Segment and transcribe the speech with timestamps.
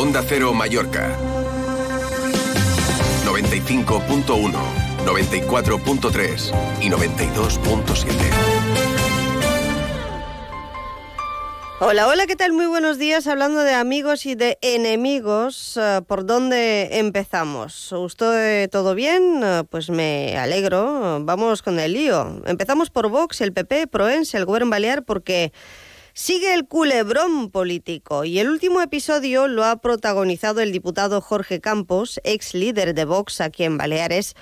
[0.00, 1.14] Onda Cero Mallorca.
[3.26, 4.50] 95.1,
[5.04, 8.08] 94.3 y 92.7.
[11.80, 12.54] Hola, hola, ¿qué tal?
[12.54, 13.26] Muy buenos días.
[13.26, 17.92] Hablando de amigos y de enemigos, eh, ¿por dónde empezamos?
[17.92, 19.42] ¿Usted todo bien?
[19.44, 21.18] Eh, Pues me alegro.
[21.20, 22.40] Vamos con el lío.
[22.46, 25.52] Empezamos por Vox, el PP, Proens, el Gobierno Balear, porque
[26.14, 32.20] sigue el culebrón político y el último episodio lo ha protagonizado el diputado Jorge Campos,
[32.24, 34.34] ex líder de Vox aquí en Baleares,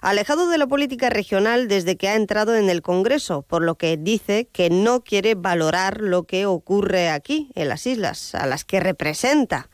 [0.00, 3.96] alejado de la política regional desde que ha entrado en el Congreso, por lo que
[3.96, 8.80] dice que no quiere valorar lo que ocurre aquí, en las islas, a las que
[8.80, 9.68] representa.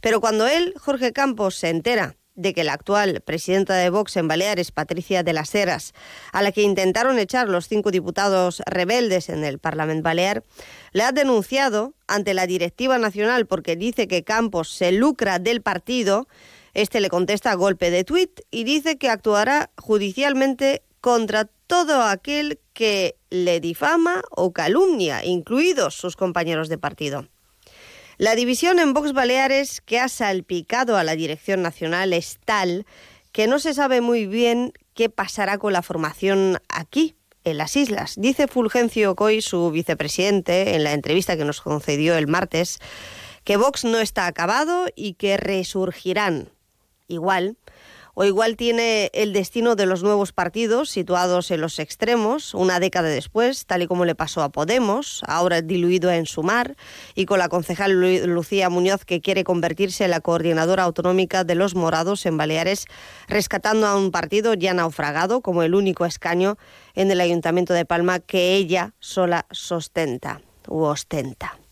[0.00, 4.28] Pero cuando él, Jorge Campos, se entera de que la actual presidenta de Vox en
[4.28, 5.94] Baleares, Patricia de las Heras,
[6.32, 10.42] a la que intentaron echar los cinco diputados rebeldes en el Parlamento Balear,
[10.92, 16.26] le ha denunciado ante la directiva nacional porque dice que Campos se lucra del partido,
[16.74, 22.60] este le contesta a golpe de tuit y dice que actuará judicialmente contra todo aquel
[22.72, 27.28] que le difama o calumnia, incluidos sus compañeros de partido.
[28.24, 32.86] La división en Vox Baleares que ha salpicado a la dirección nacional es tal
[33.32, 38.14] que no se sabe muy bien qué pasará con la formación aquí, en las islas.
[38.16, 42.78] Dice Fulgencio Coy, su vicepresidente, en la entrevista que nos concedió el martes,
[43.44, 46.48] que Vox no está acabado y que resurgirán
[47.08, 47.58] igual,
[48.14, 53.08] o igual tiene el destino de los nuevos partidos situados en los extremos, una década
[53.08, 56.76] después, tal y como le pasó a Podemos, ahora diluido en Sumar,
[57.14, 61.74] y con la concejal Lucía Muñoz que quiere convertirse en la coordinadora autonómica de los
[61.74, 62.86] morados en Baleares,
[63.28, 66.56] rescatando a un partido ya naufragado como el único escaño
[66.94, 71.63] en el Ayuntamiento de Palma que ella sola sostenta u ostenta.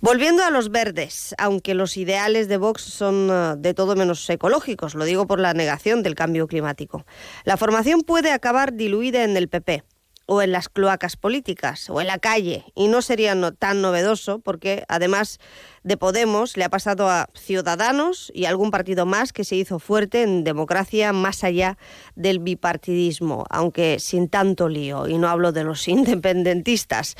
[0.00, 4.94] Volviendo a los verdes, aunque los ideales de Vox son uh, de todo menos ecológicos,
[4.94, 7.04] lo digo por la negación del cambio climático,
[7.44, 9.82] la formación puede acabar diluida en el PP
[10.30, 14.40] o en las cloacas políticas o en la calle y no sería no, tan novedoso
[14.40, 15.40] porque además
[15.84, 20.22] de Podemos le ha pasado a Ciudadanos y algún partido más que se hizo fuerte
[20.22, 21.78] en democracia más allá
[22.14, 27.16] del bipartidismo, aunque sin tanto lío y no hablo de los independentistas,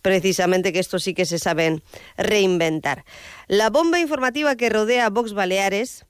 [0.00, 1.82] precisamente que estos sí que se saben
[2.16, 3.04] reinventar.
[3.48, 6.06] La bomba informativa que rodea a Vox Baleares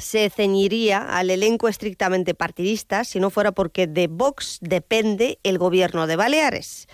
[0.00, 6.06] se ceñiría al elenco estrictamente partidista si no fuera porque de Vox depende el gobierno
[6.06, 6.88] de Baleares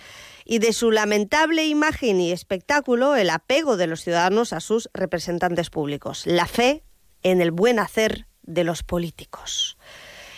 [0.45, 5.69] y de su lamentable imagen y espectáculo el apego de los ciudadanos a sus representantes
[5.69, 6.83] públicos, la fe
[7.23, 9.77] en el buen hacer de los políticos.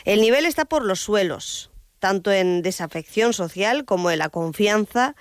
[0.06, 1.70] El nivel está por los suelos,
[2.00, 5.16] tanto en desafección social como en la confianza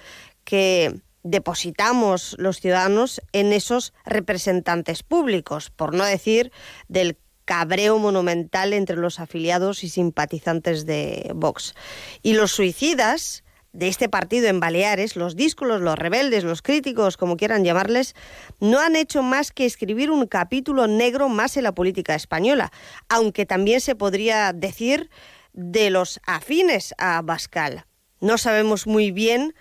[0.45, 6.53] que depositamos los ciudadanos en esos representantes públicos, por no decir
[6.89, 11.75] del cabreo monumental entre los afiliados y simpatizantes de Vox.
[12.23, 13.43] Y los suicidas
[13.73, 18.15] de este partido en Baleares, los díscolos, los rebeldes, los críticos, como quieran llamarles,
[18.61, 22.71] no han hecho más que escribir un capítulo negro más en la política española,
[23.09, 25.09] aunque también se podría decir
[25.55, 27.87] de los afines a Bascal.
[28.21, 29.55] No sabemos muy bien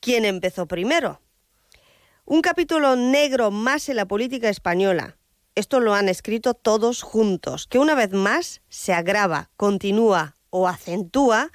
[0.00, 1.20] quién empezó primero.
[2.24, 5.16] Un capítulo negro más en la política española,
[5.54, 11.50] esto lo han escrito todos juntos, que una vez más se agrava, continúa o acentúa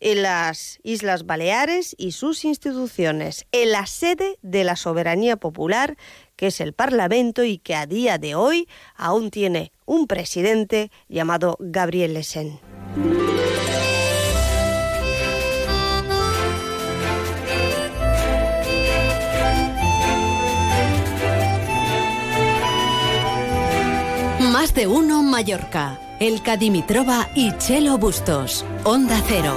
[0.00, 5.96] en las Islas Baleares y sus instituciones, en la sede de la soberanía popular,
[6.36, 11.56] que es el Parlamento y que a día de hoy aún tiene un presidente llamado
[11.58, 12.60] Gabriel Lesen.
[24.78, 25.98] De uno Mallorca.
[26.20, 28.64] El Cadimitrova y Chelo Bustos.
[28.84, 29.52] Onda Cero.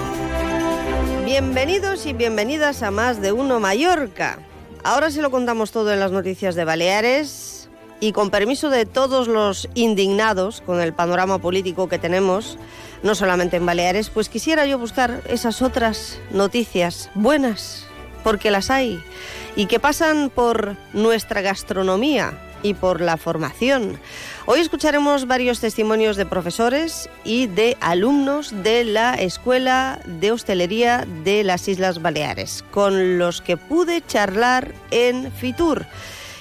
[1.25, 4.39] Bienvenidos y bienvenidas a Más de uno Mallorca.
[4.83, 7.69] Ahora se lo contamos todo en las noticias de Baleares
[7.99, 12.57] y con permiso de todos los indignados con el panorama político que tenemos,
[13.03, 17.85] no solamente en Baleares, pues quisiera yo buscar esas otras noticias buenas,
[18.23, 18.99] porque las hay,
[19.55, 23.99] y que pasan por nuestra gastronomía, y por la formación.
[24.45, 31.43] Hoy escucharemos varios testimonios de profesores y de alumnos de la Escuela de Hostelería de
[31.43, 35.85] las Islas Baleares, con los que pude charlar en Fitur.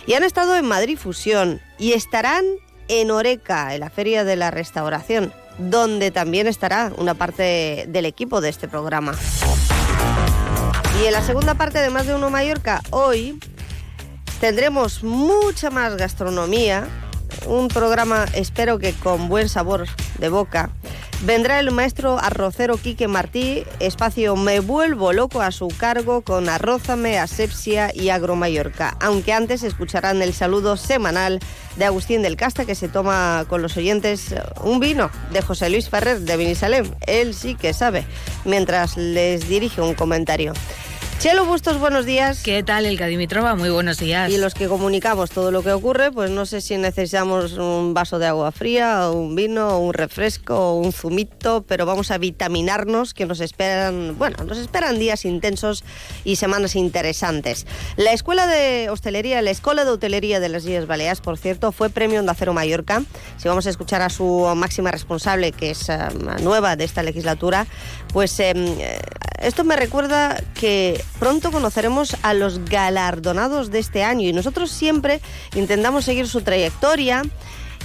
[0.07, 2.45] Y han estado en Madrid Fusión y estarán
[2.89, 8.41] en Oreca, en la Feria de la Restauración, donde también estará una parte del equipo
[8.41, 9.15] de este programa.
[11.01, 13.39] Y en la segunda parte de Más de Uno Mallorca, hoy
[14.41, 16.89] Tendremos mucha más gastronomía,
[17.47, 19.87] un programa espero que con buen sabor
[20.19, 20.71] de boca.
[21.23, 27.19] Vendrá el maestro arrocero Quique Martí, espacio Me vuelvo loco a su cargo con Arrózame,
[27.19, 28.97] Asepsia y Agro Mallorca.
[29.03, 31.39] Aunque antes escucharán el saludo semanal
[31.77, 34.35] de Agustín del Casta que se toma con los oyentes
[34.65, 36.91] un vino de José Luis Ferrer de Benisalem.
[37.07, 38.07] Él sí que sabe,
[38.47, 40.55] mientras les dirige un comentario.
[41.21, 42.43] Chelo Bustos, buenos días.
[42.43, 43.55] ¿Qué tal, Elka Dimitrova?
[43.55, 44.31] Muy buenos días.
[44.31, 48.19] Y los que comunicamos todo lo que ocurre, pues no sé si necesitamos un vaso
[48.19, 52.17] de agua fría, o un vino, o un refresco, o un zumito, pero vamos a
[52.17, 55.85] vitaminarnos, que nos esperan, bueno, nos esperan días intensos
[56.25, 57.67] y semanas interesantes.
[57.99, 61.91] La Escuela de Hostelería, la Escuela de Hotelería de las Islas Baleares, por cierto, fue
[61.91, 63.03] premio Onda Cero Mallorca.
[63.37, 67.67] Si vamos a escuchar a su máxima responsable, que es um, nueva de esta legislatura,
[68.11, 68.75] pues em,
[69.41, 75.21] esto me recuerda que pronto conoceremos a los galardonados de este año y nosotros siempre
[75.55, 77.23] intentamos seguir su trayectoria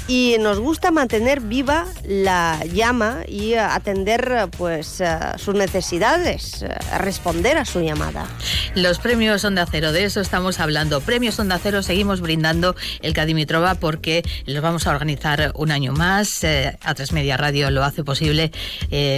[0.08, 6.70] y nos gusta mantener viva la llama y eh, atender pues eh, sus necesidades, eh,
[7.00, 8.28] responder a su llamada.
[8.76, 11.02] Los premios Onda Cero, de eso estamos hablando.
[11.02, 16.44] Premios Onda Cero seguimos brindando el Cadimitrova porque los vamos a organizar un año más.
[16.44, 18.52] a Tres Media Radio lo hace posible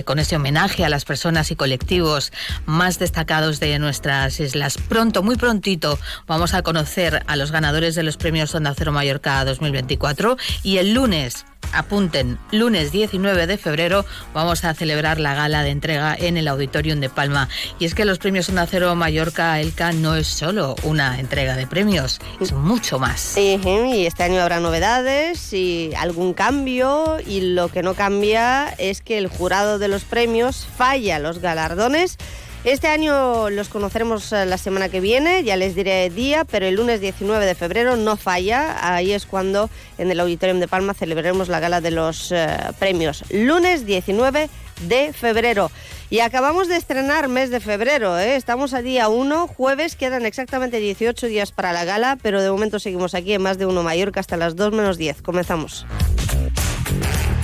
[0.05, 2.31] con este homenaje a las personas y colectivos
[2.65, 4.77] más destacados de nuestras islas.
[4.77, 9.43] Pronto, muy prontito, vamos a conocer a los ganadores de los premios Onda Cero Mallorca
[9.43, 15.69] 2024 y el lunes apunten, lunes 19 de febrero vamos a celebrar la gala de
[15.69, 17.49] entrega en el Auditorium de Palma.
[17.79, 21.67] Y es que los premios Onda Cero Mallorca Elca no es solo una entrega de
[21.67, 23.37] premios, es mucho más.
[23.37, 29.17] y este año habrá novedades y algún cambio y lo que no cambia es que
[29.17, 32.17] el jurado de los premios falla los galardones
[32.63, 36.75] este año los conoceremos eh, la semana que viene, ya les diré día, pero el
[36.75, 38.95] lunes 19 de febrero no falla.
[38.95, 43.23] Ahí es cuando en el Auditorium de Palma celebraremos la gala de los eh, premios.
[43.31, 44.49] Lunes 19
[44.81, 45.71] de febrero.
[46.09, 48.35] Y acabamos de estrenar mes de febrero, ¿eh?
[48.35, 52.79] estamos a día 1, jueves, quedan exactamente 18 días para la gala, pero de momento
[52.79, 55.21] seguimos aquí en Más de Uno Mallorca hasta las 2 menos 10.
[55.21, 55.85] Comenzamos.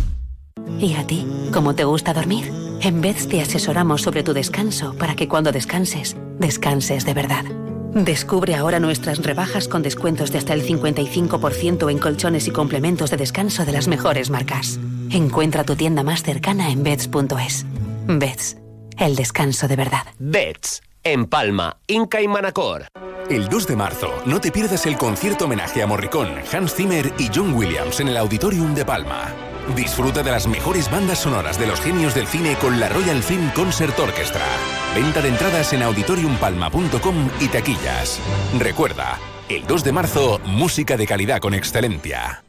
[0.79, 1.27] ¿Y a ti?
[1.51, 2.53] ¿Cómo te gusta dormir?
[2.79, 7.43] En vez te asesoramos sobre tu descanso para que cuando descanses, descanses de verdad.
[7.93, 13.17] Descubre ahora nuestras rebajas con descuentos de hasta el 55% en colchones y complementos de
[13.17, 14.79] descanso de las mejores marcas.
[15.09, 17.65] Encuentra tu tienda más cercana en beds.es.
[18.07, 18.57] Beds,
[18.97, 20.05] el descanso de verdad.
[20.19, 22.87] Beds, en Palma, Inca y Manacor.
[23.31, 27.29] El 2 de marzo, no te pierdas el concierto homenaje a Morricone, Hans Zimmer y
[27.33, 29.33] John Williams en el Auditorium de Palma.
[29.73, 33.49] Disfruta de las mejores bandas sonoras de los genios del cine con la Royal Film
[33.51, 34.45] Concert Orchestra.
[34.93, 38.19] Venta de entradas en auditoriumpalma.com y taquillas.
[38.59, 42.43] Recuerda, el 2 de marzo, música de calidad con excelencia.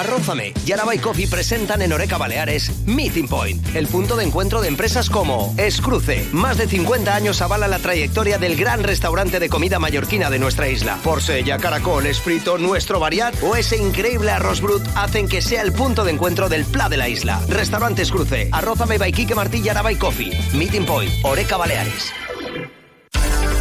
[0.00, 4.68] Arrózame y Arabay Coffee presentan en Oreca Baleares Meeting Point, el punto de encuentro de
[4.68, 6.28] empresas como Escruce.
[6.32, 10.68] Más de 50 años avala la trayectoria del gran restaurante de comida mallorquina de nuestra
[10.68, 10.98] isla.
[11.02, 16.04] Porcella, caracol, esfrito, nuestro variat o ese increíble arroz brut hacen que sea el punto
[16.04, 17.40] de encuentro del pla de la isla.
[17.48, 20.38] Restaurante Escruce, Arrózame by Martí y Arabay Coffee.
[20.52, 22.12] Meeting Point, Oreca Baleares.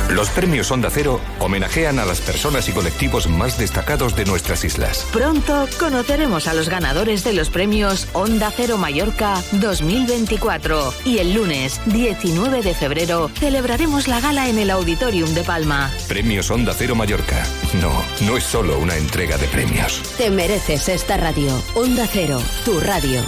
[0.10, 5.06] Los premios Onda Cero homenajean a las personas y colectivos más destacados de nuestras islas.
[5.12, 11.82] Pronto conoceremos a los ganadores de los premios Onda Cero Mallorca 2024 y el lunes
[11.88, 15.92] 19 de febrero celebraremos la gala en el Auditorium de Palma.
[16.08, 17.44] Premios Onda Cero Mallorca.
[17.82, 20.02] No, no es solo una entrega de premios.
[20.18, 21.52] Te mereces esta radio.
[21.74, 23.24] Onda Cero, tu radio.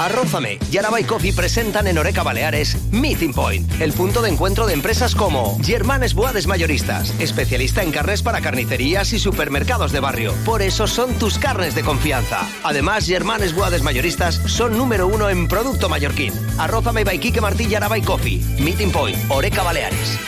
[0.00, 4.72] Arrózame y Araba Coffee presentan en Oreca Baleares Meeting Point, el punto de encuentro de
[4.72, 10.32] empresas como Germanes Boades Mayoristas, especialista en carnes para carnicerías y supermercados de barrio.
[10.46, 12.48] Por eso son tus carnes de confianza.
[12.64, 16.32] Además, Germanes Boades Mayoristas son número uno en producto mallorquín.
[16.58, 18.40] Arrózame by Martí y Araba Coffee.
[18.58, 20.18] Meeting Point, Oreca Baleares.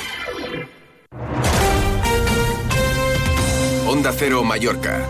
[3.86, 5.06] Onda Cero Mallorca.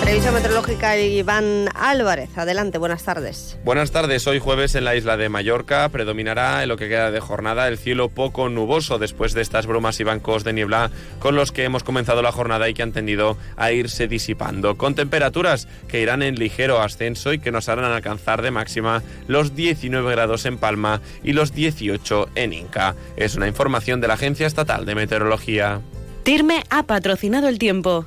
[0.03, 2.37] Previsión meteorológica Iván Álvarez.
[2.37, 3.57] Adelante, buenas tardes.
[3.65, 4.27] Buenas tardes.
[4.27, 7.79] Hoy jueves en la isla de Mallorca predominará en lo que queda de jornada el
[7.79, 10.91] cielo poco nuboso después de estas bromas y bancos de niebla
[11.21, 14.77] con los que hemos comenzado la jornada y que han tendido a irse disipando.
[14.77, 19.55] Con temperaturas que irán en ligero ascenso y que nos harán alcanzar de máxima los
[19.55, 22.97] 19 grados en Palma y los 18 en Inca.
[23.17, 25.81] Es una información de la Agencia Estatal de Meteorología.
[26.25, 28.07] TIRME ha patrocinado el tiempo.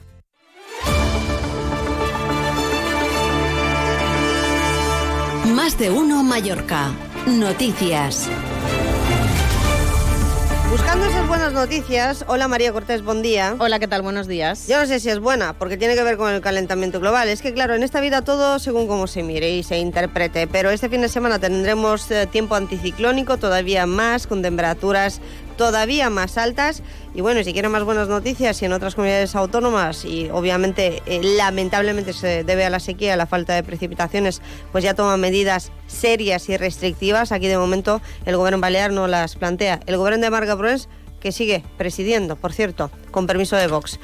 [5.65, 6.91] Más de uno Mallorca.
[7.25, 8.29] Noticias.
[10.69, 13.55] Buscando esas buenas noticias, hola María Cortés, buen día.
[13.57, 14.03] Hola, ¿qué tal?
[14.03, 14.67] Buenos días.
[14.67, 17.29] Yo no sé si es buena, porque tiene que ver con el calentamiento global.
[17.29, 20.69] Es que claro, en esta vida todo según cómo se mire y se interprete, pero
[20.69, 25.19] este fin de semana tendremos eh, tiempo anticiclónico todavía más, con temperaturas
[25.57, 26.83] todavía más altas.
[27.13, 31.21] Y bueno, si quieren más buenas noticias y en otras comunidades autónomas, y obviamente eh,
[31.23, 35.71] lamentablemente se debe a la sequía, a la falta de precipitaciones, pues ya toman medidas
[35.87, 37.31] serias y restrictivas.
[37.31, 39.79] Aquí de momento el gobierno balear no las plantea.
[39.85, 43.99] El gobierno de Marga Proens, que sigue presidiendo, por cierto, con permiso de Vox.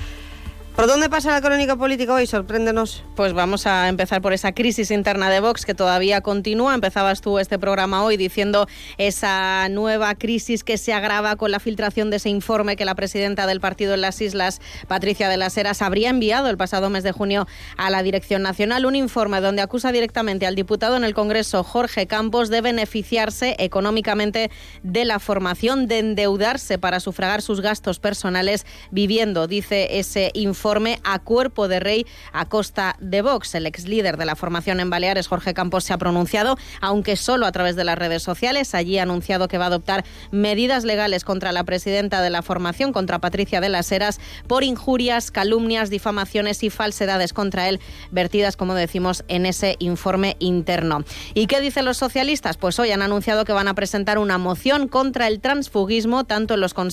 [0.75, 2.25] ¿Por dónde pasa la crónica política hoy?
[2.25, 3.03] Sorpréndenos.
[3.15, 6.73] Pues vamos a empezar por esa crisis interna de Vox que todavía continúa.
[6.73, 12.09] Empezabas tú este programa hoy diciendo esa nueva crisis que se agrava con la filtración
[12.09, 15.81] de ese informe que la presidenta del partido en las islas, Patricia de las Heras,
[15.81, 18.85] habría enviado el pasado mes de junio a la Dirección Nacional.
[18.85, 24.49] Un informe donde acusa directamente al diputado en el Congreso, Jorge Campos, de beneficiarse económicamente
[24.83, 30.99] de la formación, de endeudarse para sufragar sus gastos personales viviendo, dice ese informe informe
[31.03, 33.55] a cuerpo de rey a costa de Vox.
[33.55, 37.47] El ex líder de la formación en Baleares, Jorge Campos, se ha pronunciado, aunque solo
[37.47, 38.75] a través de las redes sociales.
[38.75, 42.93] Allí ha anunciado que va a adoptar medidas legales contra la presidenta de la formación,
[42.93, 47.79] contra Patricia de las Heras, por injurias, calumnias, difamaciones y falsedades contra él,
[48.11, 51.03] vertidas, como decimos, en ese informe interno.
[51.33, 52.57] ¿Y qué dicen los socialistas?
[52.57, 56.61] Pues hoy han anunciado que van a presentar una moción contra el transfugismo, tanto en
[56.61, 56.91] los consejos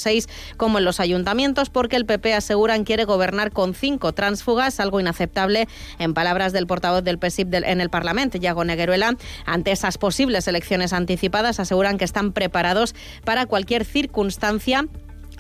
[0.56, 5.66] como en los ayuntamientos, porque el PP aseguran quiere gobernar con cinco transfugas, algo inaceptable
[5.98, 9.16] en palabras del portavoz del PSIP en el Parlamento, Yago Negueruela.
[9.46, 14.86] Ante esas posibles elecciones anticipadas, aseguran que están preparados para cualquier circunstancia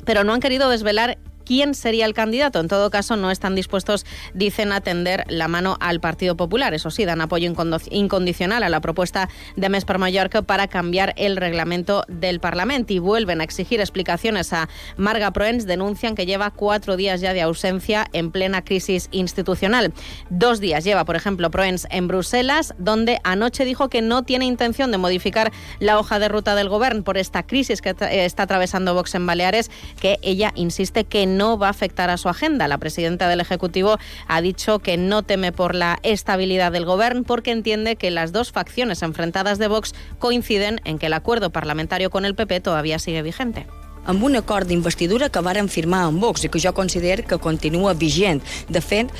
[0.04, 2.60] pero no han querido desvelar quién sería el candidato.
[2.60, 6.74] En todo caso, no están dispuestos, dicen, a tender la mano al Partido Popular.
[6.74, 7.50] Eso sí, dan apoyo
[7.90, 12.98] incondicional a la propuesta de Mes per Mallorca para cambiar el reglamento del Parlamento y
[12.98, 15.64] vuelven a exigir explicaciones a Marga Proens.
[15.64, 19.94] Denuncian que lleva cuatro días ya de ausencia en plena crisis institucional.
[20.28, 24.90] Dos días lleva, por ejemplo, Proens en Bruselas, donde anoche dijo que no tiene intención
[24.90, 29.14] de modificar la hoja de ruta del Gobierno por esta crisis que está atravesando Vox
[29.14, 32.68] en Baleares, que ella insiste que no no va a afectar a su agenda.
[32.68, 37.52] La presidenta del Ejecutivo ha dicho que no teme por la estabilidad del Gobierno porque
[37.52, 42.26] entiende que las dos facciones enfrentadas de Vox coinciden en que el acuerdo parlamentario con
[42.26, 43.66] el PP todavía sigue vigente.
[44.08, 47.92] Amb un acord d'investidura que varen firmar amb Vox i que jo considero que continua
[47.94, 48.40] vigent.
[48.68, 49.12] De fet,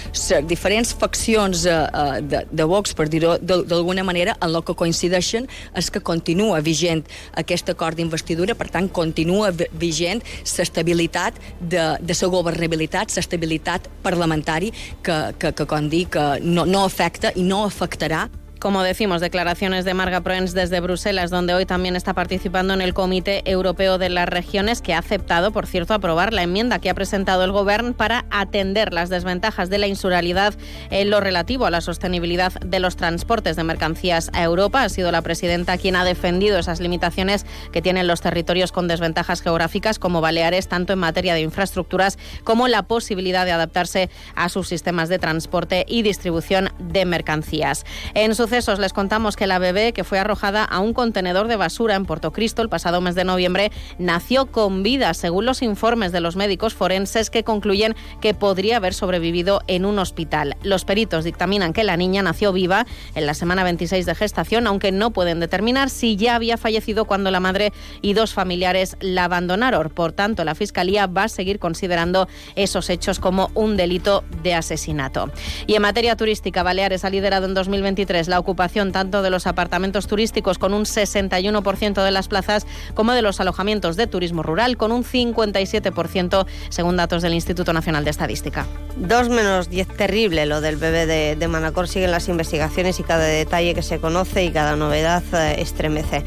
[0.48, 5.48] diferents faccions eh, eh, de, de Vox, per dir-ho d'alguna manera, en el que coincideixen
[5.76, 7.04] és que continua vigent
[7.36, 10.24] aquest acord d'investidura, per tant, continua vigent
[10.56, 14.72] l'estabilitat de, de la governabilitat, l'estabilitat parlamentari
[15.04, 18.26] que, que, que, com dic, no, no afecta i no afectarà
[18.58, 22.92] Como decimos, declaraciones de Marga Proens desde Bruselas, donde hoy también está participando en el
[22.92, 26.94] Comité Europeo de las Regiones, que ha aceptado, por cierto, aprobar la enmienda que ha
[26.94, 30.54] presentado el Gobierno para atender las desventajas de la insularidad
[30.90, 34.82] en lo relativo a la sostenibilidad de los transportes de mercancías a Europa.
[34.82, 39.40] Ha sido la presidenta quien ha defendido esas limitaciones que tienen los territorios con desventajas
[39.40, 44.66] geográficas como Baleares, tanto en materia de infraestructuras como la posibilidad de adaptarse a sus
[44.66, 47.86] sistemas de transporte y distribución de mercancías.
[48.14, 51.56] En su sucesos les contamos que la bebé que fue arrojada a un contenedor de
[51.56, 56.12] basura en Puerto Cristo el pasado mes de noviembre nació con vida, según los informes
[56.12, 60.56] de los médicos forenses que concluyen que podría haber sobrevivido en un hospital.
[60.62, 64.92] Los peritos dictaminan que la niña nació viva en la semana 26 de gestación, aunque
[64.92, 69.90] no pueden determinar si ya había fallecido cuando la madre y dos familiares la abandonaron.
[69.90, 75.30] Por tanto, la Fiscalía va a seguir considerando esos hechos como un delito de asesinato.
[75.66, 80.06] Y en materia turística, Baleares ha liderado en 2023 la ocupación tanto de los apartamentos
[80.06, 84.92] turísticos con un 61% de las plazas como de los alojamientos de turismo rural con
[84.92, 88.66] un 57% según datos del Instituto Nacional de Estadística.
[88.96, 91.88] Dos menos diez, terrible lo del bebé de, Manacor.
[91.88, 96.24] Siguen las investigaciones y cada detalle que se conoce y cada novedad eh, estremece.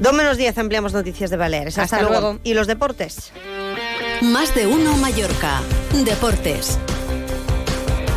[0.00, 1.78] Dos menos diez, ampliamos noticias de Baleares.
[1.78, 2.38] Hasta, luego.
[2.44, 3.32] ¿Y los deportes?
[4.20, 5.60] Más de uno Mallorca.
[6.04, 6.78] Deportes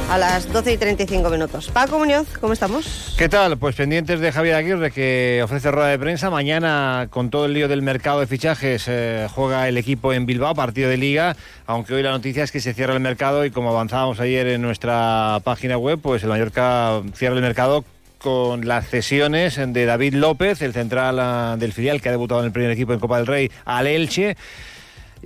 [0.10, 1.70] a las 12 y 35 minutos.
[1.70, 3.14] Paco Muñoz, ¿cómo estamos?
[3.18, 3.58] ¿Qué tal?
[3.58, 6.30] Pues pendientes de Javier Aguirre que ofrece rueda de prensa.
[6.30, 10.54] Mañana, con todo el lío del mercado de fichajes, eh, juega el equipo en Bilbao,
[10.54, 11.36] partido de liga,
[11.66, 14.62] aunque hoy la noticia es que se cierra el mercado y como avanzábamos ayer en
[14.62, 17.84] nuestra página web, pues el Mallorca cierra el mercado
[18.20, 22.48] con las cesiones de David López, el central ah, del filial que ha debutado en
[22.48, 24.36] el primer equipo en Copa del Rey, al Elche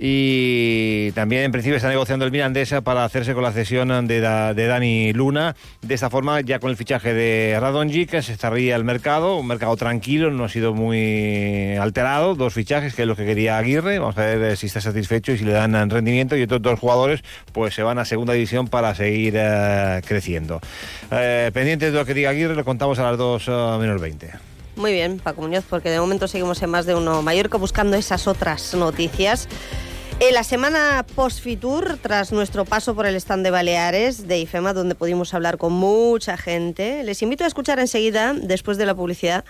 [0.02, 4.66] y también en principio está negociando el Mirandesa para hacerse con la cesión de, de
[4.66, 5.54] Dani Luna.
[5.82, 9.76] De esta forma, ya con el fichaje de Radonjic se estaría el mercado, un mercado
[9.76, 14.16] tranquilo, no ha sido muy alterado, dos fichajes que es lo que quería Aguirre, vamos
[14.16, 17.74] a ver si está satisfecho y si le dan rendimiento y otros dos jugadores pues
[17.74, 20.60] se van a segunda división para seguir eh, creciendo.
[21.10, 24.30] Eh, pendientes de lo que diga Aguirre, lo contamos a las 2 eh, menos 20.
[24.76, 28.26] Muy bien, Paco Muñoz, porque de momento seguimos en más de uno Mallorca buscando esas
[28.26, 29.48] otras noticias.
[30.22, 34.94] En la semana post-Fitur, tras nuestro paso por el stand de Baleares de IFEMA, donde
[34.94, 39.46] pudimos hablar con mucha gente, les invito a escuchar enseguida, después de la publicidad,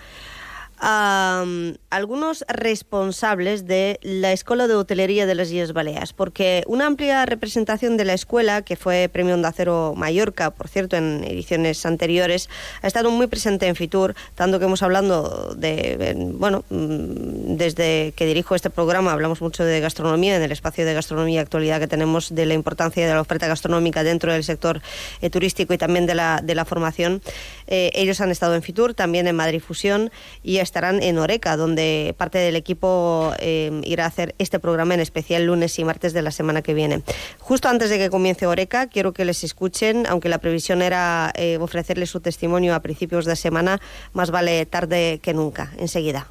[0.81, 1.45] a
[1.91, 7.97] algunos responsables de la Escuela de Hotelería de las Islas Baleares, porque una amplia representación
[7.97, 12.49] de la escuela, que fue Premio Onda Cero Mallorca, por cierto, en ediciones anteriores,
[12.81, 18.25] ha estado muy presente en Fitur, tanto que hemos hablado de, bueno, mm, desde que
[18.25, 21.87] dirijo este programa hablamos mucho de gastronomía, en el espacio de gastronomía y actualidad que
[21.87, 24.81] tenemos, de la importancia de la oferta gastronómica dentro del sector
[25.21, 27.21] eh, turístico y también de la, de la formación.
[27.67, 32.15] Eh, ellos han estado en Fitur, también en Madrid Fusión y estarán en Oreca, donde
[32.17, 36.21] parte del equipo eh, irá a hacer este programa en especial lunes y martes de
[36.21, 37.03] la semana que viene.
[37.39, 41.57] Justo antes de que comience Oreca, quiero que les escuchen, aunque la previsión era eh,
[41.59, 43.81] ofrecerles su testimonio a principios de semana,
[44.13, 45.73] más vale tarde que nunca.
[45.77, 46.27] Enseguida.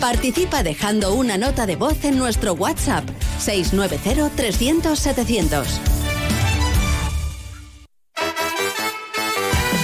[0.00, 3.04] Participa dejando una nota de voz en nuestro WhatsApp
[3.38, 5.80] 690 300 700.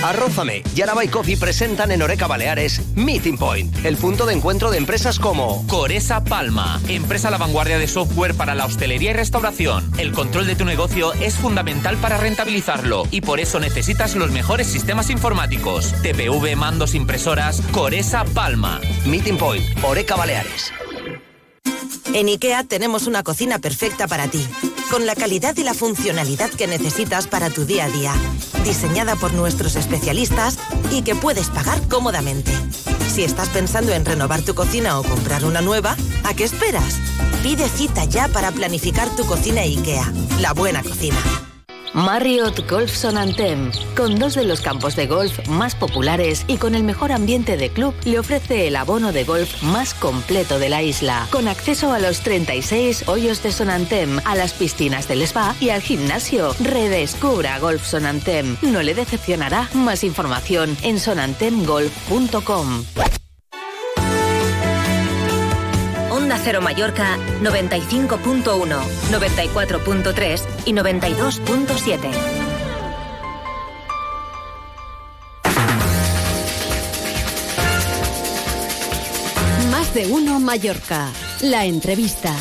[0.02, 5.18] Arrózame y Coffee presentan en Oreca Baleares Meeting Point, el punto de encuentro de empresas
[5.18, 9.90] como Coresa Palma, empresa a la vanguardia de software para la hostelería y restauración.
[9.98, 14.66] El control de tu negocio es fundamental para rentabilizarlo y por eso necesitas los mejores
[14.66, 15.92] sistemas informáticos.
[16.02, 18.80] TPV, mandos, impresoras, Coresa Palma.
[19.06, 20.72] Meeting Point, Oreca Baleares.
[22.12, 24.44] En IKEA tenemos una cocina perfecta para ti,
[24.90, 28.12] con la calidad y la funcionalidad que necesitas para tu día a día,
[28.64, 30.58] diseñada por nuestros especialistas
[30.90, 32.52] y que puedes pagar cómodamente.
[33.12, 36.96] Si estás pensando en renovar tu cocina o comprar una nueva, ¿a qué esperas?
[37.42, 41.18] Pide cita ya para planificar tu cocina IKEA, la buena cocina.
[41.92, 46.84] Marriott Golf Sonantem, con dos de los campos de golf más populares y con el
[46.84, 51.26] mejor ambiente de club, le ofrece el abono de golf más completo de la isla,
[51.30, 55.80] con acceso a los 36 hoyos de Sonantem, a las piscinas del spa y al
[55.80, 56.54] gimnasio.
[56.60, 58.56] Redescubra Golf Sonantem.
[58.62, 59.68] No le decepcionará.
[59.74, 62.84] Más información en sonantemgolf.com.
[66.38, 68.42] Cero Mallorca 95.1,
[69.10, 72.40] 94.3 y 92.7.
[79.70, 81.08] Más de uno Mallorca.
[81.40, 82.34] La entrevista.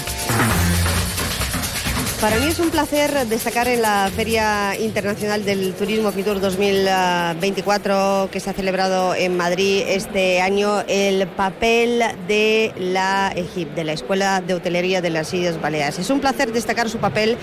[2.22, 8.42] Para mí es un placer destacar en la Feria Internacional del Turismo Fitur 2024 que
[8.42, 14.42] se ha celebrado en Madrid este año el papel de la EGIP, de la Escuela
[14.42, 15.98] de Hotelería de las Islas Baleares.
[15.98, 17.38] Es un placer destacar su papel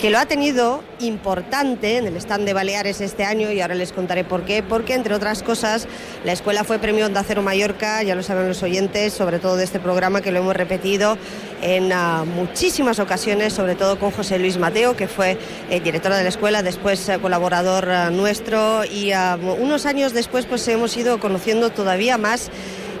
[0.00, 3.92] que lo ha tenido importante en el stand de Baleares este año y ahora les
[3.92, 4.62] contaré por qué.
[4.62, 5.86] Porque, entre otras cosas,
[6.24, 9.64] la escuela fue premio Onda Cero Mallorca, ya lo saben los oyentes, sobre todo de
[9.64, 11.16] este programa que lo hemos repetido
[11.62, 15.38] en uh, muchísimas ocasiones, sobre todo con José Luis Mateo, que fue
[15.70, 20.46] eh, directora de la escuela, después eh, colaborador uh, nuestro y uh, unos años después
[20.46, 22.50] pues hemos ido conociendo todavía más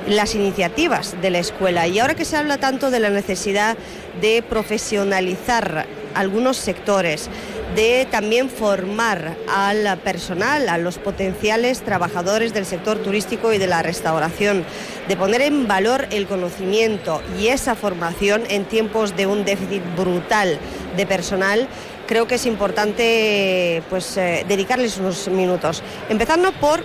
[0.06, 1.86] las iniciativas de la escuela.
[1.86, 3.76] Y ahora que se habla tanto de la necesidad
[4.20, 7.28] de profesionalizar algunos sectores,
[7.74, 13.82] de también formar al personal, a los potenciales trabajadores del sector turístico y de la
[13.82, 14.64] restauración,
[15.08, 20.58] de poner en valor el conocimiento y esa formación en tiempos de un déficit brutal
[20.96, 21.68] de personal,
[22.06, 25.82] creo que es importante pues, eh, dedicarles unos minutos.
[26.08, 26.82] Empezando por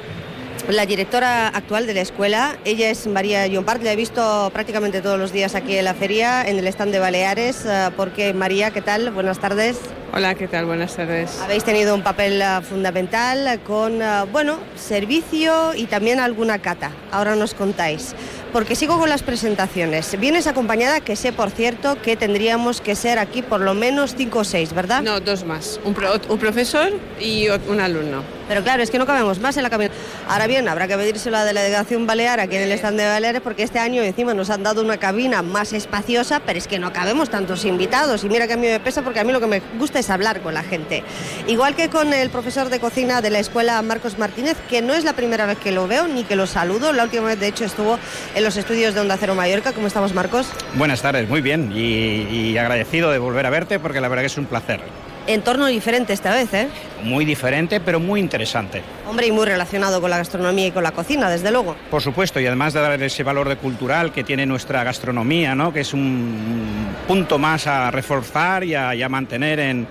[0.67, 2.57] la directora actual de la escuela.
[2.63, 6.43] Ella es María Llompart, la he visto prácticamente todos los días aquí en la feria,
[6.47, 9.09] en el stand de Baleares, uh, porque María, ¿qué tal?
[9.11, 9.79] Buenas tardes.
[10.11, 10.65] Hola, ¿qué tal?
[10.65, 11.39] Buenas tardes.
[11.39, 16.91] Habéis tenido un papel uh, fundamental con, uh, bueno, servicio y también alguna cata.
[17.11, 18.15] Ahora nos contáis.
[18.51, 20.19] Porque sigo con las presentaciones.
[20.19, 24.39] Vienes acompañada, que sé, por cierto, que tendríamos que ser aquí por lo menos cinco
[24.39, 25.03] o seis, ¿verdad?
[25.03, 25.79] No, dos más.
[25.83, 28.23] Un, pro, un profesor y un alumno.
[28.47, 29.95] Pero claro, es que no cabemos más en la camioneta.
[30.27, 33.41] Ahora bien, habrá que pedírselo a la delegación balear aquí en el stand de Baleares
[33.41, 36.91] porque este año encima nos han dado una cabina más espaciosa, pero es que no
[36.91, 38.23] cabemos tantos invitados.
[38.23, 40.09] Y mira que a mí me pesa porque a mí lo que me gusta es
[40.09, 41.03] hablar con la gente.
[41.47, 45.03] Igual que con el profesor de cocina de la escuela Marcos Martínez, que no es
[45.03, 46.93] la primera vez que lo veo ni que lo saludo.
[46.93, 47.99] La última vez, de hecho, estuvo
[48.35, 49.73] en los estudios de Onda Cero Mallorca.
[49.73, 50.49] ¿Cómo estamos, Marcos?
[50.75, 51.71] Buenas tardes, muy bien.
[51.73, 54.81] Y, agradecido de volver a verte porque la verdad que es un placer
[55.27, 56.67] entorno diferente esta vez, ¿eh?
[57.03, 58.81] Muy diferente, pero muy interesante.
[59.07, 61.75] Hombre, y muy relacionado con la gastronomía y con la cocina, desde luego.
[61.89, 65.71] Por supuesto, y además de dar ese valor de cultural que tiene nuestra gastronomía, ¿no?
[65.73, 69.87] Que es un punto más a reforzar y a, y a mantener en,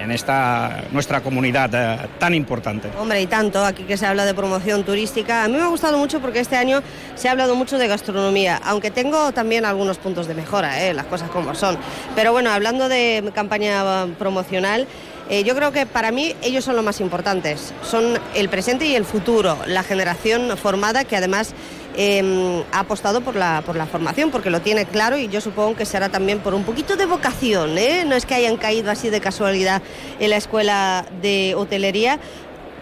[0.00, 2.88] en esta nuestra comunidad eh, tan importante.
[2.98, 5.44] Hombre, y tanto, aquí que se habla de promoción turística.
[5.44, 6.82] A mí me ha gustado mucho porque este año
[7.14, 10.94] se ha hablado mucho de gastronomía, aunque tengo también algunos puntos de mejora, ¿eh?
[10.94, 11.76] las cosas como son.
[12.14, 14.86] Pero bueno, hablando de campaña promocional,
[15.30, 17.74] eh, yo creo que para mí ellos son los más importantes.
[17.82, 21.54] Son el presente y el futuro, la generación formada que además
[22.00, 25.74] eh, ha apostado por la, por la formación, porque lo tiene claro y yo supongo
[25.74, 27.76] que será también por un poquito de vocación.
[27.76, 28.04] ¿eh?
[28.06, 29.82] No es que hayan caído así de casualidad
[30.20, 32.20] en la escuela de hotelería,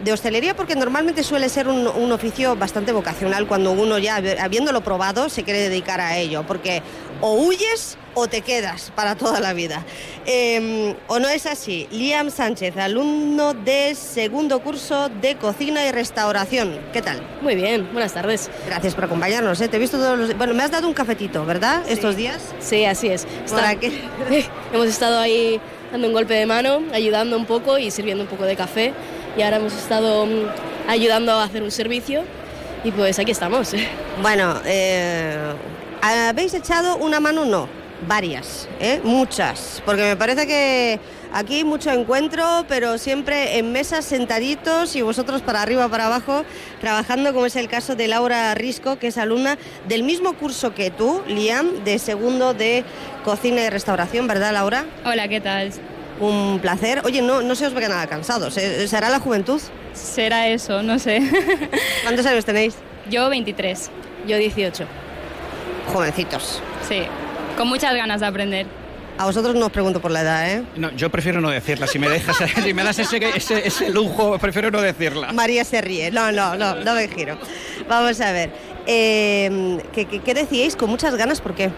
[0.04, 5.30] de hostelería porque normalmente suele ser un, oficio bastante vocacional cuando uno ya habiéndolo probado
[5.30, 6.82] se quiere dedicar a ello, porque
[7.22, 9.84] o huyes o te quedas para toda la vida.
[10.24, 11.86] Eh, ¿O no es así?
[11.90, 16.80] Liam Sánchez, alumno de segundo curso de cocina y restauración.
[16.94, 17.22] ¿Qué tal?
[17.42, 18.50] Muy bien, buenas tardes.
[18.66, 19.60] Gracias por acompañarnos.
[19.60, 19.68] ¿eh?
[19.68, 20.36] Te he visto todos los...
[20.38, 21.82] Bueno, me has dado un cafetito, ¿verdad?
[21.86, 21.92] Sí.
[21.92, 22.42] Estos días.
[22.58, 23.26] Sí, así es.
[23.50, 23.80] ¿Para Está...
[23.80, 24.00] qué?
[24.72, 25.60] Hemos estado ahí
[25.92, 28.94] dando un golpe de mano, ayudando un poco y sirviendo un poco de café.
[29.36, 30.26] Y ahora hemos estado
[30.88, 32.24] ayudando a hacer un servicio
[32.82, 33.74] y pues aquí estamos.
[34.22, 35.52] Bueno, eh,
[36.00, 37.44] ¿habéis echado una mano?
[37.44, 37.68] No,
[38.06, 39.00] varias, ¿eh?
[39.02, 41.00] muchas, porque me parece que
[41.32, 46.44] aquí mucho encuentro, pero siempre en mesas sentaditos y vosotros para arriba, para abajo,
[46.80, 50.90] trabajando, como es el caso de Laura Risco, que es alumna del mismo curso que
[50.90, 52.84] tú, Liam, de segundo de
[53.24, 54.84] cocina y restauración, ¿verdad, Laura?
[55.04, 55.72] Hola, ¿qué tal?
[56.20, 57.02] Un placer.
[57.04, 58.54] Oye, no, no se os ve nada cansados.
[58.54, 59.60] ¿Será la juventud?
[59.92, 61.20] Será eso, no sé.
[62.02, 62.74] ¿Cuántos años tenéis?
[63.10, 63.90] Yo 23.
[64.26, 64.86] Yo 18.
[65.92, 66.62] Jovencitos.
[66.88, 67.02] Sí,
[67.56, 68.66] con muchas ganas de aprender.
[69.18, 70.62] A vosotros no os pregunto por la edad, ¿eh?
[70.76, 71.86] No, yo prefiero no decirla.
[71.86, 75.32] Si me dejas, si me das ese, ese, ese, lujo, prefiero no decirla.
[75.32, 76.10] María se ríe.
[76.10, 77.38] No, no, no, no me giro.
[77.88, 78.50] Vamos a ver.
[78.86, 80.76] Eh, ¿qué, qué, qué decíais?
[80.76, 81.70] Con muchas ganas, ¿por qué?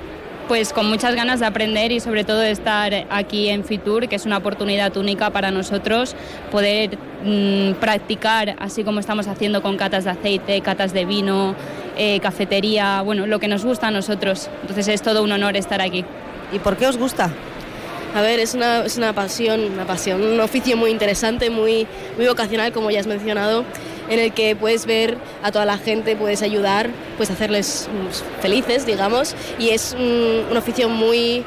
[0.49, 4.17] Pues con muchas ganas de aprender y sobre todo de estar aquí en Fitur, que
[4.17, 6.17] es una oportunidad única para nosotros,
[6.51, 11.55] poder mmm, practicar, así como estamos haciendo con catas de aceite, catas de vino,
[11.99, 14.49] eh, cafetería, bueno, lo que nos gusta a nosotros.
[14.63, 16.07] Entonces es todo un honor estar aquí.
[16.51, 17.31] ¿Y por qué os gusta?
[18.15, 22.27] A ver, es una, es una pasión, una pasión, un oficio muy interesante, muy, muy
[22.27, 23.65] vocacional, como ya has mencionado,
[24.11, 27.89] en el que puedes ver a toda la gente, puedes ayudar, puedes hacerles
[28.41, 31.45] felices, digamos, y es un, un oficio muy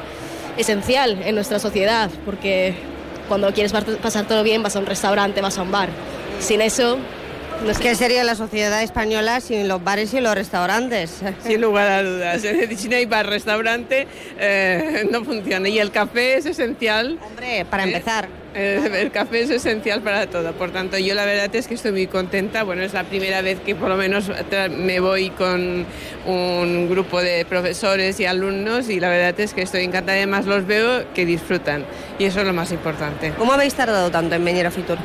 [0.56, 2.74] esencial en nuestra sociedad, porque
[3.28, 5.88] cuando quieres pasar todo bien vas a un restaurante, vas a un bar.
[6.40, 6.98] Sin eso.
[7.80, 11.22] ¿Qué sería la sociedad española sin los bares y los restaurantes?
[11.44, 12.44] Sin lugar a dudas.
[12.44, 14.06] Es decir, si no hay bar, restaurante,
[14.38, 15.68] eh, no funciona.
[15.68, 17.18] Y el café es esencial.
[17.24, 18.28] Hombre, para empezar.
[18.54, 20.52] Eh, el café es esencial para todo.
[20.52, 22.62] Por tanto, yo la verdad es que estoy muy contenta.
[22.64, 24.30] Bueno, es la primera vez que por lo menos
[24.70, 25.86] me voy con
[26.26, 30.18] un grupo de profesores y alumnos y la verdad es que estoy encantada.
[30.18, 31.84] Además, los veo que disfrutan
[32.18, 33.32] y eso es lo más importante.
[33.38, 34.98] ¿Cómo habéis tardado tanto en venir a Fitur?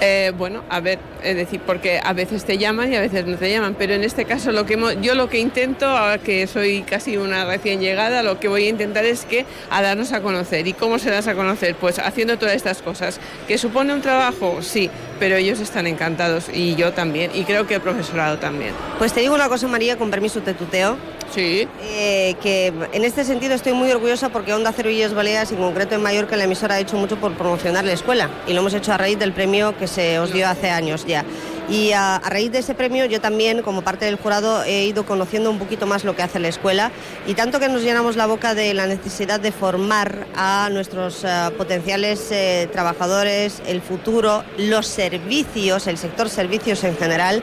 [0.00, 3.36] Eh, bueno, a ver, es decir, porque a veces te llaman y a veces no
[3.36, 6.82] te llaman, pero en este caso lo que yo lo que intento, ahora que soy
[6.82, 10.66] casi una recién llegada, lo que voy a intentar es que a darnos a conocer.
[10.66, 11.74] ¿Y cómo se das a conocer?
[11.76, 13.20] Pues haciendo todas estas cosas.
[13.48, 14.62] ¿Que supone un trabajo?
[14.62, 18.72] Sí, pero ellos están encantados y yo también, y creo que el profesorado también.
[18.98, 20.96] Pues te digo una cosa, María, con permiso te tuteo.
[21.34, 21.66] Sí.
[21.82, 26.02] Eh, que en este sentido estoy muy orgullosa porque Onda y Baleares, en concreto en
[26.02, 28.98] Mallorca, la emisora ha hecho mucho por promocionar la escuela y lo hemos hecho a
[28.98, 31.24] raíz del premio que se os dio hace años ya.
[31.68, 35.50] Y a, raíz de ese premio yo también, como parte del jurado, he ido conociendo
[35.50, 36.92] un poquito más lo que hace la escuela
[37.26, 41.50] y tanto que nos llenamos la boca de la necesidad de formar a nuestros eh,
[41.58, 47.42] potenciales eh, trabajadores, el futuro, los servicios, el sector servicios en general.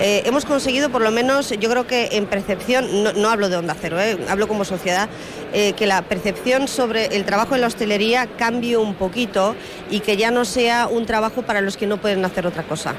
[0.00, 3.76] Eh, hemos conseguido, por lo menos, yo creo que en percepción, no, hablo de Onda
[3.80, 5.08] Cero, hablo como sociedad,
[5.52, 9.54] que la percepción sobre el trabajo en la hostelería cambie un poquito
[9.88, 12.96] y que ya no sea un trabajo para los que no pueden hacer otra cosa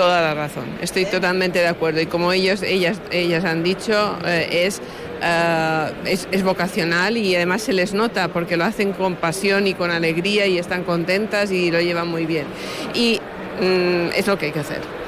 [0.00, 0.64] toda la razón.
[0.80, 2.00] Estoy totalmente de acuerdo.
[2.00, 7.74] Y como ellos, ellas, ellas han dicho, eh, eh, es, es, vocacional y además se
[7.74, 11.80] les nota porque lo hacen con pasión y con alegría y están contentas y lo
[11.80, 12.46] llevan muy bien.
[12.94, 13.20] Y
[13.60, 14.99] mm, es lo que hay que hacer.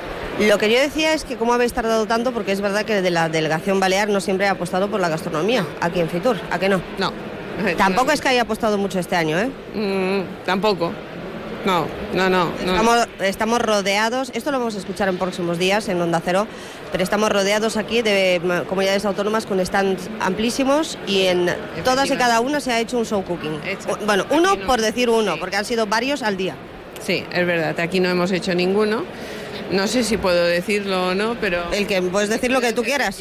[0.48, 3.11] Lo que yo decía es que cómo habéis tardado tanto, porque es verdad que de
[3.11, 6.68] la delegación balear no siempre ha apostado por la gastronomía aquí en Fitur, ¿a qué
[6.68, 6.81] no?
[6.98, 7.12] No.
[7.76, 9.50] Tampoco es que haya apostado mucho este año, ¿eh?
[9.74, 10.92] Mm, tampoco.
[11.64, 12.52] No, no, no.
[13.20, 16.48] Estamos, rodeados, esto lo vamos a escuchar en próximos días en Onda Cero,
[16.90, 22.40] pero estamos rodeados aquí de comunidades autónomas con stands amplísimos y en todas y cada
[22.40, 23.61] una se ha hecho un show cooking.
[24.07, 26.57] Bueno, uno por decir uno, porque han sido varios al día.
[27.00, 29.05] Sí, es verdad, aquí no hemos hecho ninguno.
[29.72, 31.72] No sé si puedo decirlo o no, pero...
[31.72, 33.18] El que puedes decir lo que tú quieras.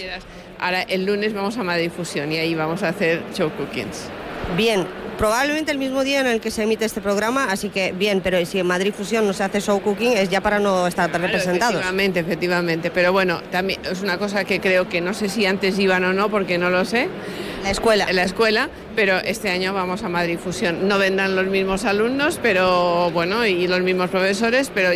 [0.60, 4.10] Ahora, el lunes vamos a Madrid Fusión y ahí vamos a hacer show cookings.
[4.58, 4.86] Bien,
[5.18, 8.44] probablemente el mismo día en el que se emite este programa, así que bien, pero
[8.46, 11.76] si en Madrid Fusión no se hace show cooking es ya para no estar representados.
[11.76, 15.80] Efectivamente, efectivamente, pero bueno, también es una cosa que creo que no sé si antes
[15.80, 17.08] iban o no, porque no lo sé.
[17.64, 18.06] La escuela.
[18.10, 20.88] En la escuela, pero este año vamos a Madrid Fusión.
[20.88, 24.90] No vendrán los mismos alumnos, pero bueno, y los mismos profesores, pero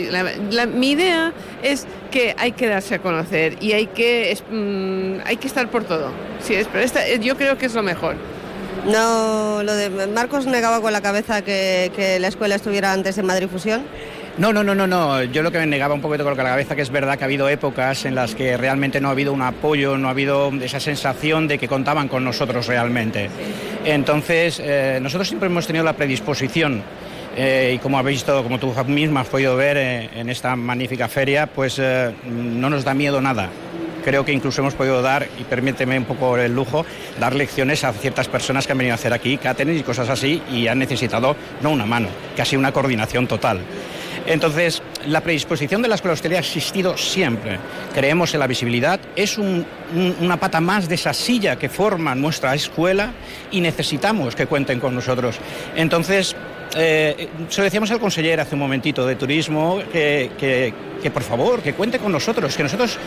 [0.73, 5.47] mi idea es que hay que darse a conocer y hay que, mm, hay que
[5.47, 6.12] estar por todo.
[6.41, 8.15] Sí, es, pero yo creo que es lo mejor.
[8.86, 13.47] No, lo de Marcos negaba con la cabeza que, la escuela estuviera antes en Madrid
[13.47, 13.84] Fusión.
[14.37, 15.23] No, no, no, no, no.
[15.23, 17.27] Yo lo que me negaba un poquito con la cabeza que es verdad que ha
[17.27, 20.81] habido épocas en las que realmente no ha habido un apoyo, no ha habido esa
[20.81, 23.29] sensación de que contaban con nosotros realmente.
[23.85, 26.83] Entonces, eh, nosotros siempre hemos tenido la predisposición
[27.37, 31.07] eh, y como habéis visto, como tú misma has podido ver eh, en esta magnífica
[31.07, 33.49] feria, pues no nos da miedo nada
[34.03, 36.85] creo que incluso hemos podido dar, y permíteme un poco el lujo,
[37.19, 40.43] dar lecciones a ciertas personas que han venido a hacer aquí catering y cosas así
[40.51, 43.61] y han necesitado no una mano, casi una coordinación total.
[44.25, 47.59] Entonces, la predisposición de la escuela hostelería ha existido siempre.
[47.93, 53.13] Creemos en la visibilidad, es una pata más de esa silla que forma nuestra escuela
[53.51, 55.38] y necesitamos que cuenten con nosotros.
[55.75, 56.35] Entonces,
[56.77, 61.61] eh, se lo decíamos al consejero hace un momentito de turismo que, que, por favor,
[61.61, 62.97] que cuente con nosotros, que nosotros,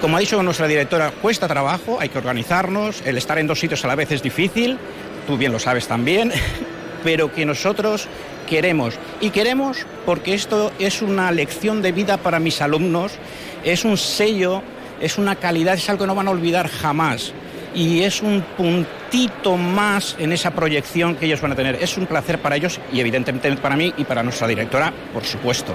[0.00, 3.84] como ha dicho nuestra directora, cuesta trabajo, hay que organizarnos, el estar en dos sitios
[3.84, 4.78] a la vez es difícil,
[5.26, 6.32] tú bien lo sabes también,
[7.04, 8.08] pero que nosotros
[8.48, 8.94] queremos.
[9.20, 13.12] Y queremos porque esto es una lección de vida para mis alumnos,
[13.64, 14.62] es un sello,
[15.00, 17.32] es una calidad, es algo que no van a olvidar jamás
[17.74, 21.76] y es un puntito más en esa proyección que ellos van a tener.
[21.80, 25.74] Es un placer para ellos y evidentemente para mí y para nuestra directora, por supuesto.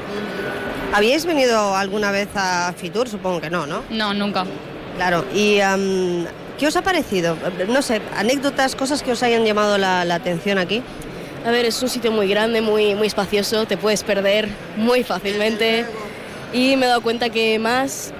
[0.93, 3.09] ¿Habíais venido alguna vez a Fitur?
[3.09, 3.83] Supongo que no, ¿no?
[3.89, 4.45] No, nunca.
[4.95, 5.59] Claro, y
[6.59, 7.35] ¿qué os ha parecido?
[7.67, 10.83] No sé, anécdotas, cosas que os hayan llamado la, atención aquí.
[11.45, 15.85] A ver, es un sitio muy grande, muy, muy espacioso, te puedes perder muy fácilmente
[16.53, 18.13] y me he dado cuenta que más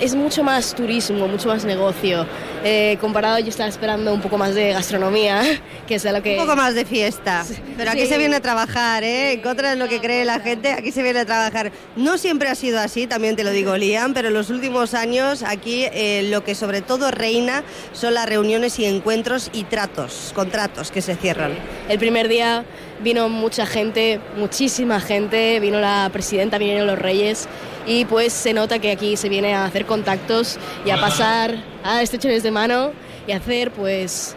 [0.00, 2.24] es mucho más turismo, mucho más negocio.
[2.64, 5.42] Eh, comparado yo estaba esperando un poco más de gastronomía,
[5.86, 6.38] que es lo que...
[6.38, 7.44] Un poco más de fiesta.
[7.76, 9.32] Pero aquí se viene a trabajar, ¿eh?
[9.32, 11.72] En contra de lo que cree la gente, aquí se viene a trabajar.
[11.96, 15.42] No siempre ha sido así, también te lo digo, Liam, pero en los últimos años
[15.42, 20.92] aquí eh, lo que sobre todo reina son las reuniones y encuentros y tratos, contratos
[20.92, 21.52] que se cierran.
[21.88, 22.64] El primer día
[23.02, 27.48] vino mucha gente, muchísima gente, vino la presidenta, vinieron los reyes
[27.86, 32.02] y pues se nota que aquí se viene a hacer contactos y a pasar a
[32.02, 32.92] estrechones de mano
[33.26, 34.36] y hacer pues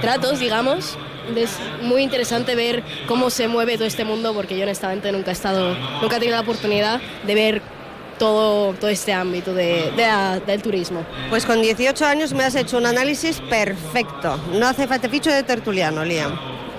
[0.00, 0.96] tratos, digamos.
[1.36, 1.50] Es
[1.82, 5.76] muy interesante ver cómo se mueve todo este mundo porque yo honestamente nunca he estado,
[6.00, 7.62] nunca he tenido la oportunidad de ver
[8.18, 11.04] todo, todo este ámbito de, de la- del turismo.
[11.30, 14.36] Pues con 18 años me has hecho un análisis perfecto.
[14.54, 16.32] No hace falta ficho de tertuliano, Liam.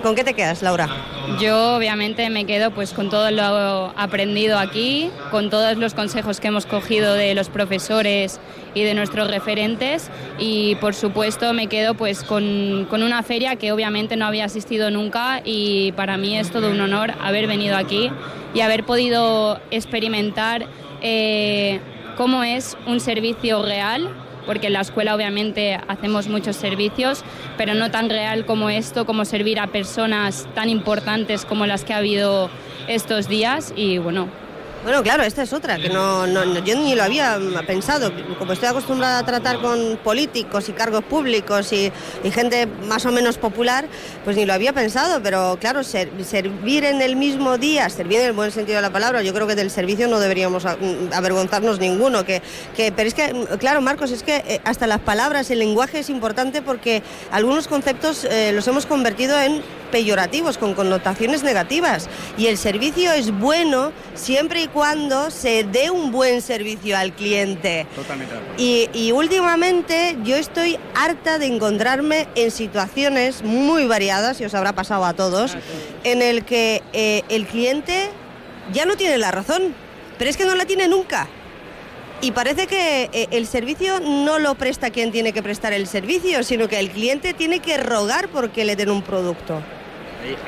[0.04, 0.86] ¿Con qué te quedas, Laura?
[1.40, 6.48] Yo obviamente me quedo pues con todo lo aprendido aquí, con todos los consejos que
[6.48, 8.38] hemos cogido de los profesores
[8.74, 13.72] y de nuestros referentes y por supuesto me quedo pues con, con una feria que
[13.72, 18.10] obviamente no había asistido nunca y para mí es todo un honor haber venido aquí
[18.52, 20.66] y haber podido experimentar
[21.00, 21.80] eh,
[22.18, 24.10] cómo es un servicio real
[24.46, 27.24] porque en la escuela obviamente hacemos muchos servicios,
[27.56, 31.92] pero no tan real como esto, como servir a personas tan importantes como las que
[31.92, 32.50] ha habido
[32.88, 33.72] estos días.
[33.76, 34.28] Y bueno,
[34.84, 38.12] Bueno, claro, esta es otra, que no, no- no- yo ni lo había pensado.
[38.38, 41.90] Como estoy acostumbrada a tratar con políticos y cargos públicos y,
[42.30, 43.86] gente más o menos popular,
[44.24, 45.22] pues ni lo había pensado.
[45.22, 48.90] Pero claro, ser- servir en el mismo día, servir en el buen sentido de la
[48.92, 52.26] palabra, yo creo que del servicio no deberíamos mm, avergonzarnos ninguno.
[52.26, 52.42] Que,
[52.94, 56.10] pero es que, mm, claro, Marcos, es que eh, hasta las palabras, el lenguaje es
[56.10, 62.08] importante porque algunos conceptos eh, los hemos convertido en peyorativos, con connotaciones negativas.
[62.36, 67.86] Y el servicio es bueno siempre y cuando se dé un buen servicio al cliente.
[67.94, 68.34] Totalmente.
[68.58, 74.74] Y, y últimamente yo estoy harta de encontrarme en situaciones muy variadas, y os habrá
[74.74, 75.56] pasado a todos,
[76.02, 78.10] en el que eh, el cliente
[78.72, 79.74] ya no tiene la razón,
[80.18, 81.28] pero es que no la tiene nunca.
[82.20, 86.42] Y parece que eh, el servicio no lo presta quien tiene que prestar el servicio,
[86.42, 89.60] sino que el cliente tiene que rogar porque le den un producto.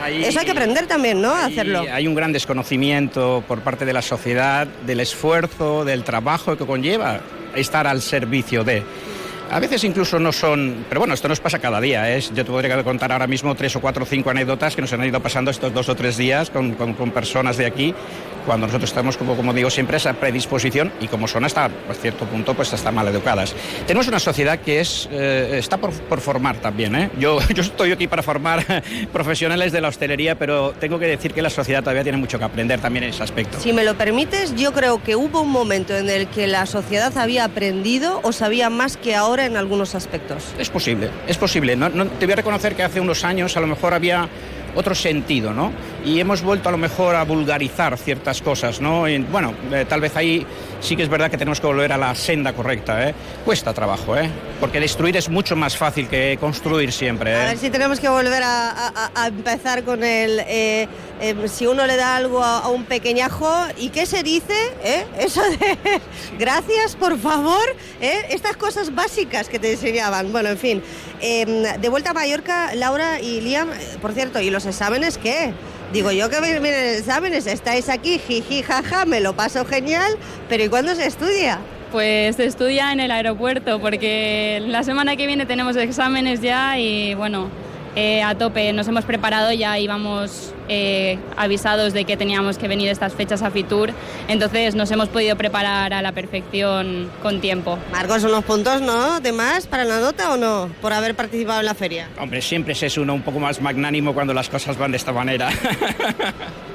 [0.02, 1.32] Ahí- Eso hay que aprender también, ¿no?
[1.34, 1.84] Hacerlo.
[1.92, 7.20] Hay un gran desconocimiento por parte de la sociedad del esfuerzo, del trabajo que conlleva
[7.54, 8.82] estar al servicio de.
[9.50, 12.12] A veces incluso no son, pero bueno, esto nos pasa cada día.
[12.14, 12.20] ¿eh?
[12.20, 15.04] Yo te podría contar ahora mismo tres o cuatro o cinco anécdotas que nos han
[15.04, 17.94] ido pasando estos dos o tres días con, con- con personas de aquí,
[18.44, 22.24] cuando nosotros estamos, como, como digo, siempre a esa predisposición y como son hasta cierto
[22.26, 23.54] punto, pues hasta mal educadas.
[23.86, 26.94] Tenemos una sociedad que es, eh, está por, por formar también.
[26.96, 27.10] ¿eh?
[27.18, 28.64] Yo, yo estoy aquí para formar
[29.12, 32.44] profesionales de la hostelería, pero tengo que decir que la sociedad todavía tiene mucho que
[32.44, 33.58] aprender también en ese aspecto.
[33.60, 37.16] Si me lo permites, yo creo que hubo un momento en el que la sociedad
[37.16, 40.44] había aprendido o sabía más que ahora en algunos aspectos.
[40.58, 41.76] Es posible, es posible.
[41.76, 44.28] No, no- te voy a reconocer que hace unos años a lo mejor había
[44.74, 45.72] otro sentido, ¿no?
[46.06, 49.08] Y hemos vuelto a lo mejor a vulgarizar ciertas cosas, ¿no?
[49.08, 50.46] Y, bueno, eh, tal vez ahí
[50.80, 53.14] sí que es verdad que tenemos que volver a la senda correcta, ¿eh?
[53.44, 54.30] Cuesta trabajo, ¿eh?
[54.60, 57.48] Porque destruir es mucho más fácil que construir siempre, A ¿eh?
[57.48, 60.38] ver si tenemos que volver a, a- a empezar con el...
[60.46, 60.86] eh,
[61.20, 64.54] eh, si uno le da algo a, a un pequeñajo, ¿y qué se dice?
[64.84, 65.04] ¿Eh?
[65.18, 65.76] Eso de...
[66.38, 67.64] Gracias, por favor.
[68.00, 68.26] ¿eh?
[68.30, 70.30] Estas cosas básicas que te enseñaban.
[70.30, 70.82] Bueno, en fin.
[71.20, 75.52] Eh, de vuelta a Mallorca, Laura y Liam, por cierto, ¿y los exámenes qué?
[75.92, 80.16] Digo yo que miren exámenes, estáis aquí, jiji, jaja, me lo paso genial,
[80.48, 81.60] pero ¿y cuándo se estudia?
[81.92, 87.14] pues se estudia en el aeropuerto porque la semana que viene tenemos exámenes ya y
[87.14, 87.48] bueno,
[87.96, 92.88] eh, a tope, nos hemos preparado, ya íbamos eh, avisados de que teníamos que venir
[92.88, 93.90] estas fechas a Fitur,
[94.28, 97.78] entonces nos hemos podido preparar a la perfección con tiempo.
[97.90, 99.20] Marcos, unos puntos, ¿no?
[99.20, 100.70] ¿De más para la nota o no?
[100.80, 102.08] Por haber participado en la feria.
[102.20, 105.12] Hombre, siempre se es uno un poco más magnánimo cuando las cosas van de esta
[105.12, 105.48] manera.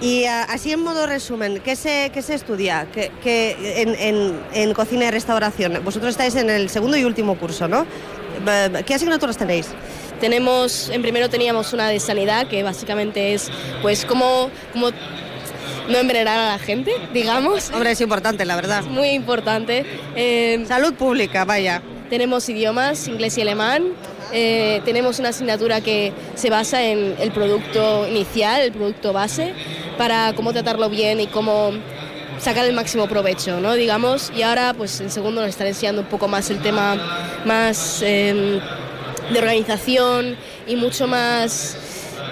[0.01, 4.39] Y ah, así en modo resumen, ¿qué se, qué se estudia ¿Qué, qué- en, en-
[4.51, 5.79] en cocina y restauración?
[5.86, 7.86] Vosotros estáis en el segundo y último curso, ¿no?
[8.47, 9.67] Eh, ¿Qué asignaturas tenéis?
[10.21, 13.49] Tenemos, en primero teníamos una de sanidad, que básicamente es
[13.81, 14.91] pues cómo, cómo
[15.89, 17.71] no envenenar a la gente, digamos.
[17.71, 18.79] Hombre, es importante, la verdad.
[18.79, 19.86] Es muy importante.
[20.15, 21.81] Eh, Salud pública, vaya.
[22.10, 23.88] Tenemos idiomas, inglés y alemán.
[24.31, 29.53] Eh, tenemos una asignatura que se basa en el producto inicial, el producto base,
[29.97, 31.71] para cómo tratarlo bien y cómo
[32.39, 33.73] sacar el máximo provecho, ¿no?
[33.73, 34.31] Digamos.
[34.36, 36.95] Y ahora, pues en segundo nos están enseñando un poco más el tema
[37.45, 38.60] más eh,
[39.34, 40.36] de organización
[40.67, 41.78] y mucho más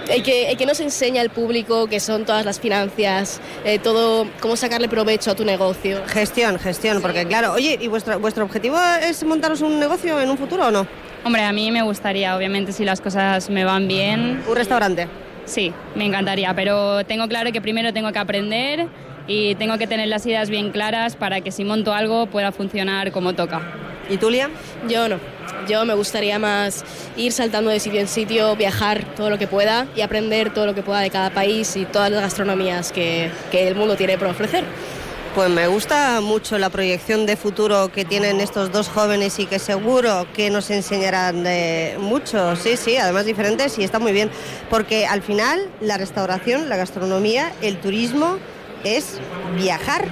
[0.10, 4.28] el que, el que nos enseña el público, que son todas las finanzas, eh, todo,
[4.40, 6.02] cómo sacarle provecho a tu negocio.
[6.08, 10.38] Gestión, gestión, porque claro, oye, ¿y vuestro, vuestro objetivo es montaros un negocio en un
[10.38, 10.88] futuro o no?
[11.24, 14.42] Hombre, a mí me gustaría, obviamente, si las cosas me van bien.
[14.48, 15.08] ¿Un restaurante?
[15.46, 18.88] Sí, me encantaría, pero tengo claro que primero tengo que aprender
[19.28, 23.12] y tengo que tener las ideas bien claras para que si monto algo pueda funcionar
[23.12, 23.62] como toca.
[24.10, 24.52] ¿Y tú, Liam?
[24.88, 25.39] Yo no.
[25.68, 26.84] Yo me gustaría más
[27.18, 30.76] ir saltando de sitio en sitio, viajar todo lo que pueda y aprender todo lo
[30.76, 34.28] que pueda de cada país y todas las gastronomías que, que el mundo tiene por
[34.28, 34.64] ofrecer.
[35.36, 39.60] Pues me gusta mucho la proyección de futuro que tienen estos dos jóvenes y que
[39.60, 41.46] seguro que nos enseñarán
[42.00, 42.56] mucho.
[42.56, 44.32] Sí, sí, además diferentes y está muy bien.
[44.72, 48.38] Porque al final la restauración, la gastronomía, el turismo
[48.84, 49.20] es
[49.56, 50.08] viajar.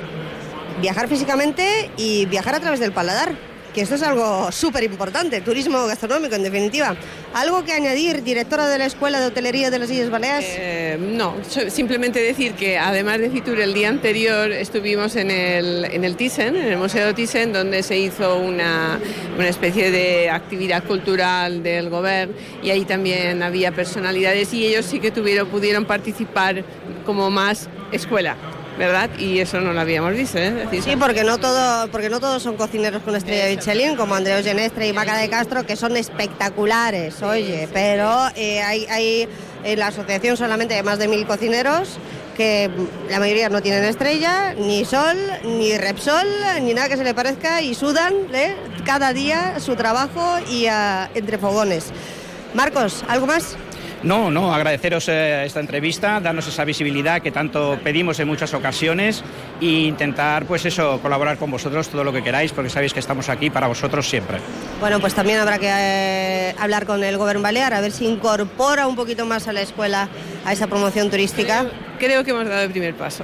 [0.81, 3.46] Viajar físicamente y viajar a través del paladar
[3.77, 6.95] que esto es algo súper importante, turismo gastronómico en definitiva.
[7.35, 10.47] ¿Algo que añadir, directora de la Escuela de Hotelería de las Islas Baleares?
[10.57, 11.35] Eh, no,
[11.67, 16.55] simplemente decir que además de Fitur, el día anterior estuvimos en el, en el Thyssen,
[16.55, 18.99] en el Museo Thyssen, donde se hizo una,
[19.37, 24.99] una especie de actividad cultural del gobierno y ahí también había personalidades y ellos sí
[24.99, 26.63] que tuvieron, pudieron participar
[27.05, 28.37] como más escuela.
[28.77, 29.09] ¿Verdad?
[29.17, 30.67] Y eso no lo habíamos visto, ¿eh?
[30.83, 34.43] sí, porque no, todo, porque no todos son cocineros con estrella de Michelin, como Andreu
[34.43, 39.27] Genestre y Maca de Castro, que son espectaculares, oye, pero eh, hay, hay
[39.63, 41.97] en la asociación solamente hay más de mil cocineros
[42.35, 42.69] que
[43.09, 46.27] la mayoría no tienen estrella, ni sol, ni Repsol,
[46.61, 48.55] ni nada que se le parezca y sudan ¿eh?
[48.85, 50.67] cada día su trabajo y
[51.15, 51.85] entre fogones.
[52.53, 53.57] Marcos, ¿algo más?
[54.03, 59.23] No, no, agradeceros eh, esta entrevista, darnos esa visibilidad que tanto pedimos en muchas ocasiones
[59.59, 63.29] e intentar, pues eso, colaborar con vosotros todo lo que queráis, porque sabéis que estamos
[63.29, 64.37] aquí para vosotros siempre.
[64.79, 68.87] Bueno, pues también habrá que eh, hablar con el Gobierno Balear, a ver si incorpora
[68.87, 70.09] un poquito más a la escuela
[70.45, 71.65] a esa promoción turística.
[71.97, 73.23] creo que hemos dado el primer paso.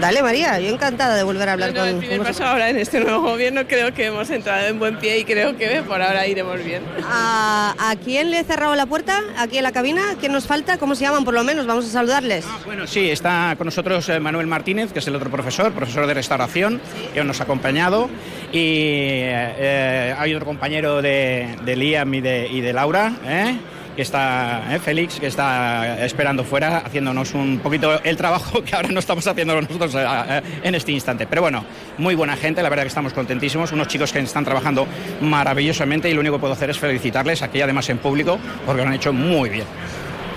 [0.00, 1.88] Dale, María, yo encantada de volver a hablar con...
[1.88, 5.18] El primer paso ahora en este nuevo gobierno creo que hemos entrado en buen pie
[5.18, 6.82] y creo que por ahora iremos bien.
[7.02, 9.22] ¿A, quién le he cerrado la puerta?
[9.38, 10.02] ¿Aquí en la cabina?
[10.20, 10.76] ¿Qué nos falta?
[10.76, 11.66] ¿Cómo se llaman por lo menos?
[11.66, 12.44] Vamos a saludarles.
[12.46, 16.06] Ah, bueno, sí, está con nosotros eh, Manuel Martínez, que es el otro profesor, profesor
[16.06, 16.80] de restauración,
[17.14, 18.10] que nos ha acompañado.
[18.52, 23.56] Y eh, hay otro compañero de, Liam y de, y de Laura, ¿eh?
[23.98, 24.78] Que está ¿eh?
[24.78, 29.60] Félix, que está esperando fuera, haciéndonos un poquito el trabajo que ahora no estamos haciendo
[29.60, 31.26] nosotros eh, eh, en este instante.
[31.26, 31.64] Pero bueno,
[31.96, 34.86] muy buena gente, la verdad que estamos contentísimos, unos chicos que están trabajando
[35.20, 38.86] maravillosamente y lo único que puedo hacer es felicitarles, aquí además en público, porque lo
[38.86, 39.66] han hecho muy bien.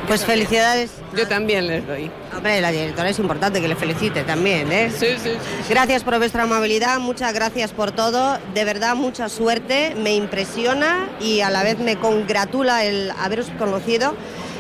[0.08, 0.92] Pues felicidades.
[1.16, 2.12] Yo también les doy.
[2.36, 4.92] Hombre, la directora es importante que le felicite también, ¿eh?
[4.92, 5.70] Sí, sí, sí.
[5.70, 8.38] Gracias por vuestra amabilidad, muchas gracias por todo.
[8.54, 9.96] De verdad, mucha suerte.
[9.96, 14.16] Me impresiona y a la vez me congratula el haberos conocido.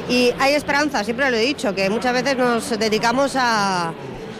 [0.09, 3.93] Y hay esperanza, siempre lo he dicho, que muchas veces nos dedicamos a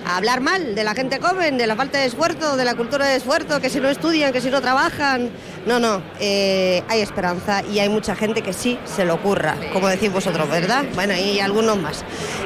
[0.06, 3.06] a hablar mal de la gente joven, de la falta de esfuerzo, de la cultura
[3.06, 5.30] de esfuerzo, que si no estudian, que si no trabajan.
[5.66, 9.88] No, no, eh, hay esperanza y hay mucha gente que sí se lo ocurra, como
[9.88, 10.86] decís vosotros, ¿verdad?
[10.96, 12.04] Bueno, y algunos más.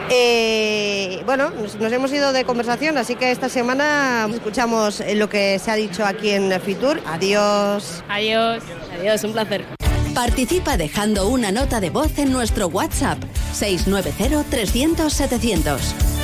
[0.10, 5.60] Eh, bueno, nos, nos, hemos ido de conversación, así que esta semana escuchamos lo que
[5.60, 7.02] se ha dicho aquí en Fitur.
[7.06, 8.04] Adiós.
[8.10, 8.64] Adiós.
[9.00, 9.66] Adiós, un placer.
[10.14, 13.18] Participa dejando una nota de voz en nuestro WhatsApp
[13.54, 16.15] 690 300 700.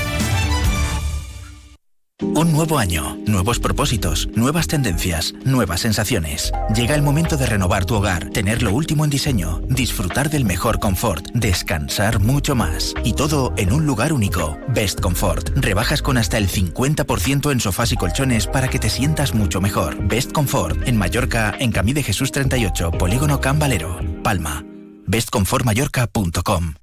[2.21, 6.51] Un nuevo año, nuevos propósitos, nuevas tendencias, nuevas sensaciones.
[6.75, 10.79] Llega el momento de renovar tu hogar, tener lo último en diseño, disfrutar del mejor
[10.79, 12.93] confort, descansar mucho más.
[13.03, 14.57] Y todo en un lugar único.
[14.67, 15.49] Best Comfort.
[15.55, 19.97] Rebajas con hasta el 50% en sofás y colchones para que te sientas mucho mejor.
[20.07, 20.87] Best Comfort.
[20.87, 24.63] En Mallorca, en Camí de Jesús 38, Polígono Can Valero, Palma.
[25.07, 26.80] bestcomfortmallorca.com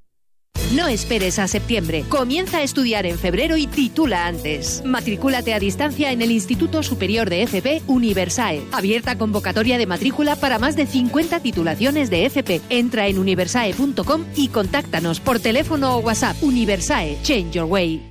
[0.72, 2.04] no esperes a septiembre.
[2.08, 4.82] Comienza a estudiar en febrero y titula antes.
[4.84, 8.62] Matricúlate a distancia en el Instituto Superior de FP Universae.
[8.72, 12.60] Abierta convocatoria de matrícula para más de 50 titulaciones de FP.
[12.68, 16.36] Entra en universae.com y contáctanos por teléfono o WhatsApp.
[16.42, 18.07] Universae, Change Your Way.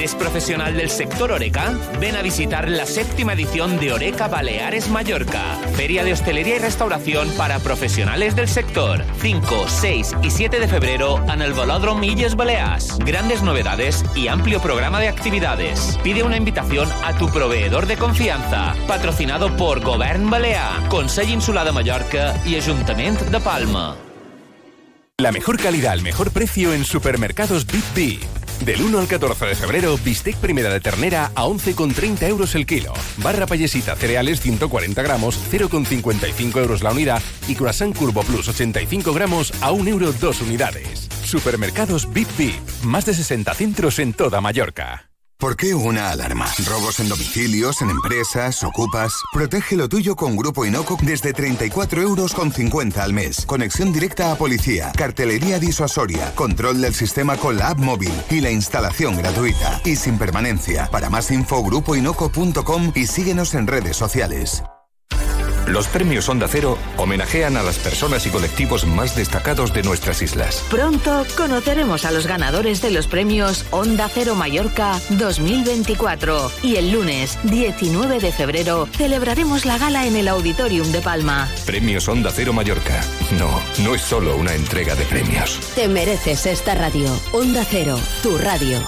[0.00, 1.72] ¿Eres profesional del sector Oreca?
[2.00, 7.30] Ven a visitar la séptima edición de Oreca Baleares Mallorca, feria de hostelería y restauración
[7.36, 9.04] para profesionales del sector.
[9.20, 12.98] 5, 6 y 7 de febrero en el Velódromo Milles Balears.
[12.98, 15.98] Grandes novedades y amplio programa de actividades.
[16.02, 18.74] Pide una invitación a tu proveedor de confianza.
[18.88, 23.96] Patrocinado por Govern Balear, Consell Insular de Mallorca y Ayuntamiento de Palma.
[25.18, 28.39] La mejor calidad al mejor precio en supermercados Bip Bip.
[28.64, 32.92] Del 1 al 14 de febrero, bistec primera de ternera a 11,30 euros el kilo.
[33.18, 37.22] Barra payesita cereales 140 gramos, 0,55 euros la unidad.
[37.48, 41.08] Y croissant Curvo Plus 85 gramos a 1 euro 2 unidades.
[41.24, 42.54] Supermercados Bip Bip.
[42.84, 45.09] Más de 60 centros en toda Mallorca.
[45.40, 46.46] ¿Por qué una alarma?
[46.66, 49.10] ¿Robos en domicilios, en empresas, ocupas?
[49.32, 53.46] Protege lo tuyo con Grupo Inoco desde 34 euros con 50 al mes.
[53.46, 58.50] Conexión directa a policía, cartelería disuasoria, control del sistema con la app móvil y la
[58.50, 59.80] instalación gratuita.
[59.82, 60.88] Y sin permanencia.
[60.90, 64.62] Para más info, grupoinoco.com y síguenos en redes sociales.
[65.70, 70.64] Los premios Onda Cero homenajean a las personas y colectivos más destacados de nuestras islas.
[70.68, 77.38] Pronto conoceremos a los ganadores de los premios Onda Cero Mallorca 2024 y el lunes
[77.44, 81.48] 19 de febrero celebraremos la gala en el Auditorium de Palma.
[81.66, 83.00] Premios Onda Cero Mallorca.
[83.38, 85.60] No, no es solo una entrega de premios.
[85.76, 87.08] Te mereces esta radio.
[87.30, 88.80] Onda Cero, tu radio.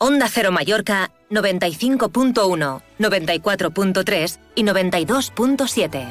[0.00, 6.06] Onda Cero Mallorca 95.1, 94.3 y 92.7.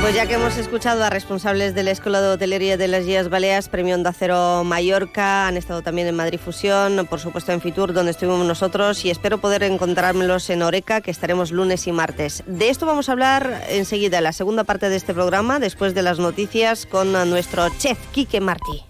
[0.00, 3.28] Pues ya que hemos escuchado a responsables de la Escuela de Hotelería de las Islas
[3.28, 7.92] Baleares, Premio Onda Cero Mallorca, han estado también en Madrid Fusión, por supuesto en Fitur,
[7.92, 12.42] donde estuvimos nosotros, y espero poder encontrármelos en Oreca, que estaremos lunes y martes.
[12.48, 16.02] De esto vamos a hablar enseguida, en la segunda parte de este programa, después de
[16.02, 18.89] las noticias, con nuestro chef Quique Martí.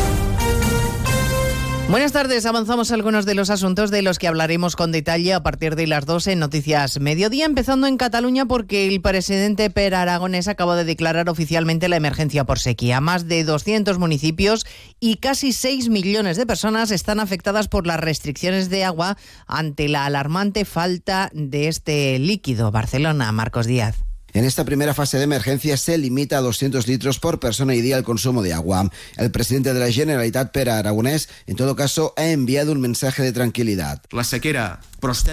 [1.91, 5.75] Buenas tardes, avanzamos algunos de los asuntos de los que hablaremos con detalle a partir
[5.75, 10.77] de las 12 en Noticias Mediodía, empezando en Cataluña porque el presidente Per Aragonés acaba
[10.77, 13.01] de declarar oficialmente la emergencia por sequía.
[13.01, 14.65] Más de 200 municipios
[15.01, 20.05] y casi 6 millones de personas están afectadas por las restricciones de agua ante la
[20.05, 22.71] alarmante falta de este líquido.
[22.71, 24.10] Barcelona, Marcos Díaz.
[24.33, 27.97] En esta primera fase de emergencia se limita a 200 litros por persona y día
[27.97, 28.89] el consumo de agua.
[29.17, 33.33] El presidente de la Generalitat, Pere Aragonés, en todo caso, ha enviado un mensaje de
[33.33, 34.01] tranquilidad.
[34.11, 34.79] La sequera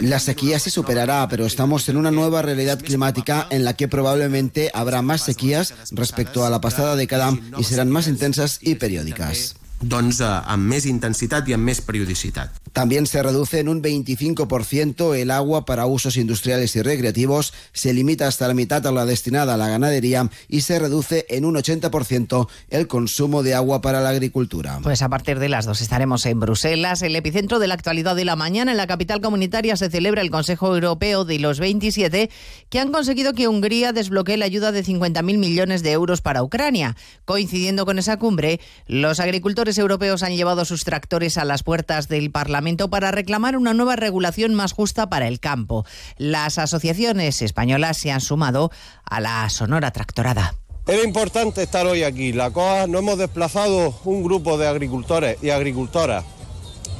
[0.00, 4.70] la sequía se superará, pero estamos en una nueva realidad climática en la que probablemente
[4.72, 9.56] habrá más sequías respecto a la pasada década y serán más intensas y periódicas.
[9.80, 12.50] Doncs, eh, amb més intensitat i amb més periodicitat.
[12.72, 18.26] También se reduce en un 25% el agua para usos industriales y recreativos, se limita
[18.26, 22.48] hasta la mitad a la destinada a la ganadería y se reduce en un 80%
[22.70, 24.80] el consumo de agua para la agricultura.
[24.82, 28.24] Pues a partir de las dos estaremos en Bruselas, el epicentro de la actualidad de
[28.24, 28.70] la mañana.
[28.70, 32.30] En la capital comunitaria se celebra el Consejo Europeo de los 27
[32.68, 36.96] que han conseguido que Hungría desbloquee la ayuda de 50.000 millones de euros para Ucrania.
[37.24, 42.30] Coincidiendo con esa cumbre, los agricultores europeos han llevado sus tractores a las puertas del
[42.30, 45.84] Parlamento para reclamar una nueva regulación más justa para el campo.
[46.16, 48.70] Las asociaciones españolas se han sumado
[49.04, 50.54] a la sonora tractorada.
[50.86, 52.32] Era importante estar hoy aquí.
[52.32, 56.24] La COA nos hemos desplazado un grupo de agricultores y agricultoras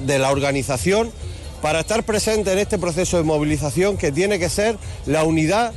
[0.05, 1.11] de la organización
[1.63, 5.73] para estar presentes en este proceso de movilización que tiene que ser la unidad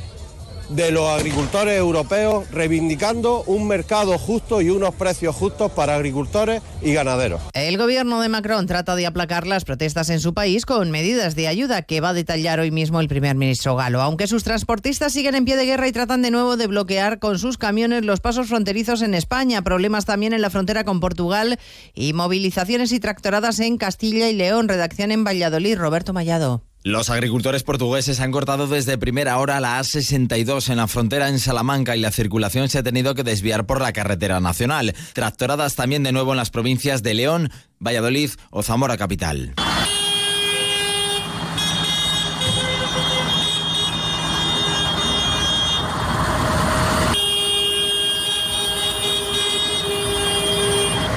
[0.72, 6.94] de los agricultores europeos reivindicando un mercado justo y unos precios justos para agricultores y
[6.94, 7.42] ganaderos.
[7.54, 11.48] El gobierno de Macron trata de aplacar las protestas en su país con medidas de
[11.48, 14.02] ayuda que va a detallar hoy mismo el primer ministro galo.
[14.02, 17.38] Aunque sus transportistas siguen en pie de guerra y tratan de nuevo de bloquear con
[17.38, 21.60] sus camiones los pasos fronterizos en España, problemas también en la frontera con Portugal
[21.94, 24.70] y movilizaciones y tractoradas en Castilla y León.
[24.70, 26.64] Redacción en Valladolid, Roberto Mallado.
[26.84, 31.96] Los agricultores portugueses han cortado desde primera hora la A62 en la frontera en Salamanca
[31.96, 34.96] y la circulación se ha tenido que desviar por la carretera nacional.
[35.14, 39.54] Tractoradas también de nuevo en las provincias de León, Valladolid o Zamora capital.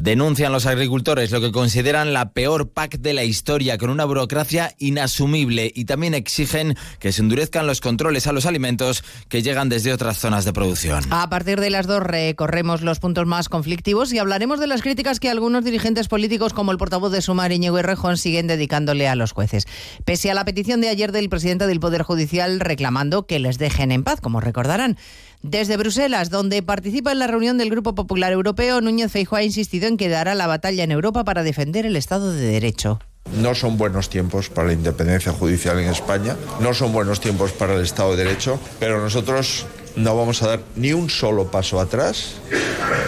[0.05, 4.75] Denuncian los agricultores lo que consideran la peor PAC de la historia, con una burocracia
[4.79, 9.95] inasumible y también exigen que se endurezcan los controles a los alimentos que llegan desde
[9.95, 11.03] otras zonas de producción.
[11.09, 15.21] A partir de las dos recorremos los puntos más conflictivos y hablaremos de las críticas
[15.21, 19.33] que algunos dirigentes políticos como el portavoz de Sumar, Íñigo Errejón, siguen dedicándole a los
[19.33, 19.65] jueces.
[20.05, 23.91] Pese a la petición de ayer del presidente del Poder Judicial reclamando que les dejen
[23.91, 24.99] en paz, como recordarán.
[25.45, 29.87] Desde Bruselas, donde participa en la reunión del Grupo Popular Europeo, Núñez Feijóo ha insistido
[29.87, 32.99] en que dará la batalla en Europa para defender el Estado de Derecho.
[33.37, 37.75] No son buenos tiempos para la independencia judicial en España, no son buenos tiempos para
[37.75, 39.67] el Estado de Derecho, pero nosotros
[39.97, 42.37] no vamos a dar ni un solo paso atrás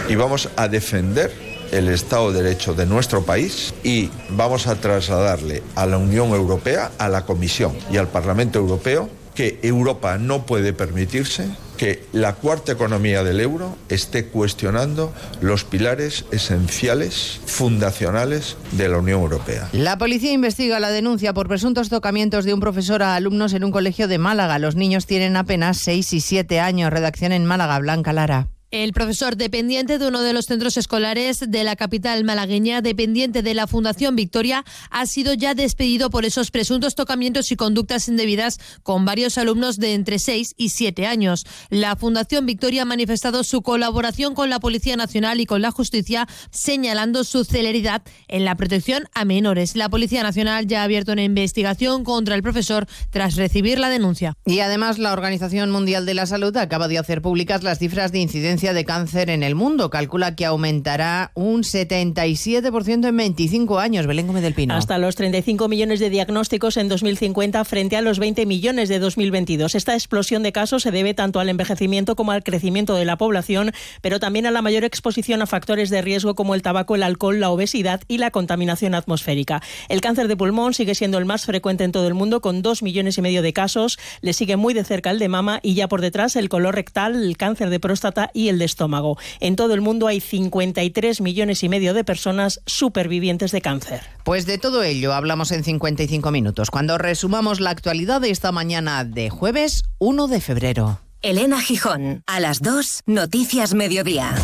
[0.07, 1.33] y vamos a defender
[1.71, 6.91] el Estado de Derecho de nuestro país y vamos a trasladarle a la Unión Europea,
[6.99, 12.71] a la Comisión y al Parlamento Europeo que Europa no puede permitirse que la cuarta
[12.71, 19.69] economía del euro esté cuestionando los pilares esenciales, fundacionales de la Unión Europea.
[19.73, 23.69] La policía investiga la denuncia por presuntos tocamientos de un profesor a alumnos en un
[23.69, 24.57] colegio de Málaga.
[24.57, 26.91] Los niños tienen apenas 6 y 7 años.
[26.91, 28.47] Redacción en Málaga, Blanca Lara.
[28.69, 33.53] El profesor dependiente de uno de los centros escolares de la capital malagueña, dependiente de
[33.53, 39.05] la Fundación Victoria, ha sido ya despedido por esos presuntos tocamientos y conductas indebidas con
[39.05, 41.45] varios alumnos de entre 6 y 7 años.
[41.69, 46.27] La Fundación Victoria ha manifestado su colaboración con la Policía Nacional y con la Justicia,
[46.51, 49.77] señalando su celeridad en la protección a menores.
[49.77, 54.33] La Policía Nacional ya ha abierto una investigación contra el profesor tras recibir la denuncia.
[54.45, 58.19] Y además, la Organización Mundial de la Salud acaba de hacer públicas las cifras de
[58.19, 59.91] incidencia de cáncer en el mundo.
[59.91, 64.07] Calcula que aumentará un 77% en 25 años.
[64.07, 64.73] Belén Gómez del Pino.
[64.73, 69.75] Hasta los 35 millones de diagnósticos en 2050 frente a los 20 millones de 2022.
[69.75, 73.73] Esta explosión de casos se debe tanto al envejecimiento como al crecimiento de la población,
[74.01, 77.39] pero también a la mayor exposición a factores de riesgo como el tabaco, el alcohol,
[77.39, 79.61] la obesidad y la contaminación atmosférica.
[79.87, 82.81] El cáncer de pulmón sigue siendo el más frecuente en todo el mundo con 2
[82.81, 83.99] millones y medio de casos.
[84.21, 87.23] Le sigue muy de cerca el de mama y ya por detrás el color rectal,
[87.23, 89.17] el cáncer de próstata y el de estómago.
[89.39, 94.01] En todo el mundo hay 53 millones y medio de personas supervivientes de cáncer.
[94.23, 99.03] Pues de todo ello hablamos en 55 minutos, cuando resumamos la actualidad de esta mañana
[99.03, 100.99] de jueves 1 de febrero.
[101.21, 104.35] Elena Gijón, a las 2, Noticias Mediodía.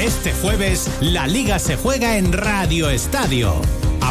[0.00, 3.60] Este jueves, la liga se juega en Radio Estadio.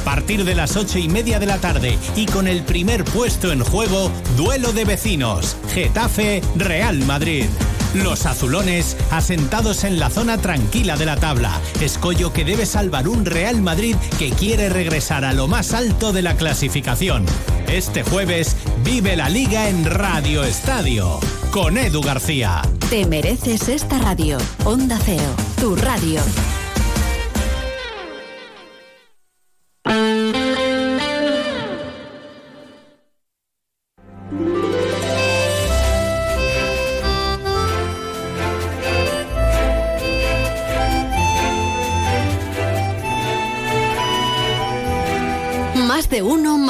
[0.04, 3.64] Partir de las ocho y media de la tarde y con el primer puesto en
[3.64, 7.46] juego, duelo de vecinos, Getafe Real Madrid.
[7.94, 11.62] Los azulones asentados en la zona tranquila de la tabla.
[11.80, 16.24] Escollo que debe salvar un Real Madrid que quiere regresar a lo más alto de
[16.24, 17.26] la clasificación.
[17.68, 21.20] Este jueves vive la liga en Radio Estadio
[21.52, 22.64] con Edu García.
[22.90, 24.38] Te mereces esta radio.
[24.66, 26.20] Onda Cero, tu radio.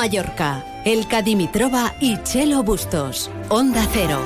[0.04, 0.66] Mallorca.
[0.84, 3.32] El Dimitrova y Chelo Bustos.
[3.48, 4.20] Onda Cero.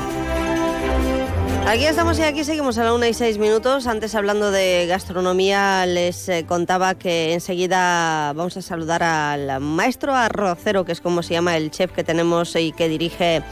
[1.68, 3.86] Aquí estamos y aquí seguimos a la una y seis minutos.
[3.86, 10.84] Antes hablando de gastronomía les eh, contaba que enseguida vamos a saludar al maestro arrocero,
[10.84, 13.44] que es como se llama el chef que tenemos y que dirige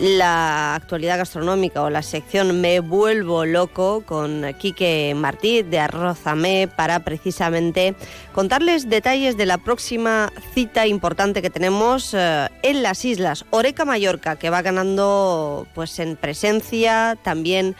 [0.00, 7.00] la actualidad gastronómica o la sección Me vuelvo loco con Quique Martí de Arrozamé para
[7.00, 7.94] precisamente
[8.32, 14.36] contarles detalles de la próxima cita importante que tenemos eh, en las islas Oreca Mallorca
[14.36, 17.76] que va ganando pues en presencia también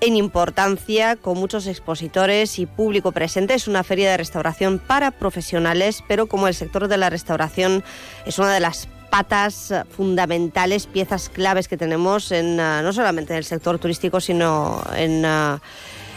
[0.00, 3.54] en importancia, con muchos expositores y público presente.
[3.54, 7.82] Es una feria de restauración para profesionales, pero como el sector de la restauración
[8.26, 13.36] es una de las patas fundamentales, piezas claves que tenemos en uh, no solamente en
[13.38, 15.60] el sector turístico, sino en uh,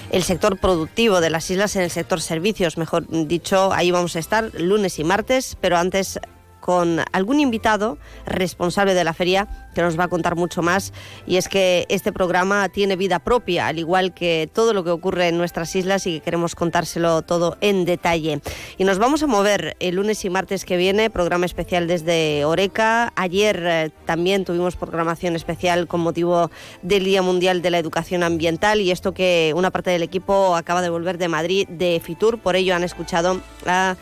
[0.10, 3.72] el sector productivo de las islas, en el sector servicios, mejor dicho.
[3.72, 6.20] Ahí vamos a estar lunes y martes, pero antes
[6.68, 10.92] con algún invitado responsable de la feria que nos va a contar mucho más.
[11.26, 15.30] Y es que este programa tiene vida propia, al igual que todo lo que ocurre
[15.30, 18.42] en nuestras islas y que queremos contárselo todo en detalle.
[18.78, 23.14] Y nos vamos a mover el lunes y martes que viene, programa especial desde Oreca.
[23.16, 26.52] Ayer eh, también tuvimos programación especial con motivo
[26.82, 30.82] del Día Mundial de la Educación Ambiental y esto que una parte del equipo acaba
[30.82, 33.96] de volver de Madrid, de Fitur, por ello han escuchado a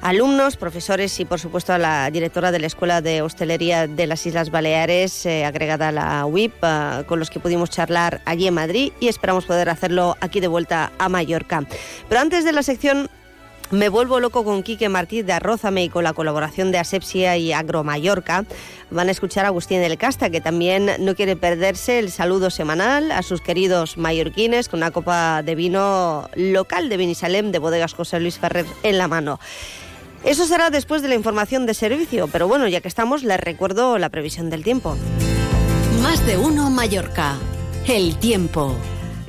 [0.00, 4.26] alumnos, profesores y por supuesto a la directora de la Escuela de Hostelería de las
[4.26, 8.54] Islas Baleares, eh, agregada a la UIP, eh, con los que pudimos charlar allí en
[8.54, 11.64] Madrid y esperamos poder hacerlo aquí de vuelta a Mallorca.
[12.08, 13.08] Pero antes de la sección
[13.72, 17.52] me vuelvo loco con Quique Martí de Arrózame y con la colaboración de Asepsia y
[17.52, 18.44] Agro Mallorca.
[18.90, 23.10] Van a escuchar a Agustín del Casta, que también no quiere perderse el saludo semanal
[23.10, 28.20] a sus queridos mallorquines con una copa de vino local de Benisalem de Bodegas José
[28.20, 29.40] Luis Ferrer en la mano.
[30.26, 33.96] Eso será después de la información de servicio, pero bueno, ya que estamos, les recuerdo
[33.96, 34.96] la previsión del tiempo.
[36.02, 37.36] Más de uno Mallorca.
[37.86, 38.74] El tiempo.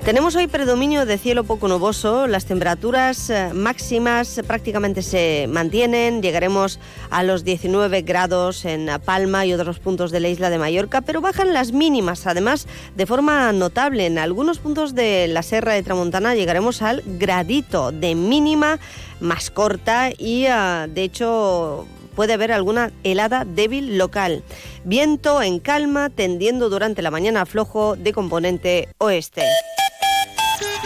[0.03, 6.79] Tenemos hoy predominio de cielo poco nuboso, las temperaturas eh, máximas prácticamente se mantienen, llegaremos
[7.09, 11.19] a los 19 grados en Palma y otros puntos de la isla de Mallorca, pero
[11.19, 14.05] bajan las mínimas, además de forma notable.
[14.05, 18.79] En algunos puntos de la Serra de Tramontana llegaremos al gradito de mínima
[19.19, 24.43] más corta y eh, de hecho puede haber alguna helada débil local.
[24.83, 29.43] Viento en calma, tendiendo durante la mañana flojo de componente oeste.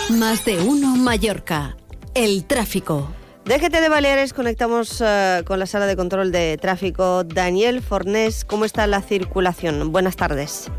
[0.10, 1.78] Más de uno Mallorca.
[2.14, 3.10] El tráfico.
[3.46, 7.24] De de Baleares conectamos uh, con la sala de control de tráfico.
[7.24, 9.92] Daniel Fornés, ¿cómo está la circulación?
[9.92, 10.70] Buenas tardes.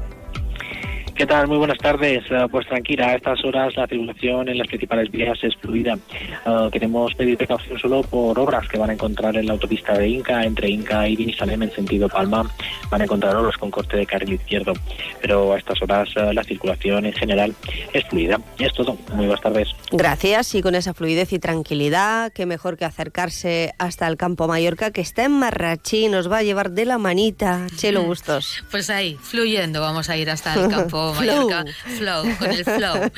[1.15, 1.47] ¿Qué tal?
[1.47, 2.25] Muy buenas tardes.
[2.31, 5.99] Uh, pues tranquila, a estas horas la circulación en las principales vías es fluida.
[6.47, 10.09] Uh, queremos pedir precaución solo por obras que van a encontrar en la autopista de
[10.09, 12.51] Inca, entre Inca y Vinisalem en sentido Palma.
[12.91, 14.73] Van a encontrar obras con corte de carril izquierdo.
[15.21, 17.55] Pero a estas horas uh, la circulación en general
[17.93, 18.41] es fluida.
[18.59, 18.97] Y es todo.
[19.13, 19.69] Muy buenas tardes.
[19.91, 20.55] Gracias.
[20.55, 25.03] Y con esa fluidez y tranquilidad, qué mejor que acercarse hasta el Campo Mallorca, que
[25.03, 27.67] está en Marrachí, nos va a llevar de la manita.
[27.77, 28.65] Chelo Bustos.
[28.71, 31.65] Pues ahí, fluyendo, vamos a ir hasta el campo Mallorca,
[31.99, 33.11] flow, con el flow,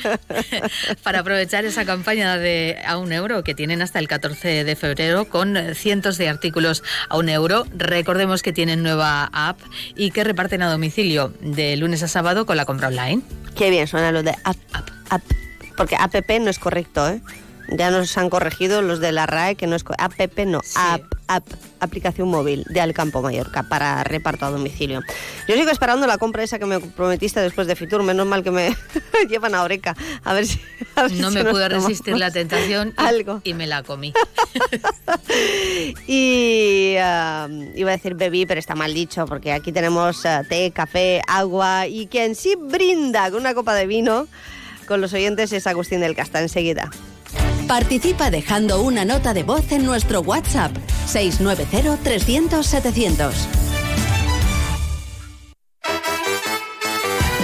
[1.03, 5.25] para aprovechar esa campaña de a un euro que tienen hasta el 14 de febrero
[5.25, 7.65] con cientos de artículos a un euro.
[7.75, 9.59] Recordemos que tienen nueva app
[9.95, 13.21] y que reparten a domicilio de lunes a sábado con la compra online.
[13.55, 15.23] Qué bien suena lo de app, app, app.
[15.77, 17.21] Porque app no es correcto, ¿eh?
[17.69, 20.13] Ya nos han corregido los de la RAE que no es app,
[20.45, 21.43] no, app, app,
[21.79, 25.01] aplicación móvil de Alcampo Mallorca para reparto a domicilio.
[25.47, 28.51] Yo sigo esperando la compra esa que me prometiste después de Fitur, menos mal que
[28.51, 28.75] me
[29.29, 29.95] llevan a Oreca.
[30.23, 30.59] A ver si.
[31.19, 33.41] no me pude resistir la tentación y, Algo.
[33.43, 34.13] y me la comí.
[36.07, 40.71] y um, iba a decir bebí, pero está mal dicho, porque aquí tenemos uh, té,
[40.71, 44.27] café, agua y quien sí brinda con una copa de vino
[44.87, 46.91] con los oyentes es Agustín del Casta enseguida.
[47.67, 50.71] Participa dejando una nota de voz en nuestro WhatsApp
[51.07, 53.35] 690 300 700.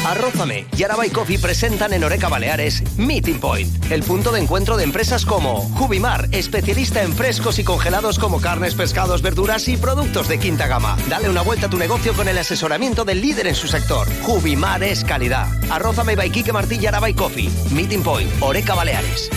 [0.05, 4.83] Arrózame y Araba Coffee presentan en Oreca Baleares Meeting Point, el punto de encuentro de
[4.83, 10.37] empresas como Jubimar, especialista en frescos y congelados como carnes, pescados, verduras y productos de
[10.37, 10.97] quinta gama.
[11.07, 14.07] Dale una vuelta a tu negocio con el asesoramiento del líder en su sector.
[14.23, 15.47] Jubimar es calidad.
[15.71, 17.49] Arrózame by Martí y Araba Coffee.
[17.71, 19.29] Meeting Point, Oreca Baleares.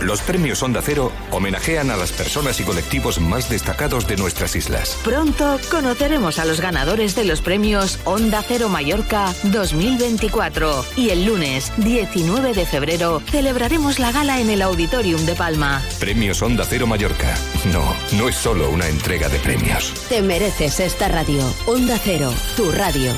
[0.00, 4.96] Los premios Onda Cero homenajean a las personas y colectivos más destacados de nuestras islas.
[5.04, 10.84] Pronto conoceremos a los ganadores de los premios Onda Cero Mallorca 2024.
[10.96, 15.82] Y el lunes 19 de febrero celebraremos la gala en el Auditorium de Palma.
[15.98, 17.36] Premios Onda Cero Mallorca.
[17.70, 19.92] No, no es solo una entrega de premios.
[20.08, 21.44] Te mereces esta radio.
[21.66, 23.12] Onda Cero, tu radio.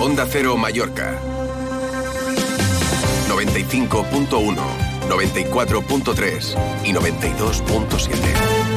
[0.00, 1.31] Onda Cero Mallorca
[3.46, 4.56] 95.1,
[5.08, 8.72] 94.3 y 92.7.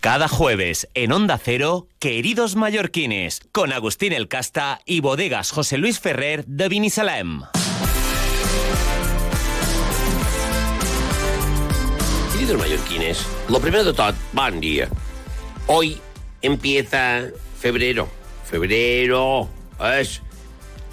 [0.00, 5.98] Cada jueves en Onda Cero, Queridos Mallorquines, con Agustín El Casta y Bodegas José Luis
[5.98, 7.42] Ferrer de Vinisalem.
[12.32, 14.88] Queridos mallorquines, lo primero de todo, buen día.
[15.66, 15.98] Hoy
[16.42, 17.22] empieza
[17.58, 18.06] febrero.
[18.44, 19.48] Febrero
[19.98, 20.20] es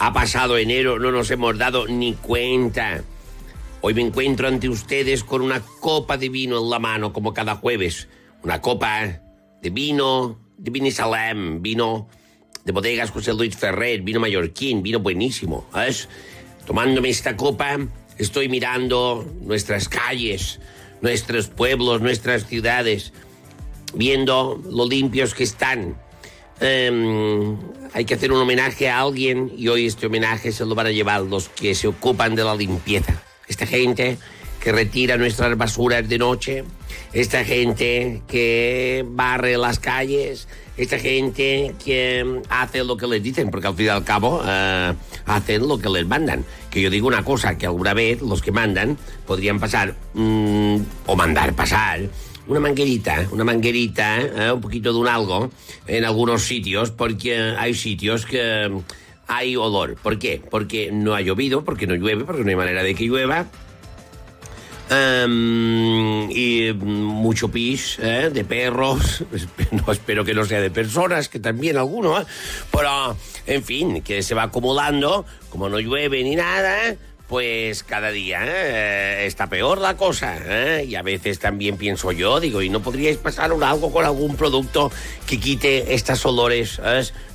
[0.03, 3.03] ha pasado enero, no nos hemos dado ni cuenta.
[3.81, 7.57] Hoy me encuentro ante ustedes con una copa de vino en la mano, como cada
[7.57, 8.07] jueves.
[8.41, 9.21] Una copa
[9.61, 12.09] de vino de Vinisalem, vino
[12.65, 15.67] de bodegas José Luis Ferrer, vino mallorquín, vino buenísimo.
[15.71, 16.09] ¿sabes?
[16.65, 17.77] Tomándome esta copa,
[18.17, 20.59] estoy mirando nuestras calles,
[21.01, 23.13] nuestros pueblos, nuestras ciudades,
[23.93, 25.95] viendo lo limpios que están
[26.61, 27.57] Em,
[27.91, 30.91] hay que hacer un homenaje a alguien y hoy este homenaje se lo van a
[30.91, 33.19] llevar los que se ocupan de la limpieza.
[33.47, 34.19] Esta gente
[34.59, 36.63] que retira nuestras basuras de noche,
[37.13, 40.47] esta gente que barre las calles,
[40.77, 44.93] esta gente que hace lo que les dicen, porque al fin y al cabo eh,
[45.25, 46.45] hacen lo que les mandan.
[46.69, 51.15] Que yo digo una cosa, que alguna vez los que mandan podrían pasar, mm, o
[51.15, 52.01] mandar pasar,
[52.51, 55.49] una manguerita, una manguerita, eh, un poquito de un algo
[55.87, 58.69] en algunos sitios, porque hay sitios que
[59.27, 59.95] hay olor.
[59.95, 60.41] ¿Por qué?
[60.51, 63.45] Porque no ha llovido, porque no llueve, porque no hay manera de que llueva.
[64.89, 69.23] Em, y mucho pis eh, de perros.
[69.89, 72.19] Espero que no sea de personas, que también alguno.
[72.19, 72.25] eh.
[72.69, 75.25] Pero, en fin, que se va acumulando.
[75.49, 76.97] Como no llueve ni nada,
[77.31, 80.35] pues cada día eh, está peor la cosa.
[80.43, 80.83] eh.
[80.85, 84.35] Y a veces también pienso yo, digo, ¿y no podríais pasar un- algo con algún
[84.35, 84.91] producto
[85.25, 86.81] que quite estos olores?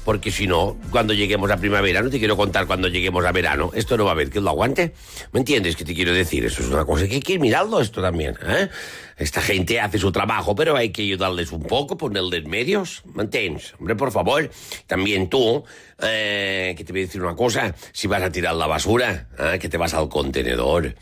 [0.05, 3.71] Porque si no, cuando lleguemos a primavera, no te quiero contar cuando lleguemos a verano,
[3.75, 4.93] esto no va a haber que lo aguante.
[5.33, 6.45] ¿Me entiendes qué te quiero decir?
[6.45, 8.37] Eso es una cosa que hay que mirarlo esto también.
[8.47, 8.69] ¿eh?
[9.17, 13.03] Esta gente hace su trabajo, pero hay que ayudarles un poco, ponerles medios.
[13.14, 13.73] ¿Me entiendes?
[13.79, 14.51] Hombre, por favor.
[14.87, 15.64] También tú,
[16.03, 19.59] eh, que te voy a decir una cosa, si vas a tirar la basura, ¿eh?
[19.59, 20.95] que te vas al contenedor.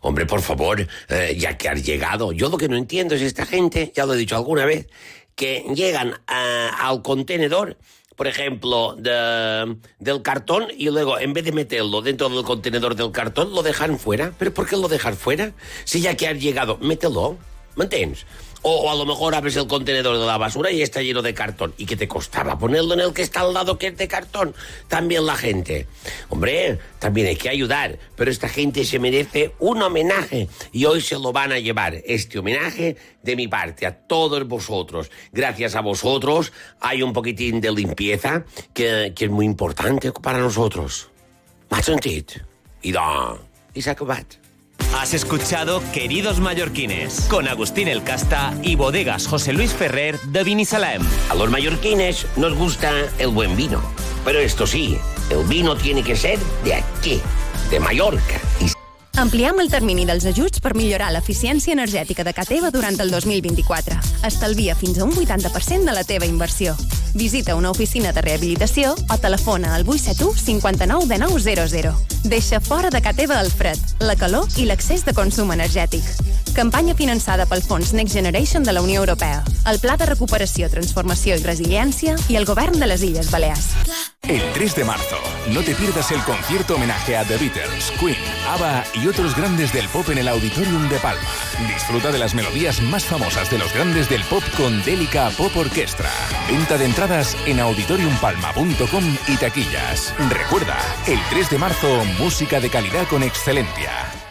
[0.00, 2.30] Hombre, por favor, eh, ya que has llegado.
[2.30, 4.86] Yo lo que no entiendo es esta gente, ya lo he dicho alguna vez,
[5.34, 7.76] que llegan a- al contenedor,
[8.14, 13.10] por ejemplo, de- del cartón y luego, en vez de meterlo dentro del contenedor del
[13.10, 14.32] cartón, lo dejan fuera.
[14.38, 15.52] ¿Pero por qué lo dejan fuera?
[15.84, 17.36] Si ya que has llegado, mételo.
[17.76, 17.86] ¿Me?
[18.62, 21.72] O, a lo mejor abres el contenedor de la basura y está lleno de cartón.
[21.76, 24.54] ¿Y qué te costaba ponerlo en el que está al lado que es de cartón?
[24.88, 25.86] También la gente.
[26.30, 31.16] Hombre, también hay que ayudar, pero esta gente se merece un homenaje y hoy se
[31.16, 32.02] lo van a llevar.
[32.06, 35.12] Este homenaje de mi parte a todos vosotros.
[35.30, 41.08] Gracias a vosotros hay un poquitín de limpieza que, es muy importante para nosotros.
[41.70, 42.42] M'has sentit?
[42.82, 44.45] I s'ha acabat.
[44.98, 51.02] Has escuchado Queridos Mallorquines con Agustín El Casta y Bodegas José Luis Ferrer de Vinisalem.
[51.28, 53.82] A los mallorquines nos gusta el buen vino.
[54.24, 54.96] Pero esto sí,
[55.28, 57.20] el vino tiene que ser de aquí,
[57.70, 58.40] de Mallorca.
[58.58, 58.76] Y
[59.16, 63.96] Ampliem el termini dels ajuts per millorar l'eficiència energètica de casa teva durant el 2024.
[64.28, 66.74] Estalvia fins a un 80% de la teva inversió.
[67.16, 71.94] Visita una oficina de rehabilitació o telefona al 871 59 de 900.
[72.24, 76.04] Deixa fora de casa teva el fred, la calor i l'accés de consum energètic.
[76.56, 81.36] Campanya finançada pel Fons Next Generation de la Unió Europea, el Pla de Recuperació, Transformació
[81.36, 83.72] i Resiliència i el Govern de les Illes Balears.
[84.26, 85.16] El 3 de marzo,
[85.52, 88.16] no te pierdas el concierto homenaje a The Beatles, Queen,
[88.48, 91.28] ABBA y otros grandes del pop en el Auditorium de Palma.
[91.72, 96.10] Disfruta de las melodías más famosas de los grandes del pop con Délica Pop Orquestra.
[96.50, 96.86] Venta de
[97.46, 100.12] en auditoriumpalma.com y taquillas.
[100.28, 100.76] Recuerda,
[101.06, 104.25] el 3 de marzo, música de calidad con excelencia.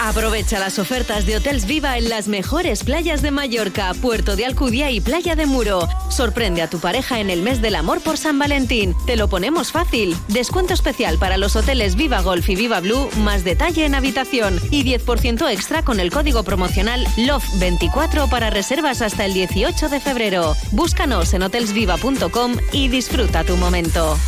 [0.00, 4.90] Aprovecha las ofertas de Hotels Viva en las mejores playas de Mallorca, Puerto de Alcudia
[4.90, 5.88] y Playa de Muro.
[6.10, 8.94] Sorprende a tu pareja en el mes del amor por San Valentín.
[9.06, 10.14] Te lo ponemos fácil.
[10.28, 14.84] Descuento especial para los hoteles Viva Golf y Viva Blue, más detalle en habitación y
[14.84, 20.54] 10% extra con el código promocional LOVE24 para reservas hasta el 18 de febrero.
[20.72, 24.18] Búscanos en hotelsviva.com y disfruta tu momento.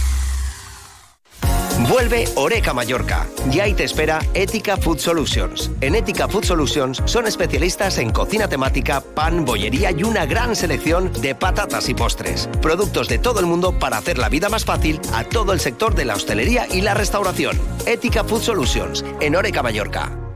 [1.86, 3.26] Vuelve Oreca Mallorca.
[3.52, 5.70] Y ahí te espera Ética Food Solutions.
[5.80, 11.12] En Ética Food Solutions son especialistas en cocina temática, pan, bollería y una gran selección
[11.20, 12.48] de patatas y postres.
[12.60, 15.94] Productos de todo el mundo para hacer la vida más fácil a todo el sector
[15.94, 17.56] de la hostelería y la restauración.
[17.86, 19.04] Ética Food Solutions.
[19.20, 20.27] En Oreca Mallorca.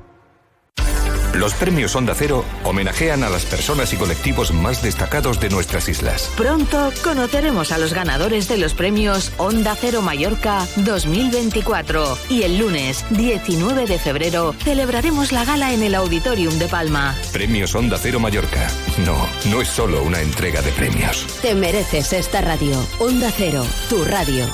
[1.35, 6.31] Los premios Onda Cero homenajean a las personas y colectivos más destacados de nuestras islas.
[6.37, 13.07] Pronto conoceremos a los ganadores de los premios Onda Cero Mallorca 2024 y el lunes
[13.11, 17.17] 19 de febrero celebraremos la gala en el Auditorium de Palma.
[17.33, 18.69] Premios Onda Cero Mallorca.
[19.07, 19.17] No,
[19.51, 21.27] no es solo una entrega de premios.
[21.41, 22.79] Te mereces esta radio.
[22.99, 24.47] Onda Cero, tu radio.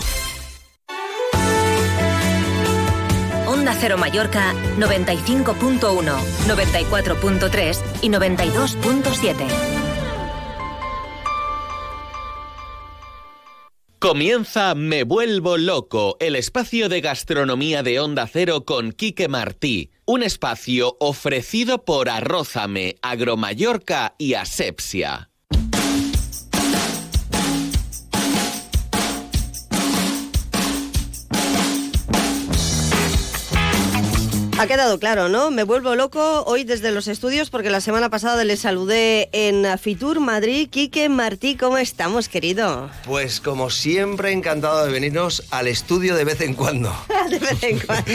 [3.68, 5.78] Onda Cero Mallorca 95.1,
[6.46, 9.46] 94.3 y 92.7.
[13.98, 19.90] Comienza Me Vuelvo Loco, el espacio de gastronomía de Onda Cero con Quique Martí.
[20.06, 25.27] Un espacio ofrecido por Arrózame, Agromallorca y Asepsia.
[34.58, 35.52] Ha quedado claro, ¿no?
[35.52, 40.18] Me vuelvo loco hoy desde los estudios porque la semana pasada le saludé en Fitur
[40.18, 40.68] Madrid.
[40.68, 42.90] Quique Martí, ¿cómo estamos, querido?
[43.04, 46.92] Pues como siempre, encantado de venirnos al estudio de vez en cuando.
[47.30, 48.12] de vez en cuando.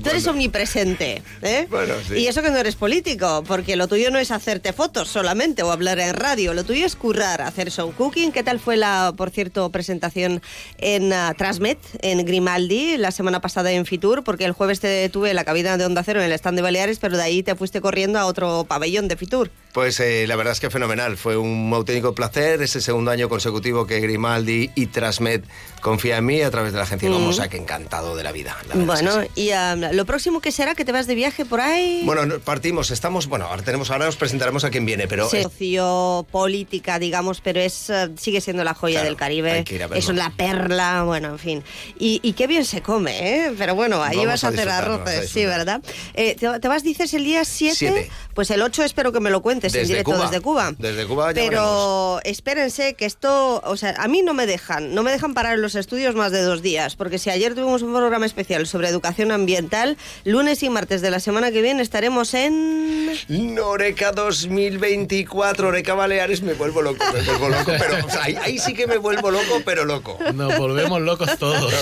[0.00, 1.66] Tú eres omnipresente, ¿eh?
[1.68, 2.18] Bueno, sí.
[2.18, 5.72] Y eso que no eres político, porque lo tuyo no es hacerte fotos solamente o
[5.72, 8.30] hablar en radio, lo tuyo es currar, hacer show cooking.
[8.30, 10.40] ¿Qué tal fue la, por cierto, presentación
[10.78, 14.22] en uh, Transmet, en Grimaldi, la semana pasada en Fitur?
[14.22, 16.98] Porque el jueves te tuve la cabina de Onda Cero en el stand de Baleares,
[17.00, 19.50] pero de ahí te fuiste corriendo a otro pabellón de Fitur.
[19.72, 21.16] Pues eh, la verdad es que fenomenal.
[21.16, 22.60] Fue un auténtico placer.
[22.62, 25.42] Es el segundo año consecutivo que Grimaldi y Transmed
[25.80, 27.12] confía en mí a través de la agencia Mm.
[27.14, 28.56] Gomosa, que encantado de la vida.
[28.68, 29.48] la verdad es Bueno, que sí.
[29.48, 32.02] y um, lo próximo que será que te vas de viaje por ahí.
[32.04, 35.42] Bueno, no, partimos, estamos, bueno, ahora tenemos, ahora os presentaremos a quien viene, pero Sí,
[35.42, 39.64] socio política, digamos, pero es eh, sigue siendo la joya Claro, del Caribe.
[39.94, 41.64] Es la perla, bueno, en fin.
[41.98, 43.52] Y, y qué bien se come, ¿eh?
[43.56, 45.60] Pero bueno, ahí Vamos vas a, hacer arroces, sí, disfrutar.
[45.78, 45.90] ¿Verdad?
[46.14, 47.76] Eh, ¿te, te vas, dices, el día 7?
[47.76, 48.10] Siete.
[48.34, 50.24] Pues el 8 espero que me lo cuentes en Desde directo Cuba.
[50.26, 50.72] desde Cuba.
[50.78, 55.02] Desde Cuba ya Pero espérense que esto, o sea, a mí no me dejan, no
[55.02, 57.92] me dejan parar en los estudios más de dos días, porque si ayer tuvimos un
[57.92, 63.10] programa especial sobre educación ambiental, lunes y martes de la semana que viene estaremos en...
[63.28, 68.58] Noreca 2024, Oreca Baleares, me vuelvo loco, me vuelvo loco, pero o sea, ahí, ahí
[68.58, 70.18] sí que me vuelvo loco, pero loco.
[70.34, 71.72] Nos volvemos locos todos.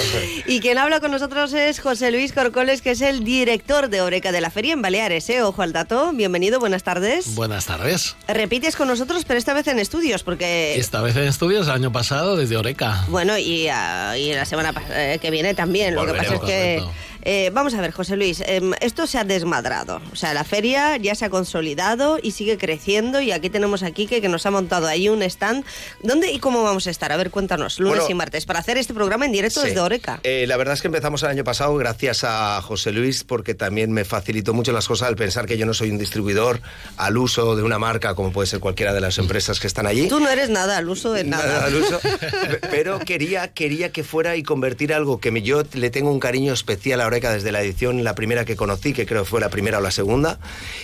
[0.47, 4.33] Y quien habla con nosotros es José Luis Corcoles, que es el director de Oreca
[4.33, 5.31] de la Feria en Baleares.
[5.31, 5.43] ¿eh?
[5.43, 7.37] Ojo al dato, bienvenido, buenas tardes.
[7.37, 8.17] Buenas tardes.
[8.27, 10.77] Repites con nosotros, pero esta vez en estudios, porque...
[10.77, 13.05] Esta vez en estudios, el año pasado, desde Oreca.
[13.09, 15.95] Bueno, y, ah, y la semana eh, que viene también.
[15.95, 16.81] Lo que pasa es que...
[16.81, 16.93] correcto.
[17.31, 20.01] Eh, vamos a ver, José Luis, em, esto se ha desmadrado.
[20.13, 23.21] O sea, la feria ya se ha consolidado y sigue creciendo.
[23.21, 25.65] Y aquí tenemos a Quique que nos ha montado ahí un stand.
[26.03, 27.13] ¿Dónde y cómo vamos a estar?
[27.13, 29.67] A ver, cuéntanos, lunes Bueno, y martes, para hacer este programa en directo Sí.
[29.69, 30.21] desde Oreca.
[30.23, 33.93] Eh, la verdad es que empezamos el año pasado gracias a José Luis porque también
[33.93, 36.61] me facilitó mucho las cosas al pensar que yo no soy un distribuidor
[36.97, 40.09] al uso de una marca como puede ser cualquiera de las empresas que están allí.
[40.09, 41.45] Tú no eres nada al uso de nada.
[41.47, 42.01] Nada al uso.
[42.01, 46.53] Pe- Pero quería, quería que fuera y convertir algo que yo le tengo un cariño
[46.53, 49.81] especial a Desde la edición, la primera que conocí, que creo fue la primera o
[49.81, 50.39] la segunda,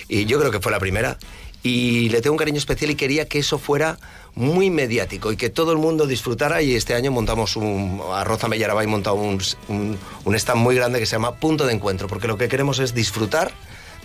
[0.07, 1.17] y yo creo que fue la primera.
[1.63, 3.97] Y le tengo un cariño especial y quería que eso fuera
[4.35, 6.61] muy mediático y que todo el mundo disfrutara.
[6.61, 8.01] Y este año montamos un.
[8.13, 11.73] A Roza Mellarabay montado un, un, un stand muy grande que se llama Punto de
[11.73, 13.51] Encuentro, porque lo que queremos es disfrutar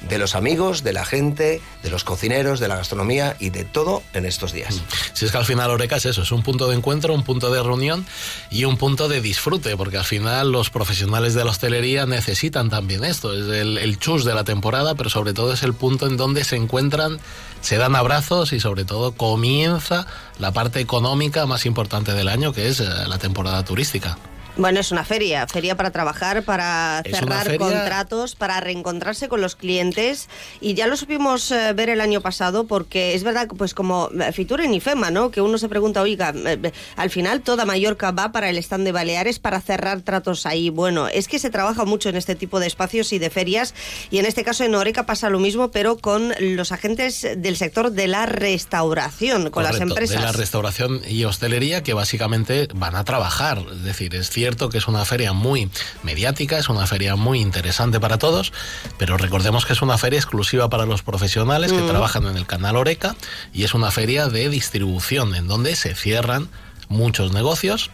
[0.08, 4.02] de los amigos, de la gente, de los cocineros, de la gastronomía y de todo
[4.14, 4.82] en estos días.
[5.12, 7.50] Si es que al final Oreca es eso, es un punto de encuentro, un punto
[7.50, 8.06] de reunión
[8.50, 13.04] y un punto de disfrute, porque al final los profesionales de la hostelería necesitan también
[13.04, 16.16] esto, es el, el chus de la temporada, pero sobre todo es el punto en
[16.16, 17.18] donde se encuentran,
[17.60, 20.06] se dan abrazos y sobre todo comienza
[20.38, 24.18] la parte económica más importante del año, que es eh, la temporada turística.
[24.56, 29.56] Bueno, es una feria, feria para trabajar, para Es cerrar contratos, para reencontrarse con los
[29.56, 30.28] clientes
[30.60, 34.32] y ya lo supimos eh, ver el año pasado porque es verdad pues como eh,
[34.32, 35.30] Fitur en IFEMA, ¿no?
[35.30, 38.92] Que uno se pregunta, oiga, eh, al final toda Mallorca va para el stand de
[38.92, 40.68] Baleares para cerrar tratos ahí.
[40.70, 43.74] Bueno, es que se trabaja mucho en este tipo de espacios y de ferias
[44.10, 47.92] y en este caso en Oreca pasa lo mismo, pero con los agentes del sector
[47.92, 50.16] de la restauración, con las empresas.
[50.16, 53.64] De la restauración y hostelería que básicamente van a trabajar.
[53.72, 55.70] Es decir, es cierto que es una feria muy
[56.02, 58.52] mediática, es una feria muy interesante para todos,
[58.98, 61.88] pero recordemos que es una feria exclusiva para los profesionales que Mm.
[61.88, 63.16] trabajan en el canal Oreca
[63.52, 66.48] y es una feria de distribución en donde se cierran
[66.88, 67.90] muchos negocios.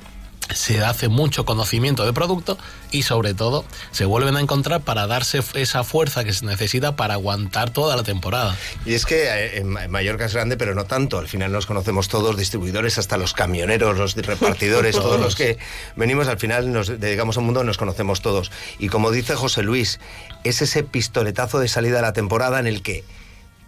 [0.54, 2.56] Se hace mucho conocimiento de producto
[2.90, 7.14] y sobre todo se vuelven a encontrar para darse esa fuerza que se necesita para
[7.14, 8.56] aguantar toda la temporada.
[8.84, 11.18] Y es que eh, en Ma- Mallorca es grande, pero no tanto.
[11.18, 15.20] Al final nos conocemos todos, distribuidores, hasta los camioneros, los repartidores, todos Todos.
[15.20, 15.58] los que
[15.96, 18.50] venimos al final, nos dedicamos a un mundo, nos conocemos todos.
[18.78, 19.98] Y como dice José Luis,
[20.44, 23.04] es ese pistoletazo de salida de la temporada en el que,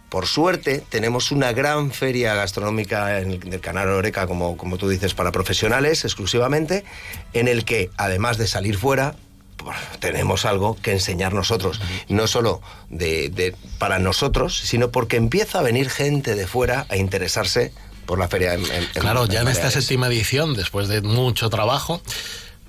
[0.09, 4.88] por suerte, tenemos una gran feria gastronómica en el, del canal Oreca, como, como tú
[4.88, 6.84] dices, para profesionales exclusivamente,
[7.34, 9.16] en el que, además de salir fuera,
[9.59, 15.59] pues, tenemos algo que enseñar nosotros, no solo de, de- para nosotros, sino porque empieza
[15.59, 17.72] a venir gente de fuera a interesarse
[18.06, 18.54] por la feria.
[18.54, 22.00] En, en- en- Claro, ya en esta séptima edición, después de mucho trabajo,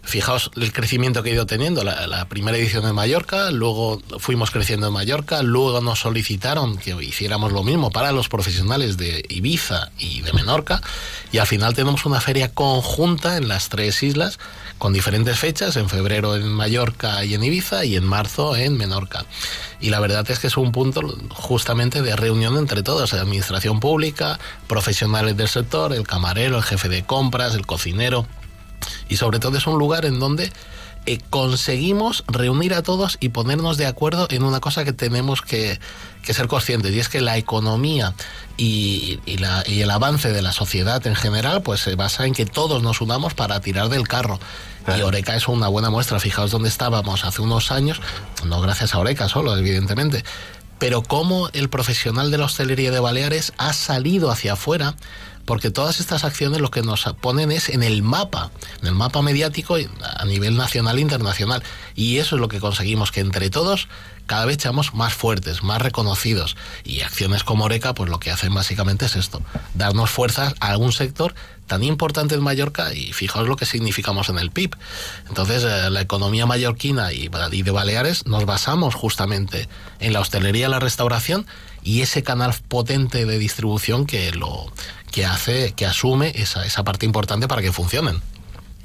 [0.04, 1.84] fijaos el crecimiento que ha ido teniendo.
[1.84, 7.52] La, primera edición en Mallorca, luego fuimos creciendo en Mallorca, luego nos solicitaron que hiciéramos
[7.52, 10.82] lo mismo para los profesionales de Ibiza y de Menorca,
[11.32, 14.40] y al final tenemos una feria conjunta en las tres islas
[14.78, 19.26] con diferentes fechas, en febrero en Mallorca y en Ibiza y en marzo en Menorca.
[19.82, 24.40] Y la verdad es que es un punto justamente de reunión entre todos, administración pública,
[24.68, 28.26] profesionales del sector, el camarero, el jefe de compras, el cocinero.
[29.08, 30.52] Y sobre todo es un lugar en donde
[31.06, 35.80] eh, conseguimos reunir a todos y ponernos de acuerdo en una cosa que tenemos que,
[36.24, 38.14] que ser conscientes y es que la economía
[38.58, 42.34] y, y, la, y, el avance de la sociedad en general pues se basa en
[42.34, 44.40] que todos nos unamos para tirar del carro.
[44.98, 46.20] Y Oreca es una buena muestra.
[46.20, 48.02] Fijaos dónde estábamos hace unos años
[48.44, 50.24] no gracias a Oreca solo evidentemente.
[50.80, 54.96] Pero cómo el profesional de la hostelería de Baleares ha salido hacia afuera
[55.50, 58.52] porque todas estas acciones lo que nos ponen es en el mapa,
[58.84, 61.64] en el mapa mediático a nivel nacional e internacional.
[61.96, 63.88] Y eso es lo que conseguimos, que entre todos
[64.28, 66.56] cada vez seamos más fuertes, más reconocidos.
[66.84, 69.42] Y acciones como Oreca, pues lo que hacen básicamente es esto,
[69.74, 71.34] darnos fuerzas a algún sector
[71.66, 74.76] tan importante en Mallorca y fijaos lo que significamos en el PIB.
[75.30, 79.68] Entonces, eh, la economía mallorquina y, y de Baleares nos basamos justamente
[80.00, 81.48] en la hostelería, la restauración
[81.84, 84.72] y ese canal potente de distribución que lo
[85.12, 88.22] que hace, que asume esa, esa parte importante para que funcionen.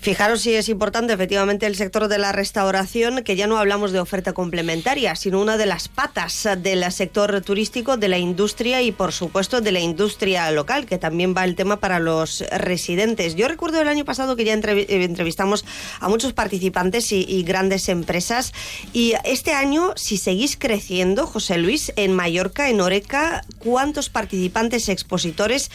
[0.04, 4.00] Fijaros si es importante efectivamente el sector de la restauración, que ya no hablamos de
[4.00, 9.14] oferta complementaria, sino una de las patas del sector turístico, de la industria y por
[9.14, 13.34] supuesto de la industria local, que también va el tema para los residentes.
[13.34, 15.64] Yo recuerdo el año pasado que ya entrevistamos
[16.00, 18.52] a muchos participantes y, y grandes empresas
[18.92, 25.70] y este año, si seguís creciendo, José Luis, en Mallorca, en Oreca, ¿cuántos participantes expositores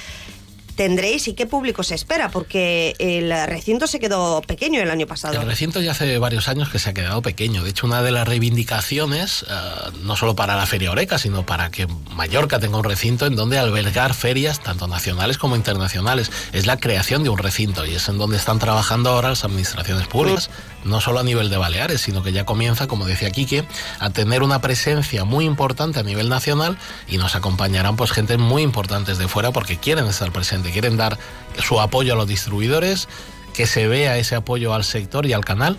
[0.80, 2.32] tendréis y qué público se espera?
[2.32, 5.34] Porque el recinto se quedó pequeño el año pasado.
[5.34, 7.66] El recinto ya hace varios años que se ha quedado pequeño.
[7.66, 11.70] De hecho, una de las reivindicaciones, uh, no solo para la Feria Oreca, sino para
[11.70, 16.78] que Mallorca tenga un recinto en donde albergar ferias, tanto nacionales como internacionales, es la
[16.78, 20.50] creación de un recinto y es en donde están trabajando ahora las administraciones públicas,
[20.84, 23.66] no solo a nivel de Baleares, sino que ya comienza, como decía Quique,
[24.00, 26.78] a tener una presencia muy importante a nivel nacional
[27.08, 31.18] y nos acompañarán pues gente muy importantes de fuera porque quieren estar presentes, quieren dar
[31.62, 33.08] su apoyo a los distribuidores,
[33.54, 35.78] que se vea ese apoyo al sector y al canal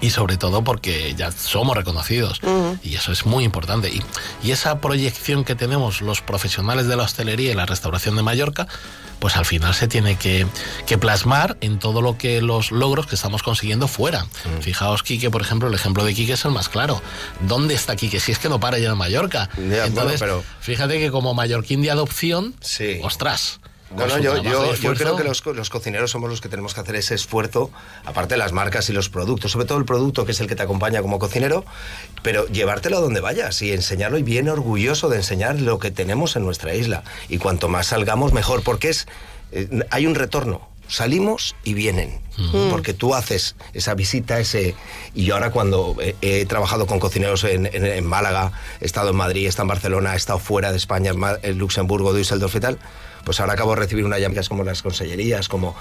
[0.00, 2.78] y sobre todo porque ya somos reconocidos uh -huh.
[2.82, 4.02] y eso es muy importante y,
[4.42, 8.66] y, esa proyección que tenemos los profesionales de la hostelería y la restauración de Mallorca
[9.18, 10.46] pues al final se tiene que,
[10.86, 14.24] que plasmar en todo lo que los logros que estamos consiguiendo fuera.
[14.24, 14.62] Uh -huh.
[14.62, 17.00] Fijaos, Quique, por ejemplo, el ejemplo de Quique es el más claro.
[17.40, 18.20] ¿Dónde está Quique?
[18.20, 19.48] Si es que no para ya en Mallorca.
[19.56, 20.44] Ya, Entonces, bueno, pero...
[20.60, 23.00] fíjate que como mallorquín de adopción, sí.
[23.02, 23.60] ostras,
[23.96, 26.80] no, no, yo, yo, yo, creo que los, los, cocineros somos los que tenemos que
[26.80, 27.70] hacer ese esfuerzo,
[28.04, 30.56] aparte de las marcas y los productos, sobre todo el producto que es el que
[30.56, 31.64] te acompaña como cocinero,
[32.22, 36.36] pero llevártelo a donde vayas y enseñarlo y bien orgulloso de enseñar lo que tenemos
[36.36, 37.04] en nuestra isla.
[37.28, 39.06] Y cuanto más salgamos, mejor, porque es
[39.52, 40.68] eh, hay un retorno.
[40.86, 42.68] Salimos y vienen, mm.
[42.70, 44.74] porque tú haces esa visita, ese...
[45.14, 49.10] Y yo ahora cuando he, he trabajado con cocineros en, en, en, Málaga, he estado
[49.10, 52.60] en Madrid, he estado en Barcelona, he estado fuera de España, en Luxemburgo, Düsseldorf y
[52.60, 52.78] tal,
[53.24, 55.74] pues ahora acabo de recibir unas llamadas como las consellerías, como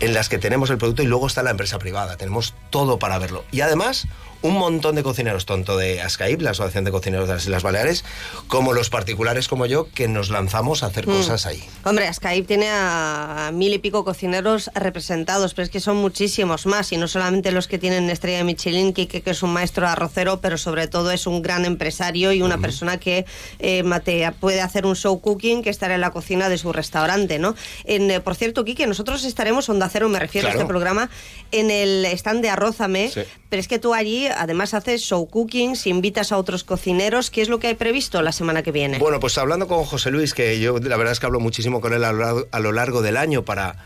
[0.00, 3.18] en las que tenemos el producto y luego está la empresa privada, tenemos todo para
[3.18, 3.44] verlo.
[3.50, 4.06] Y además,
[4.42, 8.04] un montón de cocineros, tanto de ASCAIP, la Asociación de Cocineros de las Islas Baleares,
[8.46, 11.10] como los particulares como yo, que nos lanzamos a hacer mm.
[11.10, 11.62] cosas ahí.
[11.84, 16.92] Hombre, ASCAIP tiene a mil y pico cocineros representados, pero es que son muchísimos más,
[16.92, 20.40] y no solamente los que tienen estrella de Michelin, que, que es un maestro arrocero,
[20.40, 22.62] pero sobre todo es un gran empresario y una mm.
[22.62, 23.26] persona que
[23.58, 27.38] eh, mate, puede hacer un show cooking, que estará en la cocina de su restaurante,
[27.38, 27.54] ¿no?
[27.84, 30.60] En, eh, por cierto, Quique, nosotros estaremos, Onda Cero me refiero claro.
[30.60, 31.10] a este programa,
[31.50, 33.22] en el stand de Arrózame, sí.
[33.48, 37.30] pero es que tú allí además haces show cookings, invitas a otros cocineros.
[37.30, 38.98] ¿Qué es lo que hay previsto la semana que viene?
[38.98, 41.92] Bueno, pues hablando con José Luis, que yo la verdad es que hablo muchísimo con
[41.92, 43.76] él a lo largo, a lo largo del año para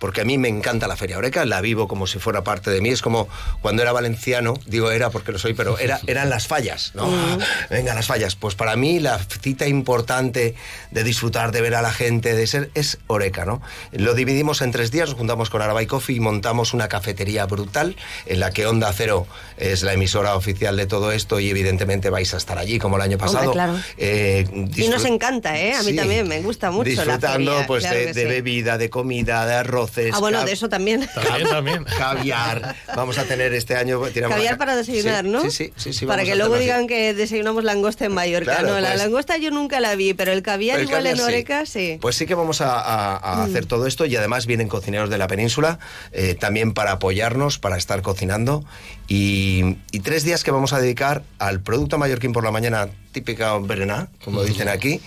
[0.00, 2.80] porque a mí me encanta la Feria Oreca, la vivo como si fuera parte de
[2.80, 3.28] mí, es como
[3.60, 7.06] cuando era valenciano, digo era porque lo soy, pero era, eran las fallas, ¿no?
[7.06, 7.38] Mm.
[7.68, 8.34] Venga, las fallas.
[8.34, 10.54] Pues para mí la cita importante
[10.90, 13.60] de disfrutar, de ver a la gente, de ser, es Oreca, ¿no?
[13.92, 17.94] Lo dividimos en tres días, nos juntamos con Arabay Coffee y montamos una cafetería brutal
[18.24, 19.26] en la que Onda Cero
[19.58, 23.02] es la emisora oficial de todo esto y evidentemente vais a estar allí como el
[23.02, 23.50] año pasado.
[23.50, 23.78] Hombre, claro.
[23.98, 25.74] eh, y nos encanta, ¿eh?
[25.74, 25.96] A mí sí.
[25.96, 28.24] también me gusta mucho Disfrutando la feria, pues claro de, de sí.
[28.24, 31.08] bebida, de comida, de arroz Ah, bueno, de eso también.
[31.14, 31.84] También, también.
[31.98, 32.76] Caviar.
[32.94, 34.00] Vamos a tener este año.
[34.00, 35.42] Caviar para desayunar, sí, ¿no?
[35.42, 35.92] Sí, sí, sí.
[35.92, 38.52] sí para que luego digan que desayunamos langosta en Mallorca.
[38.52, 41.18] Claro, no, pues, la langosta yo nunca la vi, pero el caviar el igual caviar,
[41.18, 41.98] en Oreca sí.
[42.00, 43.40] Pues sí que vamos a, a, a mm.
[43.40, 45.78] hacer todo esto y además vienen cocineros de la península
[46.12, 48.64] eh, también para apoyarnos, para estar cocinando.
[49.08, 53.58] Y, y, tres días que vamos a dedicar al producto mallorquín por la mañana, típica
[53.58, 55.00] berená, como dicen aquí,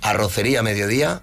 [0.00, 1.22] arrocería a mediodía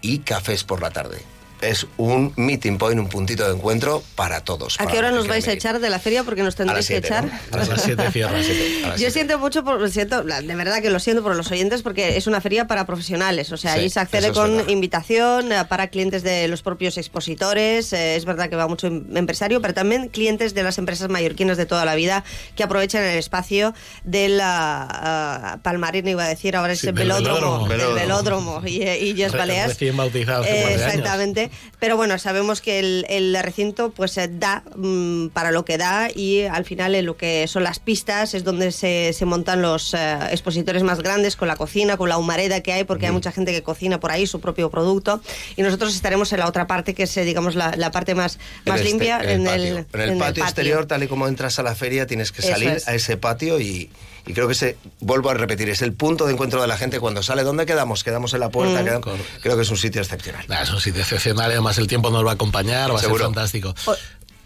[0.00, 1.18] y cafés por la tarde.
[1.60, 4.80] Es un meeting point, un puntito de encuentro para todos.
[4.80, 6.24] ¿A qué hora nos vais a echar de la feria?
[6.24, 7.28] Porque nos tendréis que echar.
[7.52, 8.38] A las 7 cierra.
[8.98, 12.26] Yo siento mucho, por, siento, de verdad que lo siento por los oyentes, porque es
[12.26, 13.52] una feria para profesionales.
[13.52, 17.92] O sea, ahí se accede con invitación eh, para clientes de los propios expositores.
[17.92, 21.56] Eh, es verdad que va mucho em, empresario, pero también clientes de las empresas mallorquinas
[21.56, 22.24] de toda la vida
[22.56, 27.94] que aprovechan el espacio del uh, Palmarino, iba a decir, ahora es el velódromo, velódromo,
[27.94, 29.68] velódromo y, y Yes Baleas.
[29.68, 30.44] Recién bautizado.
[30.44, 31.47] Eh, exactamente.
[31.78, 36.42] Pero bueno, sabemos que el, recinto pues eh, da mm, para lo que da y
[36.42, 40.82] al final en lo que son las pistas es donde se, montan los eh, expositores
[40.82, 43.62] más grandes con la cocina, con la humareda que hay, porque hay mucha gente que
[43.62, 45.20] cocina por ahí su propio producto.
[45.56, 48.80] Y nosotros estaremos en la otra parte que es eh, digamos la, parte más, más
[48.80, 52.06] este, limpia en el, en el, patio, exterior, tal y como entras a la feria,
[52.06, 53.90] tienes que salir a ese patio y,
[54.34, 57.22] creo que se, vuelvo a repetir, es el punto de encuentro de la gente cuando
[57.22, 57.42] sale.
[57.42, 58.04] ¿Dónde quedamos?
[58.04, 58.82] Quedamos en la puerta.
[58.82, 59.00] Mm.
[59.42, 60.44] creo que es un sitio excepcional.
[60.62, 63.74] es un sitio excepcional, además el tiempo nos va a acompañar, va a ser fantástico.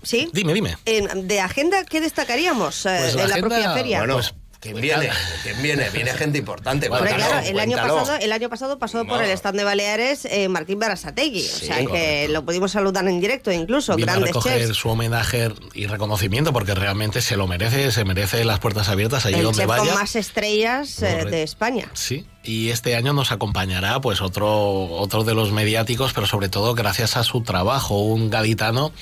[0.03, 0.29] ¿Sí?
[0.33, 0.77] Dime, dime.
[0.85, 3.99] de agenda, ¿qué destacaríamos eh, pues en la, propia feria?
[3.99, 5.11] Bueno, pues ¿Quién viene?
[5.43, 5.91] ¿Quién viene?
[5.91, 6.87] Viene gente importante.
[6.89, 7.05] claro,
[7.45, 11.45] el, año pasado, el año pasado pasó por el stand de Baleares eh, Martín Barasategui.
[11.45, 13.97] o sea que lo pudimos saludar en directo incluso.
[13.97, 18.45] Vino grandes a recoger su homenaje y reconocimiento porque realmente se lo merece, se merece
[18.45, 19.85] las puertas abiertas allí el donde vaya.
[19.85, 21.91] con más estrellas eh, de España.
[21.95, 26.75] Sí, y este año nos acompañará pues otro, otro de los mediáticos, pero sobre todo
[26.75, 28.93] gracias a su trabajo, un gaditano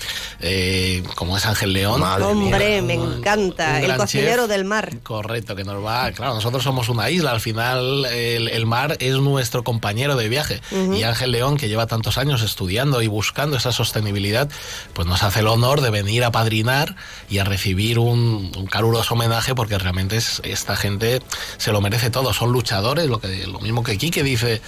[0.41, 2.03] eh, como es Ángel León.
[2.03, 4.99] Hombre, me encanta, el cocinero del mar.
[5.03, 9.65] Correcto, que nos va, claro, nosotros somos una isla, al final el, mar es nuestro
[9.65, 10.61] compañero de viaje.
[10.95, 14.49] Y Ángel León, que lleva tantos años estudiando y buscando esa sostenibilidad,
[14.93, 16.95] pues nos hace el honor de venir a padrinar
[17.29, 21.23] y a recibir un, un caluroso homenaje porque realmente es, esta gente
[21.57, 24.61] se lo merece todo, son luchadores, lo que lo mismo que Quique dice,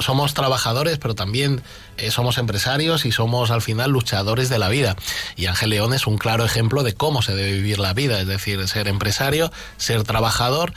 [0.00, 1.62] somos trabajadores, pero también
[1.96, 4.96] eh, somos empresarios y somos al final luchadores de la vida.
[5.36, 8.26] Y Ángel León es un claro ejemplo de cómo se debe vivir la vida, es
[8.26, 10.72] decir, ser empresario, ser trabajador,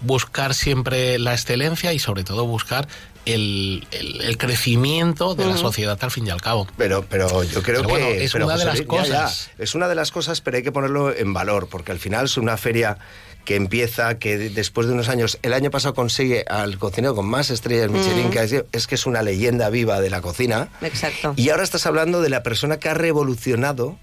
[0.00, 2.88] buscar siempre la excelencia y sobre todo buscar
[3.26, 6.66] el, crecimiento de la sociedad al fin y al cabo.
[6.76, 9.50] Pero, pero yo creo que es una de las cosas.
[9.58, 12.36] es una de las cosas, pero hay que ponerlo en valor, porque al final es
[12.36, 12.98] una feria
[13.44, 17.50] que empieza, que después de unos años, el año pasado consigue al cocinero con más
[17.50, 20.68] estrellas Michelin, que es, que es una leyenda viva de la cocina.
[20.80, 21.34] Exacto.
[21.36, 23.98] Y ahora estás hablando de la persona que ha revolucionado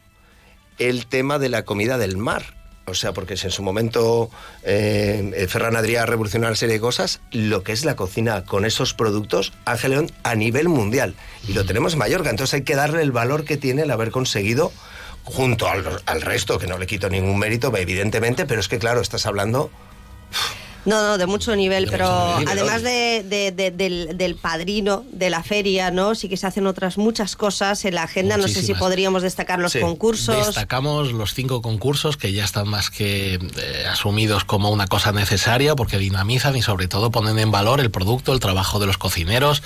[0.78, 2.62] el tema de la comida del mar.
[2.86, 4.30] O sea, porque si en su momento
[4.64, 8.94] eh, Ferran Adrià revolucionó una serie de cosas, lo que es la cocina con esos
[8.94, 11.16] productos, Ángel León a nivel mundial.
[11.48, 14.12] Y lo tenemos en Mallorca, entonces hay que darle el valor que tiene el haber
[14.12, 14.72] conseguido
[15.24, 19.26] junto al, resto, que no le quito ningún mérito, evidentemente, pero es que, claro, estás
[19.26, 19.72] hablando...
[20.86, 26.16] No, no, de mucho nivel, pero además del, padrino de la feria, ¿no?
[26.16, 28.38] Sí que se hacen otras muchas cosas en la agenda.
[28.38, 30.48] No sé si podríamos destacar los concursos.
[30.48, 35.76] Destacamos los cinco concursos que ya están más que eh, asumidos como una cosa necesaria
[35.76, 39.62] porque dinamizan y sobre todo ponen en valor el producto, el trabajo de los cocineros.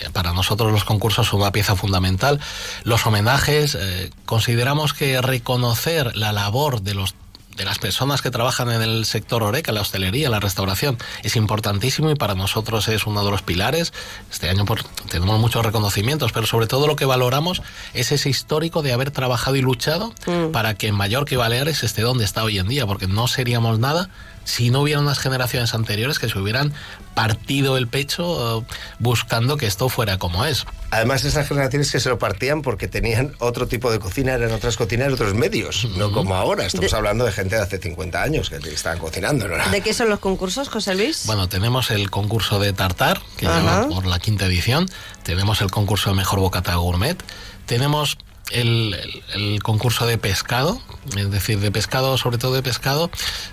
[0.00, 2.40] Eh, para nosotros los concursos son una pieza fundamental.
[2.84, 7.14] Los homenajes, eh, consideramos que reconocer la labor de los
[7.60, 12.10] de las personas que trabajan en el sector oreca, la hostelería, la restauración, es importantísimo
[12.10, 13.92] y para nosotros es uno de los pilares.
[14.30, 14.64] Este año
[15.10, 17.60] tenemos muchos reconocimientos, pero sobre todo lo que valoramos
[17.92, 20.52] es ese histórico de haber trabajado y luchado mm.
[20.52, 23.78] para que en Mallorca y Baleares esté donde está hoy en día, porque no seríamos
[23.78, 24.08] nada
[24.50, 26.72] si no hubiera unas generaciones anteriores que se hubieran
[27.14, 28.66] partido el pecho eh,
[28.98, 30.66] buscando que esto fuera como es.
[30.90, 34.76] Además, esas generaciones que se lo partían porque tenían otro tipo de cocina, eran otras
[34.76, 36.66] cocinas, otros medios, no como ahora.
[36.66, 39.46] Estamos hablando de gente de hace 50 años que estaban cocinando.
[39.70, 41.22] ¿De qué son los concursos, José Luis?
[41.26, 44.86] Bueno, tenemos el concurso de tartar, que lleva por la quinta edición.
[45.22, 47.22] Tenemos el concurso de mejor bocata gourmet.
[47.66, 48.18] Tenemos
[48.50, 50.80] el, concurso de pescado,
[51.16, 53.10] es decir, de pescado, sobre todo de pescado,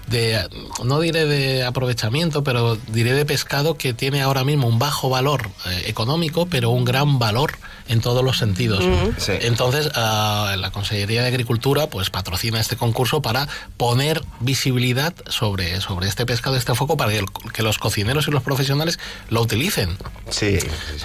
[0.07, 0.47] de
[0.83, 5.49] no diré de aprovechamiento, pero diré de pescado que tiene ahora mismo un bajo valor
[5.65, 7.57] eh, económico, pero un gran valor
[7.89, 8.83] en todos los sentidos.
[9.27, 13.47] Entonces, ah, la Consejería de Agricultura pues patrocina este concurso para
[13.77, 17.11] poner visibilidad sobre, sobre este pescado, este foco, para
[17.53, 18.99] que, los cocineros y los profesionales
[19.29, 19.97] lo utilicen.
[20.29, 20.57] Sí.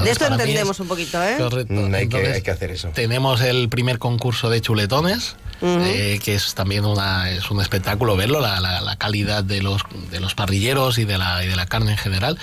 [0.03, 1.37] de esto entendemos un poquito, ¿eh?
[1.39, 1.73] Correcto.
[1.73, 2.89] Mm, hay, que, hay que hacer eso.
[2.89, 5.37] Tenemos el primer concurso de chuletones.
[5.65, 10.19] Eh, que es también una, es un espectáculo verlo, la, la, calidad de los, de
[10.19, 12.37] los parrilleros y de, la, y de la carne en general.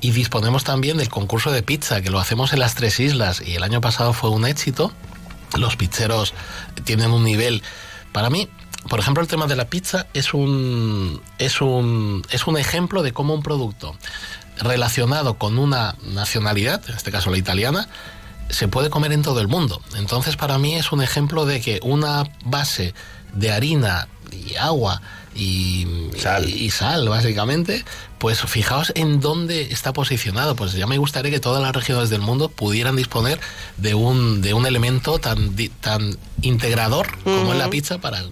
[0.00, 3.56] Y disponemos también del concurso de pizza, que lo hacemos en las tres islas y
[3.56, 4.92] el año pasado fue un éxito.
[5.58, 6.32] Los pizzeros
[6.84, 7.62] tienen un nivel,
[8.12, 8.48] para mí,
[8.88, 13.12] por ejemplo, el tema de la pizza es un, es un, es un ejemplo de
[13.12, 13.94] cómo un producto
[14.58, 17.88] relacionado con una nacionalidad, en este caso la italiana,
[18.54, 19.82] se puede comer en todo el mundo.
[19.96, 22.94] Entonces para mí es un ejemplo de que una base
[23.32, 25.02] de harina y agua
[25.34, 25.86] y
[26.16, 26.48] sal.
[26.48, 27.84] y sal, básicamente,
[28.18, 30.54] pues fijaos en dónde está posicionado.
[30.54, 33.40] Pues ya me gustaría que todas las regiones del mundo pudieran disponer
[33.76, 38.22] de un, de un elemento tan, tan integrador como es la pizza para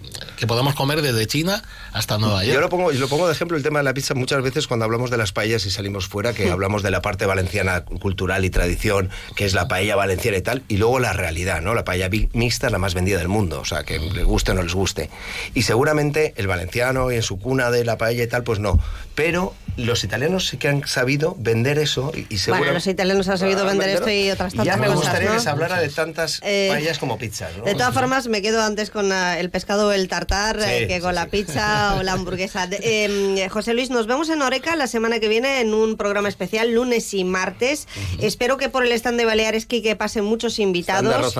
[0.43, 1.63] que podamos comer desde China
[1.93, 2.53] hasta Nueva York.
[2.53, 4.83] Yo lo pongo, lo pongo de ejemplo el tema de la pizza muchas veces cuando
[4.83, 8.49] hablamos de las paellas y salimos fuera, que hablamos de la parte valenciana cultural y
[8.49, 11.73] tradición, que es la paella valenciana y tal, y luego la realidad, ¿no?
[11.73, 14.53] La paella mixta es la más vendida del mundo, o sea, que les guste o
[14.53, 15.09] no les guste.
[15.53, 18.77] Y seguramente el valenciano y en su cuna de la paella y tal, pues no.
[19.15, 22.59] Pero los italianos sí que han sabido vender eso y, seguro...
[22.59, 24.65] Bueno, los italianos han sabido vender esto y otras tantas cosas.
[24.65, 25.35] Ya me gustaría ¿no?
[25.35, 27.63] que se hablara de tantas eh, paellas como pizzas, ¿no?
[27.63, 30.99] De todas formas, me quedo antes con el pescado o el tartar sí, eh, que
[30.99, 32.67] con sí, la pizza o la hamburguesa.
[32.71, 36.71] Eh, José Luis, nos vemos en Oreca la semana que viene en un programa especial,
[36.71, 37.87] lunes y martes.
[37.95, 38.23] Uh -huh.
[38.25, 41.35] Espero que por el stand de Baleares que pasen muchos invitados.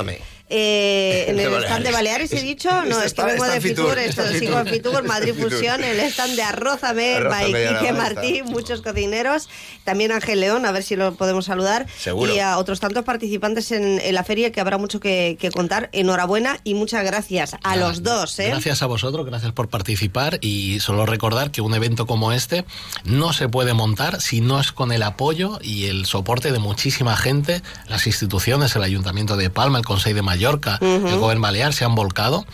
[0.55, 1.65] Eh, en el Baleares.
[1.65, 4.67] stand de Baleares he dicho, no, está, es que vengo de Fitur, esto sigo en
[4.67, 9.49] Fitur, Madrid Fusión, el stand de Arrózame, by Quique Martí, muchos cocineros,
[9.83, 12.35] también Ángel León, a ver si lo podemos saludar, Seguro.
[12.35, 15.89] y a otros tantos participantes en, en, la feria que habrá mucho que, que, contar.
[15.91, 18.37] Enhorabuena y muchas gracias a Nada, los dos.
[18.37, 18.49] ¿eh?
[18.49, 22.63] Gracias a vosotros, gracias por participar y solo recordar que un evento como este
[23.05, 27.17] no se puede montar si no es con el apoyo y el soporte de muchísima
[27.17, 31.09] gente, las instituciones, el Ayuntamiento de Palma, el Consejo de Mallorca, uh -huh.
[31.09, 32.45] el Gobierno Balear se han volcado.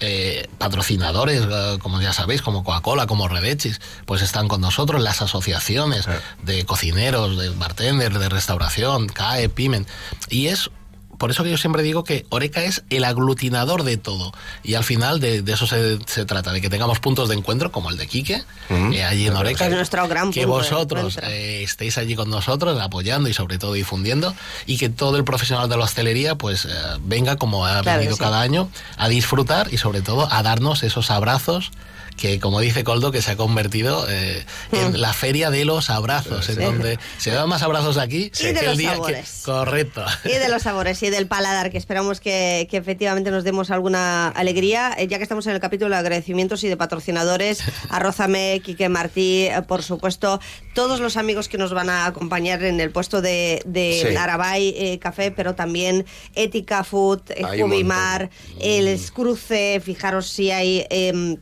[0.00, 5.22] Eh, patrocinadores, eh, como ya sabéis, como Coca-Cola, como Redechis, pues están con nosotros, las
[5.22, 6.06] asociaciones
[6.42, 9.86] de cocineros, de bartenders, de restauración, CAE, PIMEN.
[10.30, 10.70] Y es
[11.18, 14.32] por eso que yo siempre digo que Oreca es el aglutinador de todo.
[14.62, 17.72] Y al final de, de eso se, se, trata, de que tengamos puntos de encuentro
[17.72, 18.94] como el de Quique, uh -huh.
[18.94, 19.66] eh, allí en Oreca.
[19.66, 24.34] Es nuestro gran que vosotros eh, estéis allí con nosotros, apoyando y sobre todo difundiendo,
[24.66, 26.68] y que todo el profesional de la hostelería pues eh,
[27.00, 28.22] venga como ha claro venido sí.
[28.22, 31.70] cada año a disfrutar y sobre todo a darnos esos abrazos
[32.16, 34.96] que como dice Coldo que se ha convertido eh, en mm.
[34.96, 36.52] la feria de los abrazos, sí.
[36.52, 39.42] en donde se dan más abrazos aquí y de que los el día sabores.
[39.44, 40.04] que correcto.
[40.24, 44.28] Y de los sabores y del paladar, que esperamos que, que efectivamente nos demos alguna
[44.28, 44.94] alegría.
[44.96, 49.46] Eh, ya que estamos en el capítulo de agradecimientos y de patrocinadores, Arrózame, Quique Martí,
[49.46, 50.40] eh, por supuesto,
[50.74, 54.16] todos los amigos que nos van a acompañar en el puesto de, de sí.
[54.16, 56.04] Arabay eh, Café, pero también
[56.34, 57.22] Ética Food,
[57.58, 58.30] Jubimar,
[58.60, 61.38] el Escruce, fijaros si hay em,